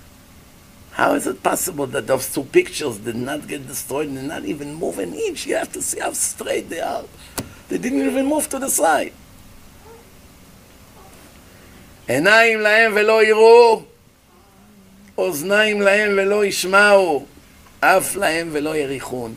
[0.92, 4.44] How is it possible that those two pictures did not get destroyed and did not
[4.44, 5.46] even move an inch?
[5.46, 7.04] You have to see how straight they are.
[7.68, 9.12] They didn't even move to the side.
[12.08, 13.82] עיניים להם ולא יראו,
[15.18, 17.26] אוזניים להם ולא ישמעו,
[17.80, 19.34] אף להם ולא יריחון.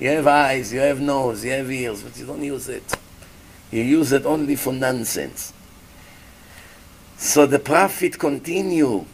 [0.00, 2.94] You have eyes, you have nose, you have ears, but you don't use it.
[3.70, 5.52] You use it only for nonsense.
[7.16, 9.04] So the prophet continue.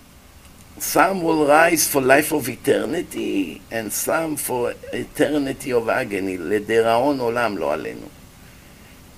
[0.78, 7.58] Some will rise for life of eternity, and some for eternity of agony, לדיראון עולם
[7.58, 8.06] לא עלינו.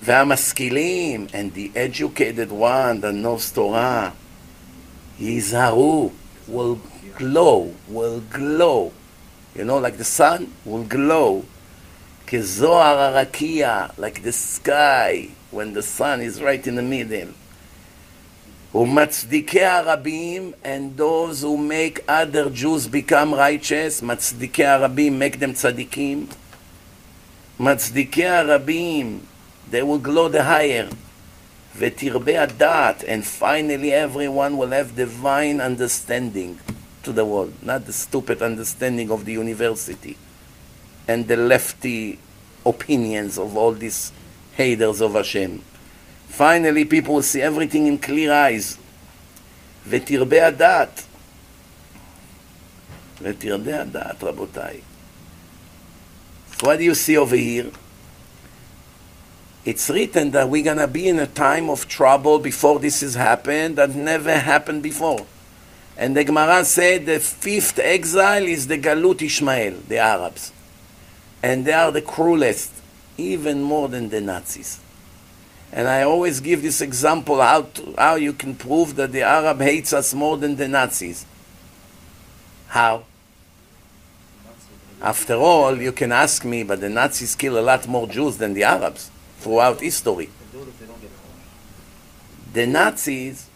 [0.03, 4.13] והמשכילים, and the educated one that knows Torah,
[5.21, 6.11] ייזהרו,
[6.49, 6.79] will
[7.17, 8.93] glow, will glow.
[9.55, 11.45] You know, like the sun will glow.
[12.27, 17.33] כזוהר הרקיע, like the sky, when the sun is right in the middle.
[18.76, 26.26] ומצדיקי הרבים, and those who make other Jews become righteous, מצדיקי הרבים, make them צדיקים.
[27.60, 29.20] מצדיקי הרבים,
[29.72, 30.88] they will glow the higher.
[31.78, 36.58] ותרבה הדעת, and finally everyone will have divine understanding
[37.04, 40.16] to the world, not the stupid understanding of the university
[41.08, 42.20] and the lefty
[42.66, 44.12] opinions of all these
[44.56, 45.62] haters of Hashem.
[46.31, 48.79] Finally, people will see everything in clear eyes.
[49.89, 51.03] ותרבה הדעת.
[53.23, 54.81] ותרבה הדעת, רבותיי.
[56.59, 57.71] So what do you see over here?
[59.65, 63.15] It's written that we're going to be in a time of trouble before this has
[63.15, 65.27] happened that never happened before.
[65.99, 70.53] And the Gemara said the fifth exile is the Galut Ishmael, the Arabs.
[71.43, 72.71] And they are the cruelest,
[73.19, 74.79] even more than the Nazis.
[75.74, 79.62] And I always give this example how, to, how you can prove that the Arab
[79.62, 81.26] hates us more than the Nazis.
[82.68, 83.04] How?
[85.02, 88.54] After all, you can ask me, but the Nazis kill a lot more Jews than
[88.54, 90.30] the Arabs throughout history.
[92.54, 93.48] The Nazis,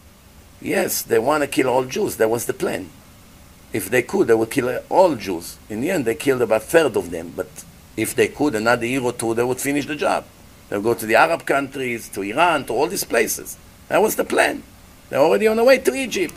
[0.60, 2.16] yes, they want to kill all Jews.
[2.16, 2.88] That was the plan.
[3.72, 5.58] If they could, they would kill all Jews.
[5.68, 7.32] In the end, they killed about a third of them.
[7.36, 7.48] But
[7.96, 10.24] if they could, another year or two, they would finish the job.
[10.68, 13.56] They'll go to the Arab countries, to Iran, to all these places.
[13.88, 14.62] That was the plan.
[15.08, 16.34] They're already on the way to Egypt.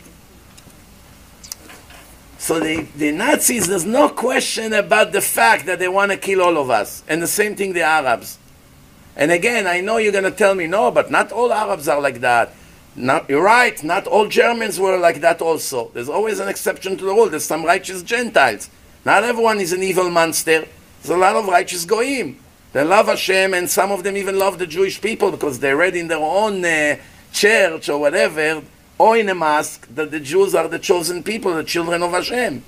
[2.38, 6.42] So the, the Nazis, there's no question about the fact that they want to kill
[6.42, 7.04] all of us.
[7.08, 8.38] And the same thing the Arabs.
[9.16, 12.00] And again, I know you're going to tell me, no, but not all Arabs are
[12.00, 12.54] like that.
[12.96, 15.90] Not, you're right, not all Germans were like that also.
[15.94, 17.30] There's always an exception to the rule.
[17.30, 18.70] There's some righteous Gentiles.
[19.06, 20.66] Not everyone is an evil monster.
[21.02, 22.40] There's a lot of righteous Goyim.
[22.72, 25.96] They love Hashem, and some of them even love the Jewish people because they read
[25.96, 26.98] in their own uh,
[27.34, 28.62] church or whatever,
[28.98, 32.64] or in a mosque, that the Jews are the chosen people, the children of Hashem.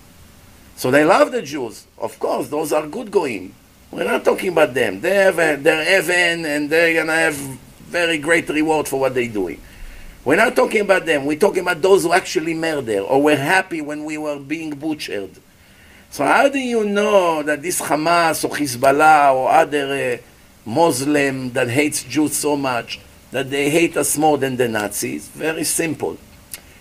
[0.76, 1.86] So they love the Jews.
[2.00, 3.54] Of course, those are good Goyim.
[3.92, 5.02] We're not talking about them.
[5.02, 9.28] They have a, heaven, and they're going to have very great reward for what they're
[9.28, 9.62] doing.
[10.24, 11.26] We're not talking about them.
[11.26, 15.32] We're talking about those who actually murder or were happy when we were being butchered.
[16.12, 21.70] So how do you know that this Hamas or Hezbollah or other uh, Muslim that
[21.70, 23.00] hates Jews so much,
[23.32, 25.30] that they hate us more than the Nazis?
[25.30, 26.18] Very simple.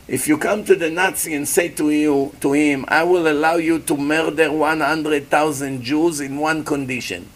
[0.09, 3.55] If you come to the Nazi and say to you to him, I will allow
[3.55, 7.31] you to murder 100,000 Jews in one condition,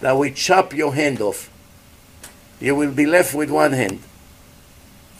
[0.00, 1.48] that we chop your hand off.
[2.58, 4.00] You will be left with one hand.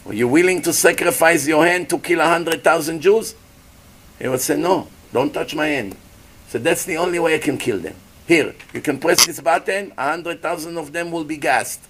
[0.05, 3.33] Are you willing to sacrifice your hand to kill 100,000 Jews?
[4.19, 4.89] He would say, no.
[5.13, 5.95] Don't touch my hand.
[6.47, 7.95] So that's the only way I can kill them.
[8.27, 11.81] Here, you can press this button, a hundred thousand of them will be gassed.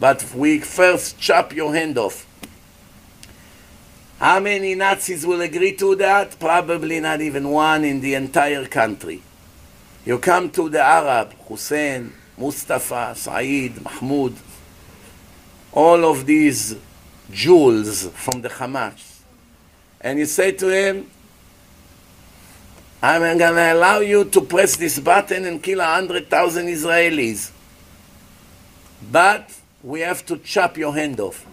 [0.00, 2.26] But we first chop your hand off.
[4.18, 6.38] How many Nazis will agree to that?
[6.40, 9.22] Probably not even one in the entire country.
[10.04, 14.34] You come to the Arab, Hussein, Mustafa, Saeed, Mahmoud,
[15.72, 16.76] all of these
[17.30, 19.20] jewels from the Hamas,
[20.00, 21.10] and you say to him,
[23.02, 27.52] I'm going to allow you to press this button and kill 100,000 Israelis.
[29.12, 31.46] but we have to chop your hand off.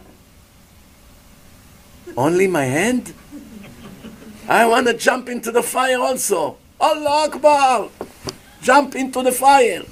[2.17, 3.13] Only my hand?
[4.47, 6.57] I want to jump into the fire also.
[6.79, 7.89] Allah Akbar!
[8.61, 9.83] Jump into the fire.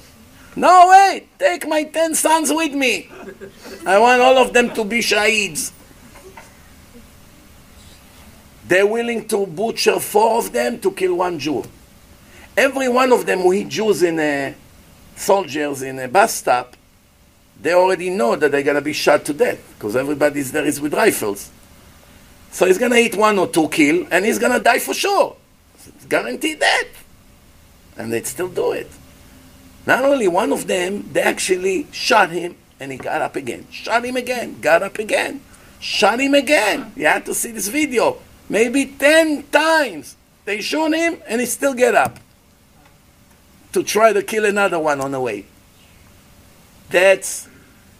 [0.56, 3.08] No, wait, take my ten sons with me.
[3.86, 5.72] I want all of them to be shaheeds.
[8.66, 11.64] They're willing to butcher four of them to kill one Jew.
[12.56, 14.54] Every one of them who hit Jews in a,
[15.16, 16.76] soldiers in a bus stop,
[17.60, 20.80] they already know that they're going to be shot to death because everybody's there is
[20.80, 21.50] with rifles.
[22.50, 24.94] So he's going to hit one or two kill and he's going to die for
[24.94, 25.36] sure.
[25.86, 27.04] It's guaranteed death.
[27.96, 28.90] And they'd still do it.
[29.86, 33.66] Not only one of them, they actually shot him and he got up again.
[33.70, 35.40] Shot him again, got up again.
[35.80, 36.92] Shot him again.
[36.96, 38.18] You have to see this video.
[38.48, 40.16] Maybe 10 times.
[40.44, 42.18] They shoot him and he still get up
[43.72, 45.46] to try to kill another one on the way.
[46.90, 47.48] That's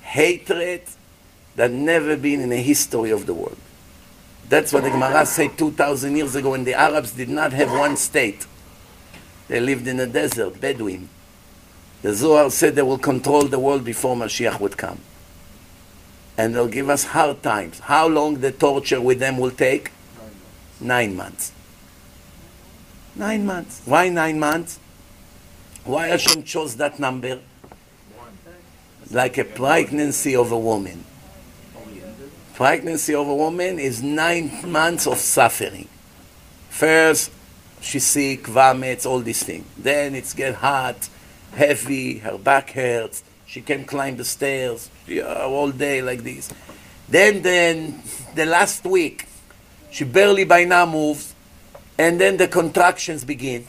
[0.03, 0.83] hatred
[1.57, 3.57] that never been in the history of the world.
[4.49, 7.97] That's what the Gemara said 2,000 years ago when the Arabs did not have one
[7.97, 8.47] state.
[9.49, 11.09] They lived in the desert, Bedouin.
[12.03, 15.01] The Zohar said they will control the world before Mashiach would come.
[16.37, 17.79] And they'll give us hard times.
[17.81, 19.91] How long the torture with them will take?
[20.81, 21.53] Nine months.
[23.15, 23.83] Nine months.
[23.85, 24.79] Why nine months?
[25.85, 27.41] Why Hashem chose that number?
[29.11, 31.05] Like a pregnancy of a woman.
[32.55, 35.89] Pregnancy of a woman is nine months of suffering.
[36.71, 37.31] First,
[37.81, 39.67] she's sick, vomits, all these things.
[39.77, 41.09] Then it's get hot,
[41.53, 44.91] heavy, her back hurts, she can climb the stairs
[45.23, 46.53] all day like this.
[47.09, 48.03] Then, then
[48.35, 49.27] the last week,
[49.95, 51.37] she barely by now moves,
[51.97, 53.65] and then the contractions begin.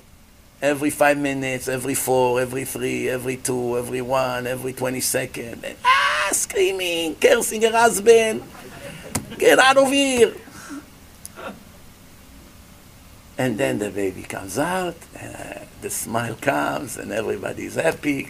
[0.60, 5.64] Every five minutes, every four, every three, every two, every one, every 20 seconds.
[5.64, 8.42] And, ah, screaming, cursing her husband.
[9.38, 10.34] Get out of here.
[13.38, 18.28] And then the baby comes out, and uh, the smile comes, and everybody's happy.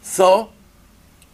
[0.00, 0.50] So,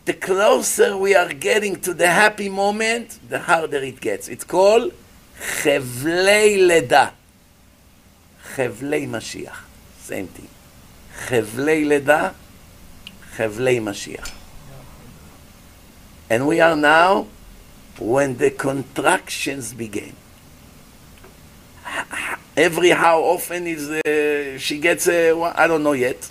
[0.05, 4.29] the closer we are getting to the happy moment, the harder it gets.
[4.29, 4.93] It's called
[5.39, 7.13] Chevlei Leda.
[8.55, 9.57] Chevlei Mashiach.
[9.99, 10.49] Same thing.
[11.27, 12.35] Chevlei Leda,
[13.37, 14.33] Chevlei Mashiach.
[16.29, 17.27] And we are now
[17.99, 20.15] when the contractions begin.
[22.57, 26.31] Every how often is uh, she gets a, I don't know yet.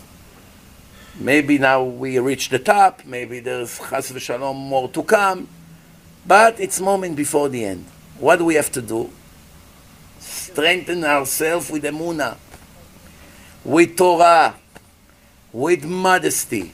[1.21, 5.49] Maybe now we reach the top, maybe there's chas v'shalom more to come,
[6.25, 7.85] but it's moment before the end.
[8.19, 9.09] What do we have to do?
[10.17, 12.37] Strengthen ourselves with emuna,
[13.65, 14.55] with Torah,
[15.51, 16.73] with modesty,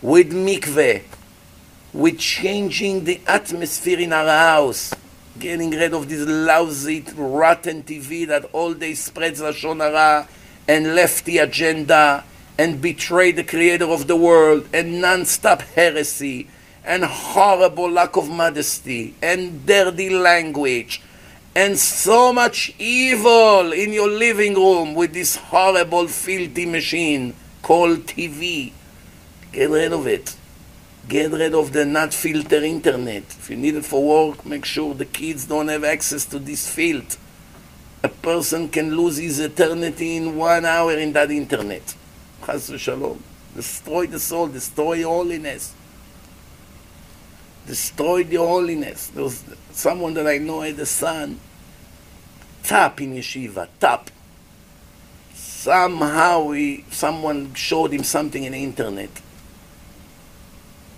[0.00, 1.02] with mikveh,
[1.92, 4.94] with changing the atmosphere in our house,
[5.38, 10.26] getting rid of this lousy, rotten TV that all day spreads Lashon Hara
[10.66, 12.24] and lefty agenda
[12.58, 16.48] and betray the creator of the world and non-stop heresy
[16.84, 21.00] and horrible lack of modesty and dirty language
[21.56, 28.72] and so much evil in your living room with this horrible filthy machine called TV.
[29.52, 30.36] Get rid of it.
[31.08, 33.22] Get rid of the not filter internet.
[33.22, 36.68] If you need it for work, make sure the kids don't have access to this
[36.68, 37.16] field.
[38.02, 41.94] A person can lose his eternity in one hour in that internet.
[42.44, 43.18] Chas v'shalom.
[43.54, 45.74] Destroy the soul, destroy holiness.
[47.66, 49.06] Destroy the holiness.
[49.08, 51.40] There was someone that I know had a son,
[52.62, 54.10] top in yeshiva, top.
[55.32, 59.10] Somehow he, someone showed him something in the internet.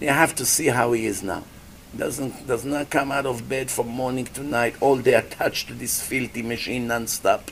[0.00, 1.44] You have to see how he is now.
[1.96, 5.74] Doesn't does not come out of bed from morning to night, all day attached to
[5.74, 7.50] this filthy machine non-stop.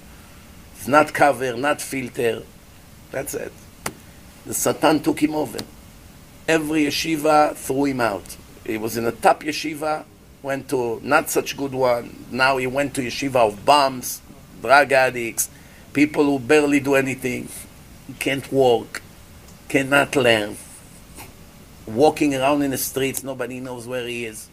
[0.76, 2.42] It's not cover, not filter.
[3.10, 3.52] That's it.
[4.46, 5.58] The Satan took him over.
[6.46, 8.36] Every yeshiva threw him out.
[8.66, 10.04] He was in a top yeshiva,
[10.42, 12.26] went to not such good one.
[12.30, 14.20] Now he went to yeshiva of bombs,
[14.60, 15.48] drug addicts,
[15.94, 17.48] people who barely do anything,
[18.18, 19.00] can't walk,
[19.68, 20.56] cannot learn.
[21.86, 24.48] Walking around in the streets, nobody knows where he is.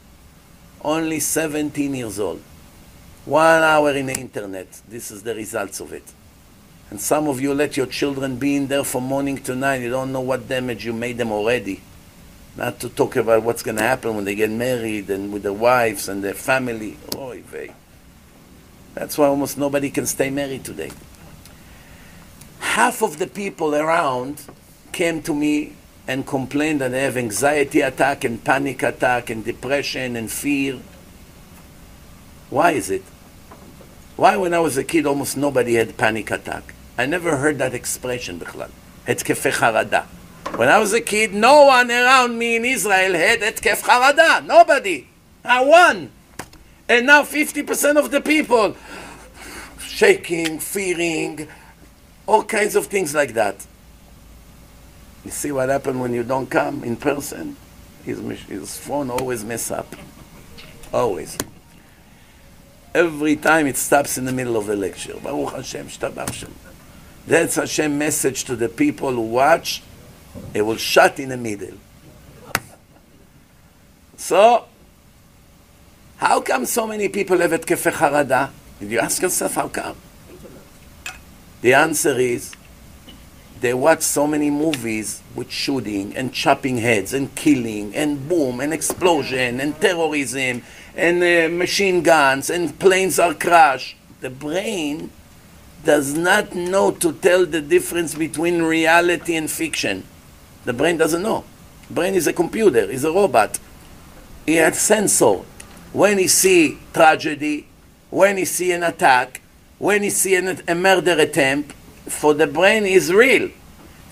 [0.83, 2.41] Only 17 years old.
[3.25, 4.81] One hour in the internet.
[4.87, 6.03] This is the results of it.
[6.91, 9.81] And some of you let your children be in there from morning to night.
[9.81, 11.81] You don't know what damage you made them already.
[12.57, 15.53] Not to talk about what's going to happen when they get married and with their
[15.53, 16.97] wives and their family.
[17.15, 17.73] Oy vey.
[18.93, 20.91] That's why almost nobody can stay married today.
[22.59, 24.43] Half of the people around
[24.91, 25.77] came to me
[26.09, 30.81] and complained that they have anxiety attack and panic attack and depression and fear.
[32.49, 33.03] Why is it?
[34.17, 36.73] Why when I was a kid almost nobody had panic attack?
[36.98, 38.68] I never heard that expression בכלל.
[39.06, 40.02] התקפי חרדה.
[40.56, 44.46] When I was a kid, no one around me in Israel had התקף חרדה.
[44.46, 45.06] Nobody.
[45.44, 46.10] I won.
[46.88, 48.76] And now 50% of the people
[49.80, 51.48] shaking, fearing,
[52.26, 53.66] all kinds of things like that.
[55.24, 57.56] You see what happens when you don't come in person?
[58.04, 59.96] His, his phone always mess up.
[60.92, 61.36] Always.
[62.94, 65.14] Every time it stops in the middle of the lecture.
[65.22, 66.54] Baruch Hashem, shtabach Shem.
[67.26, 69.82] That's Hashem message to the people who watch.
[70.54, 71.78] It will shut in the middle.
[74.16, 74.64] So,
[76.16, 78.48] how come so many people have התקפי חרדה?
[78.80, 79.96] Did you ask yourself how come?
[81.62, 82.54] The answer is
[83.60, 88.72] they watch so many movies with shooting and chopping heads and killing and boom and
[88.72, 90.62] explosion and terrorism
[90.94, 93.96] and uh, machine guns and planes are crashed.
[94.20, 95.10] The brain
[95.83, 100.03] does not know to tell the difference between reality and fiction.
[100.65, 101.43] The brain doesn't know.
[101.89, 103.59] Brain is a computer, is a robot.
[104.45, 105.41] He has sensor.
[105.91, 107.67] When he see tragedy,
[108.09, 109.41] when he see an attack,
[109.77, 111.73] when he see an, a murder attempt,
[112.07, 113.49] for the brain is real.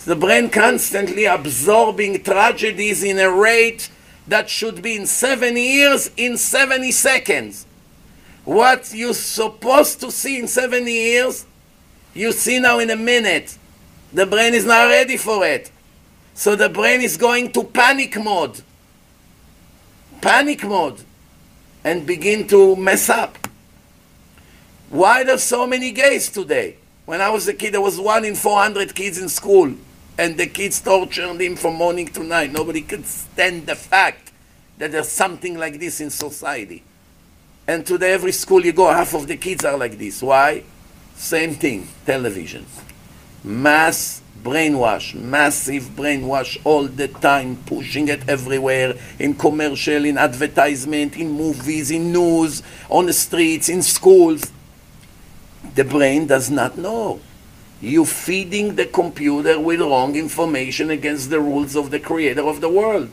[0.06, 3.90] The brain constantly absorbing tragedies in a rate
[4.28, 7.66] that should be in seven years in 70 seconds.
[8.46, 11.46] What you're supposed to see in 70 years,
[12.14, 13.58] you see now in a minute.
[14.12, 15.72] The brain is not ready for it.
[16.34, 18.62] So the brain is going to panic mode.
[20.22, 21.04] Panic mode.
[21.84, 23.38] And begin to mess up.
[24.90, 26.78] Why there's so many gays today?
[27.06, 29.74] When I was a kid, there was one in 400 kids in school.
[30.18, 32.52] And the kids tortured him from morning to night.
[32.52, 34.32] Nobody could stand the fact
[34.78, 36.84] that there's something like this in society.
[37.68, 40.24] And today, every school you go, half of the kids are like this.
[40.24, 40.64] Why?
[41.20, 42.66] Same thing, television.
[43.44, 51.30] Mass brainwash, massive brainwash all the time, pushing it everywhere, in commercial, in advertisement, in
[51.30, 54.50] movies, in news, on the streets, in schools.
[55.76, 57.20] The brain does not know.
[57.82, 62.70] You feeding the computer with wrong information against the rules of the creator of the
[62.70, 63.12] world.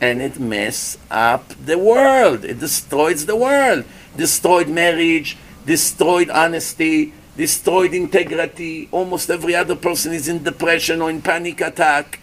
[0.00, 2.44] And it mess up the world.
[2.44, 3.84] It destroys the world.
[4.16, 8.88] Destroyed marriage, destroyed honesty, destroyed integrity.
[8.90, 12.18] Almost every other person is in depression or in panic attack.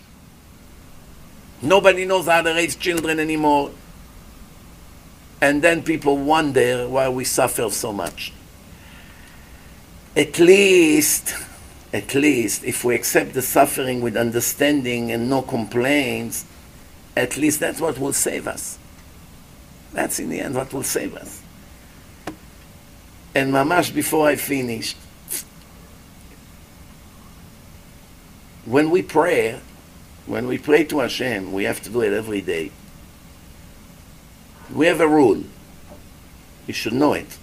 [1.62, 3.72] Nobody knows how to raise children anymore.
[5.42, 8.34] And then people wonder why we suffer so much.
[10.18, 11.34] At least,
[11.94, 16.46] at least, if we accept the suffering with understanding and no complaints,
[17.16, 18.78] at least that's what will save us.
[19.94, 21.42] That's in the end what will save us.
[23.34, 24.98] And mamash, before I finished,
[28.66, 29.60] when we pray,
[30.26, 32.72] when we pray to Hashem, we have to do it every day.
[34.74, 35.44] We have a rule.
[36.66, 37.38] You should know it.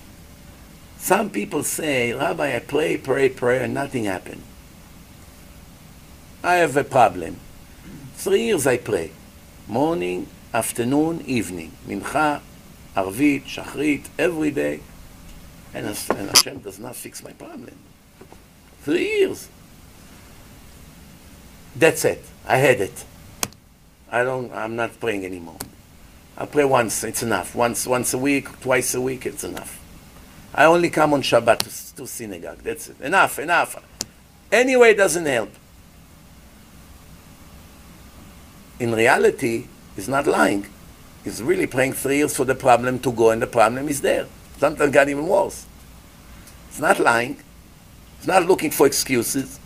[0.99, 4.43] Some people say, Rabbi, I pray, pray, pray, and nothing happened.
[6.43, 7.36] I have a problem.
[8.15, 9.12] Three years I pray.
[9.69, 11.73] Morning, afternoon, evening.
[11.86, 12.40] Mincha,
[12.97, 14.81] Arvit, Shachrit, every day.
[15.73, 17.77] And, Hashem does not fix my problem.
[18.82, 19.49] Three years.
[21.74, 22.24] That's it.
[22.47, 23.05] I had it.
[24.11, 25.57] I don't, I'm not praying anymore.
[26.36, 27.55] I pray once, it's enough.
[27.55, 29.78] Once, once a week, twice a week, it's enough.
[30.55, 32.59] I only come on Shabbat to, to synagogue.
[32.59, 33.01] That's it.
[33.01, 33.82] Enough, enough.
[34.51, 35.51] Anyway, it doesn't help.
[38.78, 40.66] In reality, he's not lying.
[41.24, 44.27] He's really praying three years for the problem to go, and the problem is there.
[44.59, 45.66] Sometimes got even worse.
[46.69, 47.36] He's not lying.
[48.19, 49.59] He's not looking for excuses.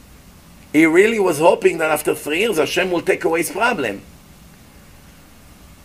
[0.77, 4.03] He really was hoping that after three years, Hashem will take away his problem.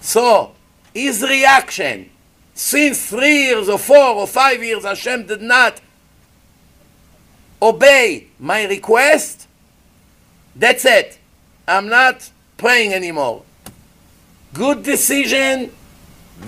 [0.01, 0.51] So,
[0.93, 2.09] his reaction,
[2.53, 5.79] since three years or four or five years, Hashem did not
[7.61, 9.47] obey my request,
[10.57, 11.17] that's it.
[11.65, 13.43] I'm not praying anymore.
[14.53, 15.71] Good decision,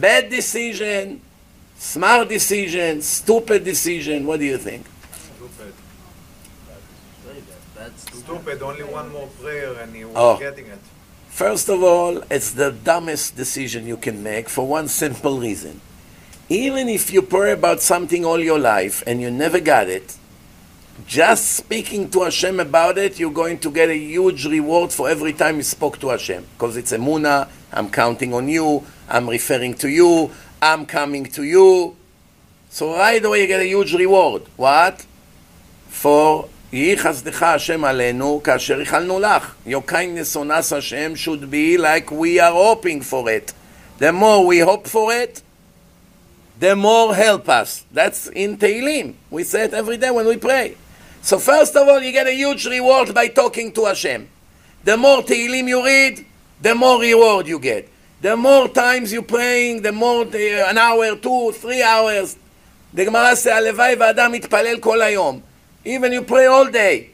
[0.01, 1.21] bad decision,
[1.77, 4.25] smart decision, stupid decision.
[4.27, 4.85] What do you think?
[5.13, 5.73] Stupid.
[8.27, 8.45] Very bad.
[8.45, 8.59] Bad, stupid.
[8.59, 8.61] Stupid.
[8.63, 10.37] Only one more prayer and he was Oh.
[10.37, 10.79] getting it.
[11.29, 15.81] First of all, it's the dumbest decision you can make for one simple reason.
[16.49, 20.15] Even if you pray about something all your life and you never got it,
[21.07, 25.33] Just speaking to Hashem about it, you're going to get a huge reward for every
[25.33, 26.45] time you spoke to Hashem.
[26.53, 30.29] Because it's Emuna, I'm counting on you, I'm referring to you,
[30.61, 31.95] I'm coming to you.
[32.69, 34.43] So right away you get a huge reward.
[34.55, 35.03] What?
[35.87, 39.54] For יהי חסדך השם עלינו כאשר איחלנו לך.
[39.66, 43.52] Your kindness on us, Hashem, should be like we are hoping for it.
[43.98, 45.42] The more we hope for it,
[46.60, 47.84] the more help us.
[47.92, 49.14] That's in Tehillim.
[49.30, 50.76] We say it every day when we pray.
[51.22, 54.28] So first of all, you get a huge reward by talking to Hashem.
[54.84, 56.24] The more Tehillim you read,
[56.60, 57.88] the more reward you get.
[58.20, 62.36] The more times you're praying, the more, uh, an hour, two, three hours.
[62.92, 65.40] The Gemara says, הלוואי ואדם יתפלל כל היום.
[65.85, 67.11] Even you pray all day,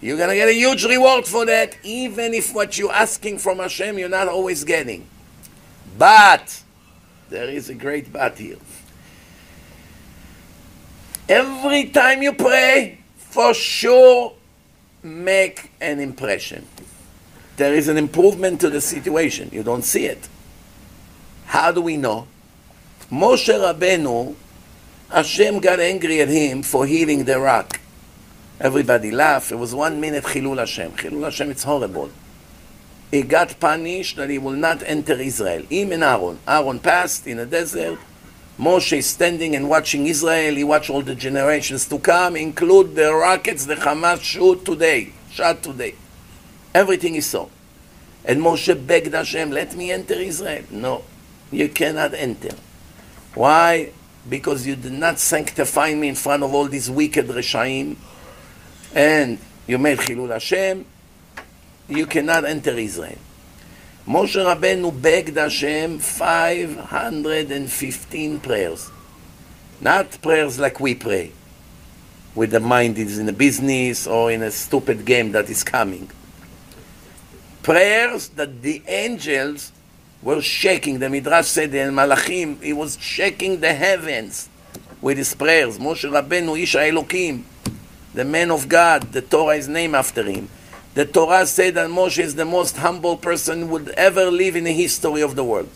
[0.00, 3.58] you're going to get a huge reward for that, even if what you're asking from
[3.58, 5.06] Hashem you're not always getting.
[5.98, 6.62] But,
[7.28, 8.56] there is a great but here.
[11.28, 14.34] Every time you pray, for sure
[15.02, 16.66] make an impression.
[17.56, 19.50] There is an improvement to the situation.
[19.52, 20.28] You don't see it.
[21.46, 22.26] How do we know?
[23.10, 24.34] Moshe Rabbeinu,
[25.10, 27.79] Hashem got angry at him for healing the rock.
[28.60, 29.52] Everybody laughed.
[29.52, 30.92] It was one minute Chilul Hashem.
[30.92, 32.10] Chilul Hashem, it's horrible.
[33.10, 35.62] He got punished that he will not enter Israel.
[35.62, 36.38] Him and Aaron.
[36.46, 37.98] Aaron passed in the desert.
[38.58, 40.54] Moshe is standing and watching Israel.
[40.54, 45.62] He watched all the generations to come, include the rockets the Hamas shoot today, shot
[45.62, 45.94] today.
[46.74, 47.48] Everything he saw.
[48.26, 50.64] And Moshe begged Hashem, let me enter Israel.
[50.70, 51.02] No,
[51.50, 52.54] you cannot enter.
[53.34, 53.92] Why?
[54.28, 57.96] Because you did not sanctify me in front of all these wicked Reshaim
[58.94, 60.84] and you made Chilul Hashem,
[61.88, 63.18] you cannot enter Israel.
[64.06, 68.90] Moshe Rabbeinu begged Hashem 515 prayers.
[69.80, 71.32] Not prayers like we pray,
[72.34, 76.10] with the mind is in a business or in a stupid game that is coming.
[77.62, 79.70] Prayers that the angels
[80.22, 80.98] were shaking.
[80.98, 84.48] The Midrash said in Malachim, he was shaking the heavens
[85.00, 85.78] with his prayers.
[85.78, 87.44] Moshe Rabbeinu, Ish HaElokim
[88.14, 89.12] the man of God.
[89.12, 90.48] The Torah is named after him.
[90.94, 94.72] The Torah said that Moshe is the most humble person would ever live in the
[94.72, 95.68] history of the world.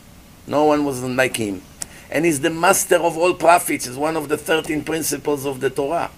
[0.46, 1.62] No one was like him.
[2.10, 3.86] And he's the master of all prophets.
[3.86, 6.10] He's one of the 13 principles of the Torah.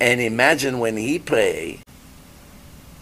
[0.00, 1.80] And imagine when he pray,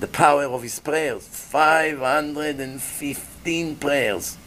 [0.00, 4.38] the power of his prayers, 515 prayers,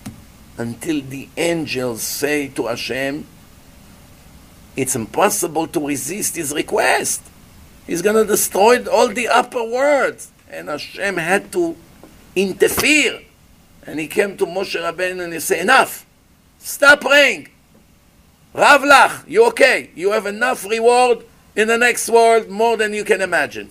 [0.57, 3.25] until the angels say to Hashem,
[4.79, 7.21] it's impossible to resist his request.
[7.85, 10.31] He's going to destroy all the upper worlds.
[10.49, 11.75] And Hashem had to
[12.35, 13.21] interfere.
[13.85, 16.05] And he came to Moshe Rabbeinu and he said, enough.
[16.59, 17.49] Stop praying.
[18.53, 19.89] Rav Lach, you okay?
[19.95, 21.25] You have enough reward
[21.55, 23.69] in the next world, more than you can imagine.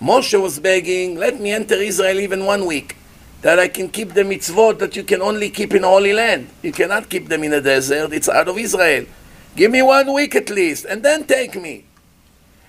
[0.00, 2.96] Moshe was begging, let me enter Israel even one week,
[3.42, 6.48] that I can keep the mitzvot that you can only keep in Holy Land.
[6.62, 9.06] You cannot keep them in the desert, it's out of Israel.
[9.58, 11.82] Give me one week at least, and then take me.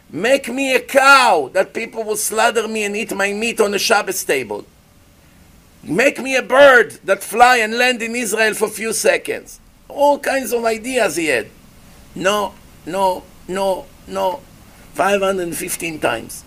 [0.09, 3.77] Make me a cow that people will slaughter me and eat my meat on the
[3.77, 4.65] Shabbos table.
[5.83, 9.59] Make me a bird that fly and land in Israel for a few seconds.
[9.87, 11.49] All kinds of ideas he had.
[12.15, 12.55] No,
[12.87, 14.39] no, no, no.
[14.95, 16.43] 515 times.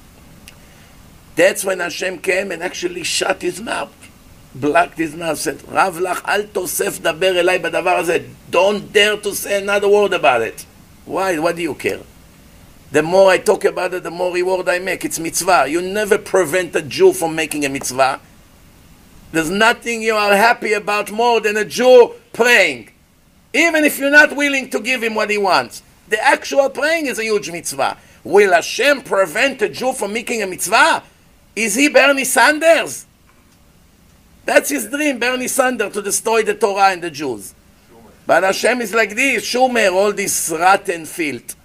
[1.37, 3.95] That's when Hashem came and actually shut his mouth.
[4.55, 8.29] Black his mouth said, Rav Lach, al tosef daber elai badavar.
[8.51, 10.67] Don't dare to say another word about it.
[11.07, 11.39] Why?
[11.39, 12.01] What do you care?
[12.91, 15.05] The more I talk about it, the more reward I make.
[15.07, 15.67] It's mitzvah.
[15.69, 18.21] You never prevent a Jew from making a mitzvah.
[19.33, 22.91] There's nothing you are happy about more than a Jew praying.
[23.55, 25.83] Even if you're not willing to give him what he wants.
[26.09, 27.97] The actual praying is a huge mitzvah.
[28.25, 31.03] Will Hashem prevent a Jew from making a mitzvah?
[31.57, 33.07] Is he Bernie Sanders?
[34.45, 37.55] That's his dream, Bernie Sanders, to destroy the Torah and the Jews.
[38.27, 41.57] But Hashem is like this, Schumer, all this rotten filth.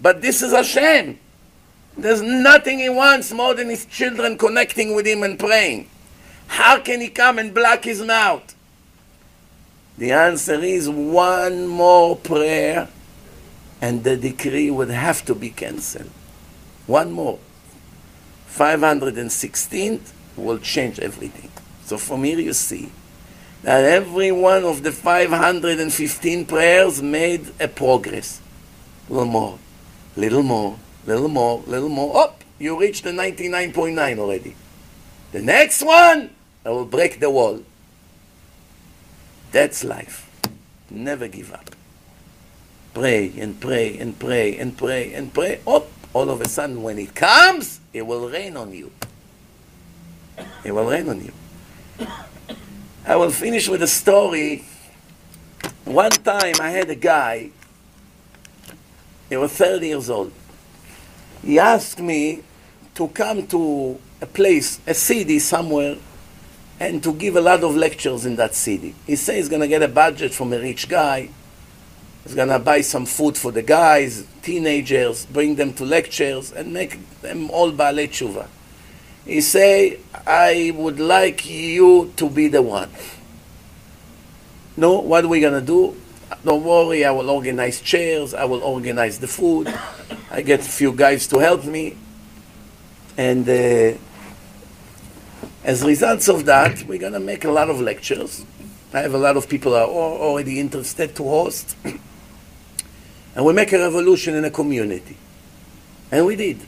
[0.00, 1.18] But this is Hashem.
[1.96, 5.88] There's nothing he wants more than his children connecting with him and praying.
[6.46, 8.54] How can he come and block his mouth?
[9.96, 12.88] The answer is one more prayer
[13.80, 16.10] and the decree would have to be cancelled.
[16.86, 17.38] One more.
[18.50, 21.50] 516th will change everything.
[21.84, 22.90] So from here you see
[23.62, 28.40] that every one of the 515 prayers made a progress.
[29.08, 29.58] A little more,
[30.16, 32.16] little more, little more, little more.
[32.22, 34.54] Up, you reached the 99.9 already.
[35.32, 36.30] The next one,
[36.64, 37.62] I will break the wall.
[39.52, 40.30] That's life.
[40.90, 41.70] Never give up.
[42.94, 45.60] Pray and pray and pray and pray and pray.
[45.66, 48.92] Oh, all of a sudden, when it comes, it will rain on you.
[50.64, 51.32] It will rain on you.
[53.06, 54.64] I will finish with a story.
[55.84, 57.50] One time I had a guy,
[59.28, 60.32] he was 30 years old.
[61.42, 62.42] He asked me
[62.94, 65.96] to come to a place, a city somewhere,
[66.80, 68.94] and to give a lot of lectures in that city.
[69.06, 71.28] He says he's going to get a budget from a rich guy.
[72.24, 76.72] He's going to buy some food for the guys, teenagers, bring them to lectures, and
[76.72, 78.46] make them all Baalei Tshuva.
[79.24, 82.90] He say, I would like you to be the one.
[84.76, 85.96] No, what are we going to do?
[86.44, 89.72] Don't worry, I will organize chairs, I will organize the food,
[90.30, 91.96] I get a few guys to help me.
[93.16, 93.96] And uh,
[95.62, 98.44] as results of that, we're going to make a lot of lectures.
[98.92, 101.76] I have a lot of people are already interested to host.
[103.34, 105.16] and we make a revolution in a community.
[106.10, 106.60] And we did.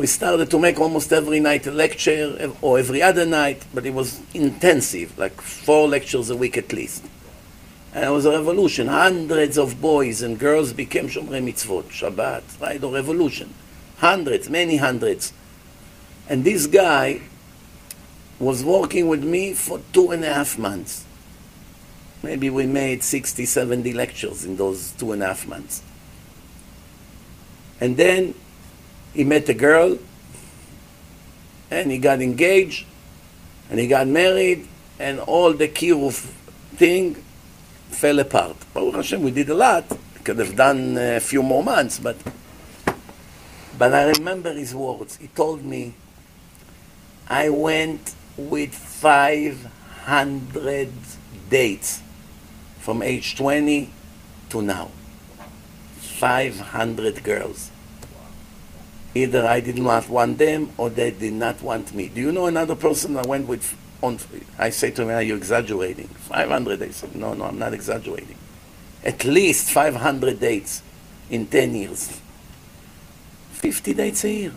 [0.00, 3.92] We started to make almost every night a lecture or every other night, but it
[3.92, 7.04] was intensive, like four lectures a week at least.
[7.92, 8.86] And it was a revolution.
[8.86, 12.82] Hundreds of boys and girls became Shomrei Mitzvot, Shabbat, right?
[12.82, 13.52] A revolution.
[13.98, 15.34] Hundreds, many hundreds.
[16.30, 17.20] And this guy
[18.38, 21.04] was working with me for two and a half months.
[22.22, 25.82] Maybe we made 60, 70 lectures in those two and a half months.
[27.82, 28.34] And then
[29.14, 29.98] he met a girl,
[31.70, 32.86] and he got engaged,
[33.70, 34.66] and he got married,
[34.98, 36.14] and all the kiruv
[36.76, 37.14] thing
[37.88, 38.56] fell apart.
[38.74, 39.84] Baruch Hashem, we did a lot.
[39.90, 42.16] We could have done a few more months, but
[43.80, 45.16] but I remember his words.
[45.16, 45.94] He told me,
[47.26, 50.92] I went with 500
[51.48, 52.02] dates
[52.78, 53.90] from age 20
[54.50, 54.90] to now.
[55.96, 57.69] 500 girls.
[59.14, 62.08] Either I did not want them or they did not want me.
[62.08, 63.76] Do you know another person I went with?
[64.02, 64.18] On,
[64.58, 66.08] I say to him, Are you exaggerating?
[66.08, 68.36] 500 They said, No, no, I'm not exaggerating.
[69.04, 70.82] At least 500 dates
[71.28, 72.20] in 10 years.
[73.52, 74.52] 50 dates a year.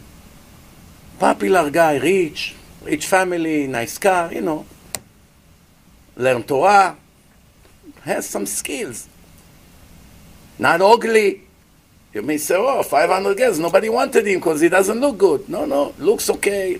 [1.19, 4.65] Popular guy, rich, rich family, nice car, you know.
[6.15, 6.95] Learn Torah,
[8.03, 9.07] has some skills.
[10.59, 11.43] Not ugly.
[12.13, 15.49] You may say, oh, 500 girls, nobody wanted him because he doesn't look good.
[15.49, 16.79] No, no, looks okay,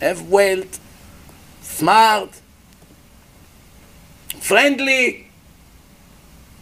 [0.00, 0.80] have wealth,
[1.60, 2.30] smart,
[4.40, 5.28] friendly.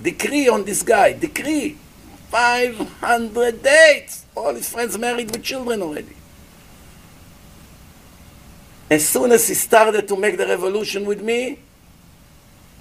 [0.03, 1.77] Decree on this guy, decree.
[2.31, 4.25] 500 dates.
[4.37, 6.17] All his friends married with children already.
[8.89, 11.59] As soon as he started to make the revolution with me,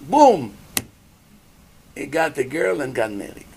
[0.02, 0.54] boom,
[1.96, 3.49] he got a girl and got married.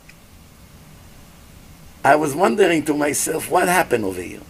[2.05, 4.41] I was wondering to myself, what happened over here?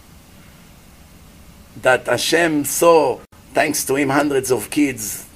[1.82, 3.20] That Hashem saw,
[3.52, 5.26] thanks to him, hundreds of kids,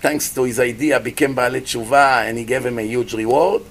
[0.00, 3.62] thanks to his idea, became Baalei Tshuva and he gave him a huge reward?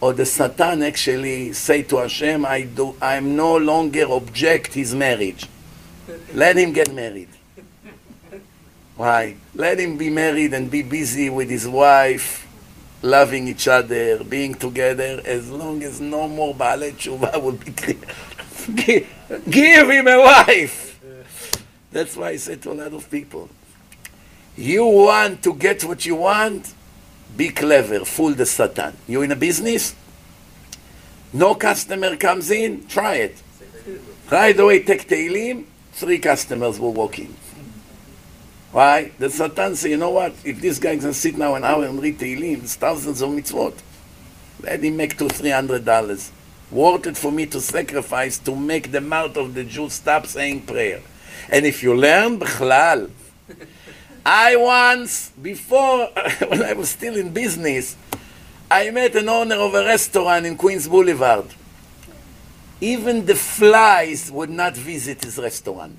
[0.00, 5.46] Or the Satan actually say to Hashem, I do, I'm no longer object his marriage.
[6.32, 7.28] Let him get married.
[8.96, 9.36] Why?
[9.54, 12.46] Let him be married and be busy with his wife,
[13.04, 19.06] loving each other, being together, as long as no more Baalei Tshuva will be clear.
[19.50, 20.98] Give him a wife!
[21.92, 23.50] That's why I say to a lot of people,
[24.56, 26.72] you want to get what you want?
[27.36, 28.96] Be clever, fool the Satan.
[29.06, 29.94] You in a business?
[31.32, 32.86] No customer comes in?
[32.86, 33.42] Try it.
[34.30, 37.34] Right away, take Tehillim, three customers will walk in.
[38.74, 39.12] Why?
[39.20, 40.34] The Satan say, you know what?
[40.42, 43.72] If this guy can sit now an hour and read Tehillim, it's thousands of mitzvot.
[44.64, 46.32] Let him make two, three hundred dollars.
[46.72, 50.62] Worth it for me to sacrifice to make the mouth of the Jew stop saying
[50.62, 51.02] prayer.
[51.50, 53.12] And if you learn B'chlal,
[54.26, 56.06] I once, before,
[56.48, 57.94] when I was still in business,
[58.68, 61.46] I met an owner of a restaurant in Queens Boulevard.
[62.80, 65.96] Even the flies would not visit his restaurant.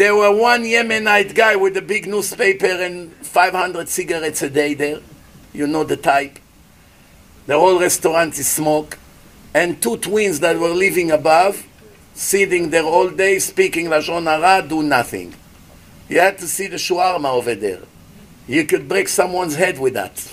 [0.00, 5.00] There were one Yemenite guy with a big newspaper and 500 cigarettes a day there.
[5.52, 6.38] You know the type.
[7.46, 8.96] The whole restaurant is smoke.
[9.52, 11.66] And two twins that were living above,
[12.14, 15.34] sitting there all day, speaking Lashon Hara, do nothing.
[16.08, 17.82] You had to see the shawarma over there.
[18.48, 20.32] You could break someone's head with that.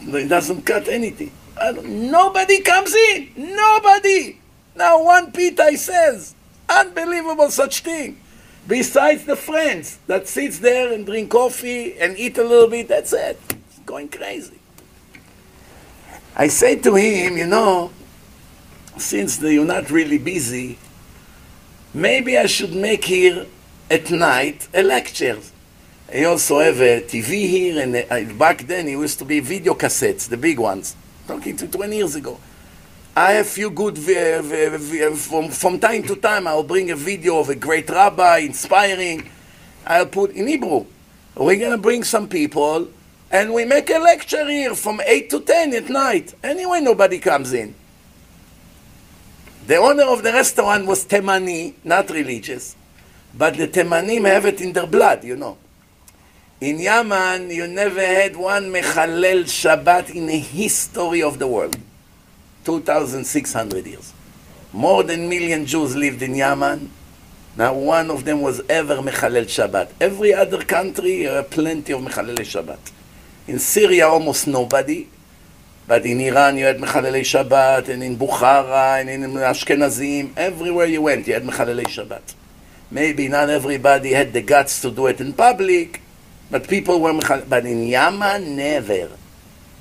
[0.00, 1.32] It doesn't cut anything.
[1.82, 3.32] Nobody comes in.
[3.36, 4.38] Nobody.
[4.76, 6.36] Now one pita says,
[6.68, 8.20] unbelievable such thing.
[8.66, 13.12] Besides the friends that sits there and drink coffee and eat a little bit, that's
[13.12, 13.38] it.
[13.68, 14.58] It's going crazy.
[16.36, 17.90] I say to him, you know,
[18.96, 20.78] since you're not really busy,
[21.92, 23.46] maybe I should make here
[23.90, 25.40] at night a lecture.
[26.12, 30.28] I also have a TV here, and back then it used to be video cassettes,
[30.28, 30.94] the big ones,
[31.26, 32.38] talking to 20 years ago.
[33.16, 37.48] I have few good, vi- from, from time to time, I'll bring a video of
[37.48, 39.28] a great rabbi, inspiring.
[39.84, 40.86] I'll put in Hebrew.
[41.34, 42.88] We're to bring some people,
[43.30, 46.34] and we make a lecture here from 8 to 10 at night.
[46.44, 47.74] Anyway, nobody comes in.
[49.66, 52.76] The owner of the restaurant was Temani, not religious,
[53.36, 55.58] but the Temanim have it in their blood, you know.
[56.60, 61.76] In Yemen, you never had one Mechalel Shabbat in the history of the world.
[62.70, 64.12] 2,600 years.
[64.72, 66.88] More than a million Jews lived in Yemen.
[67.56, 69.90] Now one of them was ever Mechalel Shabbat.
[70.00, 72.78] Every other country, uh, plenty of Mechalel Shabbat.
[73.48, 75.08] In Syria, almost nobody.
[75.88, 81.02] But in Iran, you had Mechalel Shabbat, and in Bukhara, and in Ashkenazim, everywhere you
[81.02, 82.34] went, you had Mechalel Shabbat.
[82.92, 86.00] Maybe not everybody had the guts to do it in public,
[86.52, 87.48] but people were Mechalel.
[87.48, 89.10] But in Yemen, never.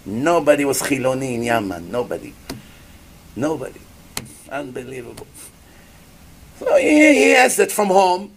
[0.08, 1.92] Nobody was Chiloni in Yemen.
[1.92, 2.34] Nobody.
[3.36, 3.80] Nobody.
[4.52, 5.28] Unbelievable.
[6.58, 8.32] So he, he has that from home.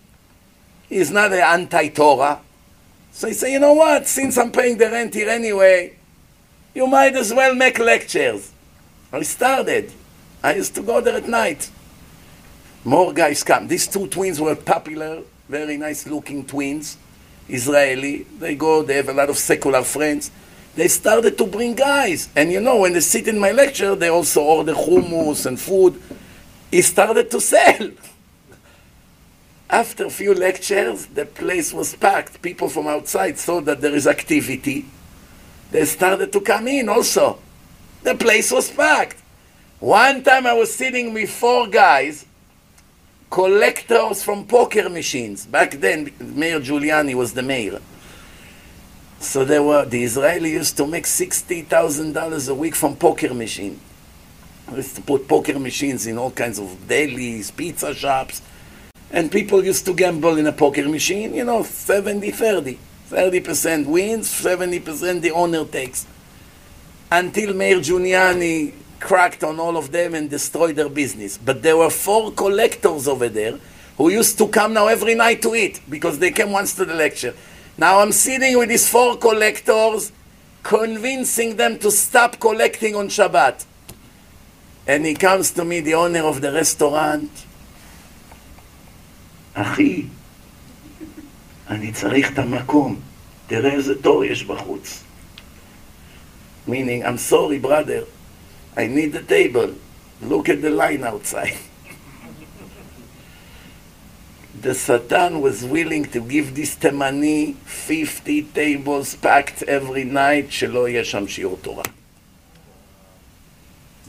[0.89, 2.41] He's not an anti-Torah.
[3.13, 5.97] So he said, you know what, since I'm paying the rent here anyway,
[6.75, 8.53] you might as well make lectures.
[9.13, 9.93] I started.
[10.43, 11.71] I used to go there at night.
[12.85, 13.69] More guys come.
[13.69, 16.97] These two twins were popular, very nice looking twins,
[17.49, 18.23] Israeli.
[18.39, 20.31] They go, they have a lot of secular friends.
[20.75, 22.29] They started to bring guys.
[22.35, 26.01] And you know, when they sit in my lecture, they also order hummus and food.
[26.71, 27.91] It started to sell.
[29.71, 32.41] After a few lectures, the place was packed.
[32.43, 34.87] People from outside saw that there is activity.
[35.71, 37.39] They started to come in also.
[38.03, 39.23] The place was packed.
[39.81, 42.27] One time I was sitting with four guys,
[43.31, 45.47] collectors from poker machines.
[45.47, 47.81] Back then, Mayor Giuliani was the mayor.
[49.23, 53.81] So they were, the Israeli used to make $60,000 a week from poker machine.
[54.75, 58.43] Used to put poker machines in all kinds of delis, pizza shops.
[59.13, 62.79] And people used to gamble in a poker machine, you know, 70 30.
[63.11, 66.05] 30% wins, 70% the owner takes.
[67.11, 71.39] Until Mayor Giuliani cracked on all of them and destroyed their business.
[71.39, 73.61] But there were four collectors over there
[73.97, 76.95] who used to come now every night to eat because they came once to the
[76.95, 77.35] lecture.
[77.78, 80.12] Now I'm sitting with these four collectors,
[80.64, 83.66] convincing them to stop collecting on Shabbat.
[84.88, 87.30] And he comes to me, the owner of the restaurant,
[89.54, 90.04] אחי,
[91.70, 93.00] אני צריך את המקום,
[93.48, 95.04] תראה איזה תור יש בחוץ.
[96.68, 98.04] Meaning, I'm sorry, brother,
[98.76, 99.72] I need the table.
[100.22, 101.58] Look at the line outside.
[104.62, 111.04] the Satan was willing to give this Temani 50 tables packed every night, שלא יהיה
[111.04, 111.84] שם שיעור תורה.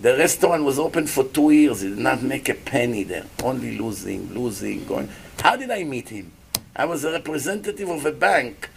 [0.01, 1.81] The restaurant was open for two years.
[1.81, 3.27] He did not make a penny there.
[3.43, 5.09] Only losing, losing, going.
[5.41, 6.31] How did I meet him?
[6.77, 8.71] I was a representative of a bank.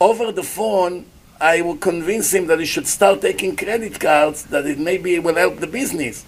[0.00, 1.06] Over the phone,
[1.40, 5.36] I would convince him that he should start taking credit cards, that it maybe will
[5.36, 6.24] help the business.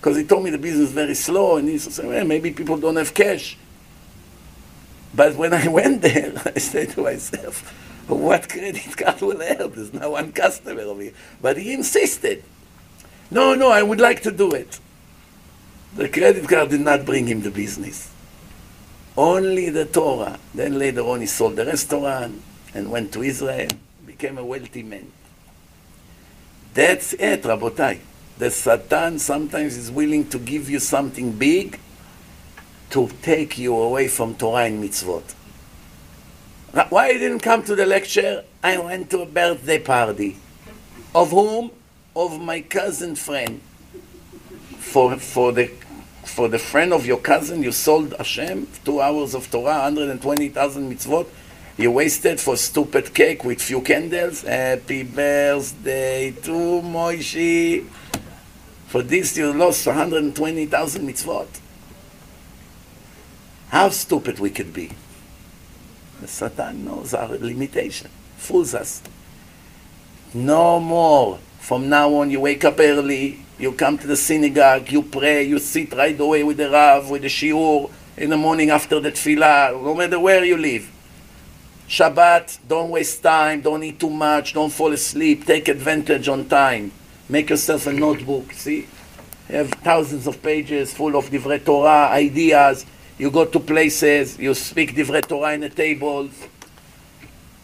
[0.00, 2.76] Because he told me the business is very slow, and he said, well, maybe people
[2.76, 3.56] don't have cash.
[5.17, 7.73] But when I went there, I said to myself,
[8.07, 9.73] what credit card will help?
[9.73, 11.13] There's no one customer over here.
[11.41, 12.43] But he insisted.
[13.29, 14.79] No, no, I would like to do it.
[15.95, 18.13] The credit card did not bring him the business.
[19.17, 20.39] Only the Torah.
[20.53, 22.39] Then later on, he sold the restaurant
[22.75, 23.69] and went to Israel,
[24.05, 25.11] became a wealthy man.
[26.75, 27.99] That's it, Rabotai.
[28.37, 31.79] The Satan sometimes is willing to give you something big
[32.91, 35.33] to take you away from Torah and mitzvot.
[36.89, 38.43] Why I didn't come to the lecture?
[38.63, 40.37] I went to a birthday party.
[41.15, 41.71] Of whom?
[42.15, 43.61] Of my cousin friend.
[44.77, 45.67] For, for, the,
[46.23, 51.27] for the friend of your cousin, you sold Hashem two hours of Torah, 120,000 mitzvot.
[51.77, 54.41] You wasted for stupid cake with few candles.
[54.41, 57.85] Happy birthday to Moishi.
[58.87, 61.47] For this, you lost 120,000 mitzvot.
[63.69, 64.91] How stupid we could be.
[66.21, 69.01] The Satan knows our limitation, fools us.
[70.33, 71.39] No more.
[71.59, 75.59] From now on, you wake up early, you come to the synagogue, you pray, you
[75.59, 79.83] sit right away with the Rav, with the Shiur, in the morning after the Tefillah,
[79.83, 80.89] no matter where you live.
[81.87, 86.91] Shabbat, don't waste time, don't eat too much, don't fall asleep, take advantage on time.
[87.29, 88.53] Make yourself a notebook.
[88.53, 88.87] See,
[89.49, 92.85] you have thousands of pages full of divrei Torah ideas
[93.18, 96.30] You go to places, you speak divrei Torah in the tables.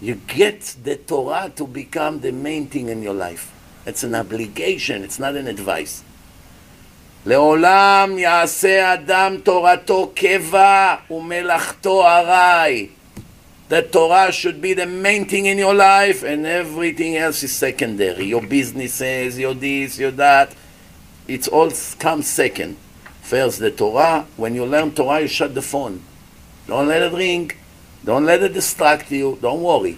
[0.00, 3.52] You get the Torah to become the main thing in your life.
[3.84, 6.04] It's an obligation, it's not an advice.
[7.26, 12.88] לעולם יעשה אדם תורתו קבע ומלאכתו ארעי.
[13.68, 18.24] The Torah should be the main thing in your life and everything else is secondary.
[18.24, 20.54] Your businesses, your this, your that.
[21.26, 22.76] It's all comes second.
[23.23, 24.27] First the Torah.
[24.35, 26.03] When you learn Torah, you shut the phone.
[26.67, 27.51] Don't let it ring.
[28.03, 29.39] Don't let it distract you.
[29.41, 29.97] Don't worry.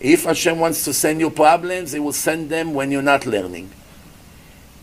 [0.00, 3.70] If Hashem wants to send you problems, He will send them when you're not learning.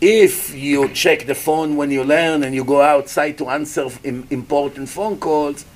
[0.00, 4.88] If you check the phone when you learn and you go outside to answer important
[4.88, 5.66] phone calls,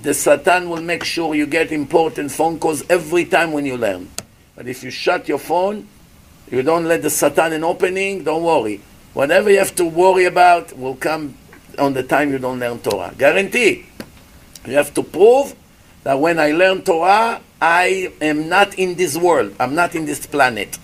[0.00, 4.08] the Satan will make sure you get important phone calls every time when you learn.
[4.54, 5.88] But if you shut your phone,
[6.48, 8.80] you don't let the Satan an opening, don't worry.
[9.18, 11.34] Whatever you have to worry about will come
[11.76, 13.12] on the time you don't learn Torah.
[13.18, 13.84] Guarantee.
[14.64, 15.56] You have to prove
[16.04, 19.56] that when I learn Torah, I am not in this world.
[19.58, 20.78] I'm not in this planet.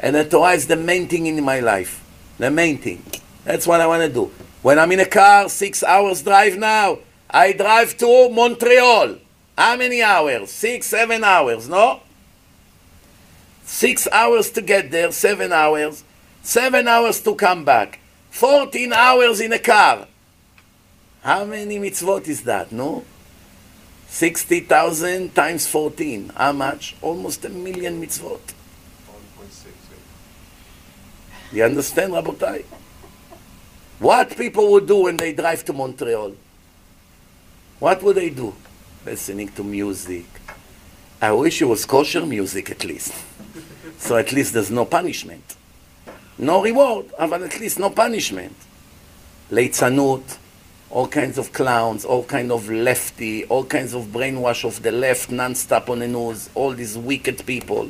[0.00, 2.02] And the Torah is the main thing in my life.
[2.38, 3.02] The main thing.
[3.44, 4.32] That's what I want to do.
[4.62, 9.16] When I'm in a car, six hours drive now, I drive to Montreal.
[9.58, 10.50] How many hours?
[10.50, 12.00] Six, seven hours, no?
[13.64, 16.04] Six hours to get there, seven hours.
[16.46, 17.98] Seven hours to come back.
[18.30, 20.06] 14 hours in a car.
[21.20, 23.04] How many mitzvot is that, no?
[24.06, 26.30] 60,000 times 14.
[26.36, 26.94] How much?
[27.02, 28.38] Almost a million mitzvot.
[28.38, 29.72] 1.6.
[31.50, 32.62] You understand, Rabotai?
[33.98, 36.36] What people would do when they drive to Montreal?
[37.80, 38.54] What would they do?
[39.04, 40.26] Listening to music.
[41.20, 43.14] I wish it was kosher music at least.
[43.98, 45.56] So at least there's no punishment.
[46.37, 48.55] No reward, but at least no punishment.
[49.51, 50.37] ליצנות,
[50.89, 55.31] all kinds of clowns, all kind of lefty, all kinds of brainwash of the left
[55.31, 57.89] non-stop on the news, all these wicked people.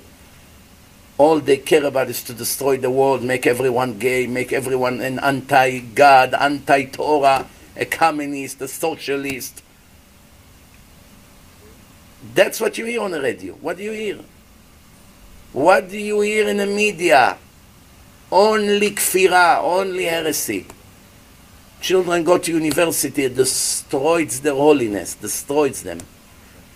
[1.18, 5.20] All they care about is to destroy the world, make everyone gay, make everyone an
[5.20, 9.64] anti-God, anti-Torah, a communist, a socialist.
[12.36, 13.54] That's what you hear on the radio.
[13.54, 14.20] What do you hear?
[15.54, 17.38] What do you hear in the media?
[18.31, 20.67] Only kfira, only heresy.
[21.81, 26.01] Children go to university, it destroys their holiness, destroys them.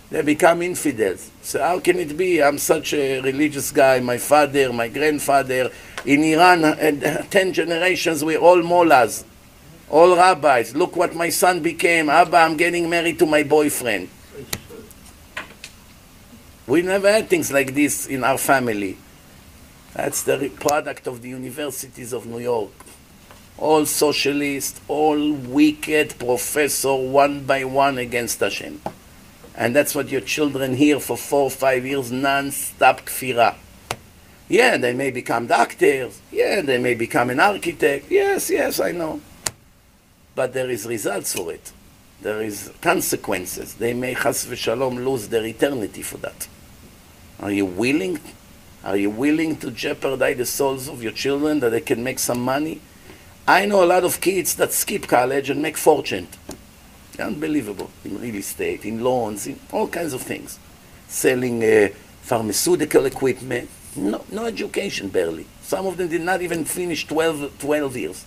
[0.09, 1.31] They become infidels.
[1.41, 2.41] So how can it be?
[2.43, 3.99] I'm such a religious guy.
[4.01, 5.71] My father, my grandfather,
[6.05, 9.23] in Iran, uh, ten generations, we're all mullahs,
[9.89, 10.75] all rabbis.
[10.75, 12.09] Look what my son became.
[12.09, 14.09] Abba, I'm getting married to my boyfriend.
[16.67, 18.97] We never had things like this in our family.
[19.93, 22.71] That's the product of the universities of New York.
[23.57, 28.81] All socialist, all wicked professor, one by one against Hashem.
[29.55, 33.55] And that's what your children hear for four or five years, non-stop kfira.
[34.47, 36.19] Yeah, they may become doctors.
[36.31, 38.09] Yeah, they may become an architect.
[38.09, 39.21] Yes, yes, I know.
[40.35, 41.71] But there is results for it.
[42.21, 43.75] There is consequences.
[43.75, 46.47] They may, chas v'shalom, lose their eternity for that.
[47.39, 48.19] Are you willing?
[48.83, 52.41] Are you willing to jeopardize the souls of your children that they can make some
[52.41, 52.81] money?
[53.47, 56.27] I know a lot of kids that skip college and make fortune.
[57.19, 57.91] Unbelievable.
[58.03, 60.57] In real estate, in loans, in all kinds of things.
[61.07, 61.89] Selling uh,
[62.21, 63.69] pharmaceutical equipment.
[63.95, 65.45] No, no education, barely.
[65.61, 68.25] Some of them did not even finish 12, 12 years.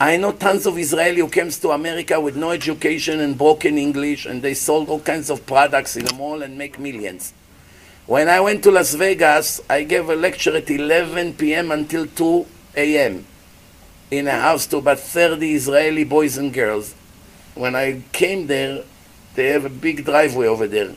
[0.00, 4.24] I know tons of Israeli who comes to America with no education and broken English,
[4.24, 7.34] and they sold all kinds of products in the mall and make millions.
[8.06, 11.72] When I went to Las Vegas, I gave a lecture at 11 p.m.
[11.72, 13.24] until 2 a.m.
[14.10, 16.94] in a house to about 30 Israeli boys and girls.
[17.54, 18.84] When I came there,
[19.36, 20.94] they have a big driveway over there.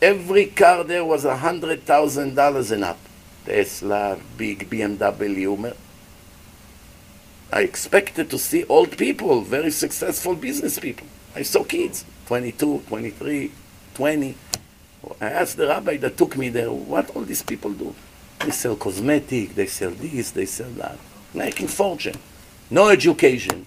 [0.00, 2.98] Every car there was a hundred thousand dollars and up.
[3.44, 5.76] Tesla, big BMW.
[7.52, 11.06] I expected to see old people, very successful business people.
[11.34, 13.52] I saw kids, 22, 23,
[13.94, 14.36] 20.
[15.20, 17.94] I asked the rabbi that took me there, what all these people do?
[18.40, 20.98] They sell cosmetic, they sell this, they sell that.
[21.34, 22.16] Making fortune.
[22.70, 23.66] No education.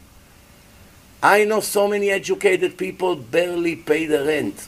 [1.24, 4.68] I know so many educated people barely pay the rent.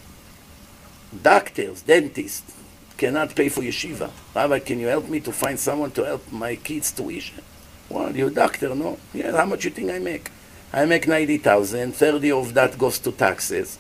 [1.22, 2.56] Doctors, dentists
[2.98, 4.12] cannot pay for yeshiva.
[4.36, 7.41] Rabbi, can you help me to find someone to help my kids' tuition?
[7.90, 8.98] Well, you're a doctor, no?
[9.14, 10.32] Yeah, how much you think I make?
[10.72, 13.78] I make 90,000, 30 of that goes to taxes.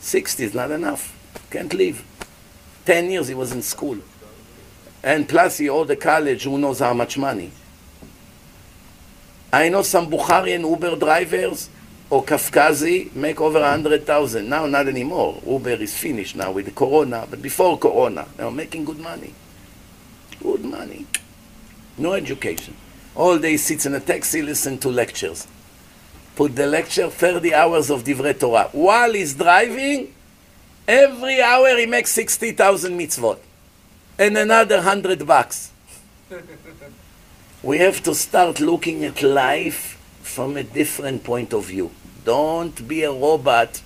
[0.00, 1.14] 60 is not enough.
[1.50, 2.04] Can't live.
[2.88, 3.98] 10 years he was in school.
[5.02, 7.50] And plus he owed the college who knows how much money.
[9.52, 11.68] I know some Bukharian Uber drivers
[12.08, 14.48] or Kafkazi make over 100,000.
[14.48, 15.38] Now not anymore.
[15.46, 19.34] Uber is finished now with the Corona, but before Corona, they were making good money.
[20.42, 21.04] Good money.
[21.98, 22.74] No education.
[23.14, 25.46] All day sits in a taxi, listen to lectures.
[26.36, 28.70] Put the lecture 30 hours of Divrei Torah.
[28.72, 30.14] While he's driving,
[30.88, 33.38] every hour he makes 60,000 mitzvot.
[34.18, 35.70] And another 100 bucks.
[37.62, 41.90] we have to start looking at life from a different point of view.
[42.24, 43.82] Don't be a robot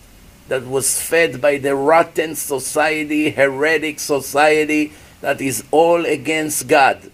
[0.48, 7.10] that was fed by the rotten society, heretic society that is all against God.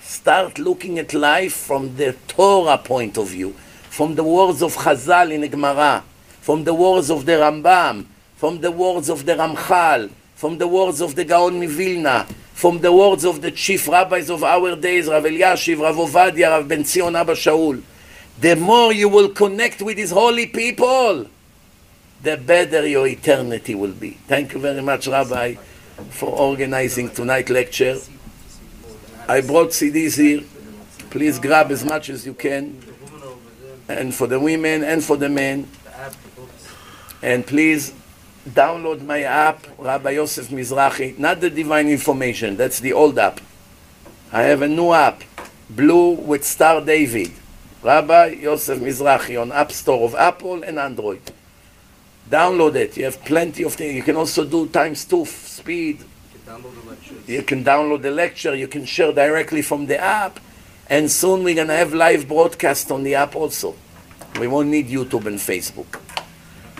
[0.00, 3.52] Start looking at life from the Torah point of view,
[3.88, 6.04] from the words of Chazal in the Gemara,
[6.40, 8.06] from the words of the Rambam,
[8.42, 12.92] from the words of the Ramchal, from the words of the Gaon Mivilna, from the
[12.92, 17.14] words of the chief rabbis of our days, Rav Eliashiv, Rav Ovadia, Rav Ben Zion
[17.14, 17.80] Abba Shaul.
[18.40, 21.28] The more you will connect with these holy people,
[22.20, 24.18] the better your eternity will be.
[24.26, 25.54] Thank you very much, Rabbi,
[26.10, 27.96] for organizing tonight's lecture.
[29.28, 30.42] I brought CDs here.
[31.10, 32.82] Please grab as much as you can,
[33.88, 35.68] and for the women and for the men.
[37.22, 37.94] And please
[38.48, 41.18] download my app, Rabbi Yosef Mizrahi.
[41.18, 43.40] Not the Divine Information, that's the old app.
[44.32, 45.22] I have a new app,
[45.68, 47.32] blue with Star David.
[47.82, 51.20] Rabbi Yosef Mizrahi on App Store of Apple and Android.
[52.30, 52.96] Download it.
[52.96, 53.94] You have plenty of things.
[53.94, 55.98] You can also do times two speed.
[57.26, 58.54] You can download the lecture.
[58.54, 60.38] You can share directly from the app.
[60.88, 63.74] And soon we're going to have live broadcast on the app also.
[64.38, 66.01] We won't need YouTube and Facebook.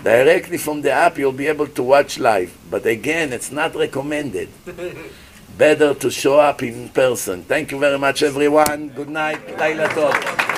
[0.03, 2.53] Directly from the app, you'll be able to watch live.
[2.69, 4.49] But again, it's not recommended.
[5.59, 7.45] Better to show up in person.
[7.45, 8.89] Thank you very much, everyone.
[8.89, 9.59] Good night.
[9.59, 10.52] Laila Tov.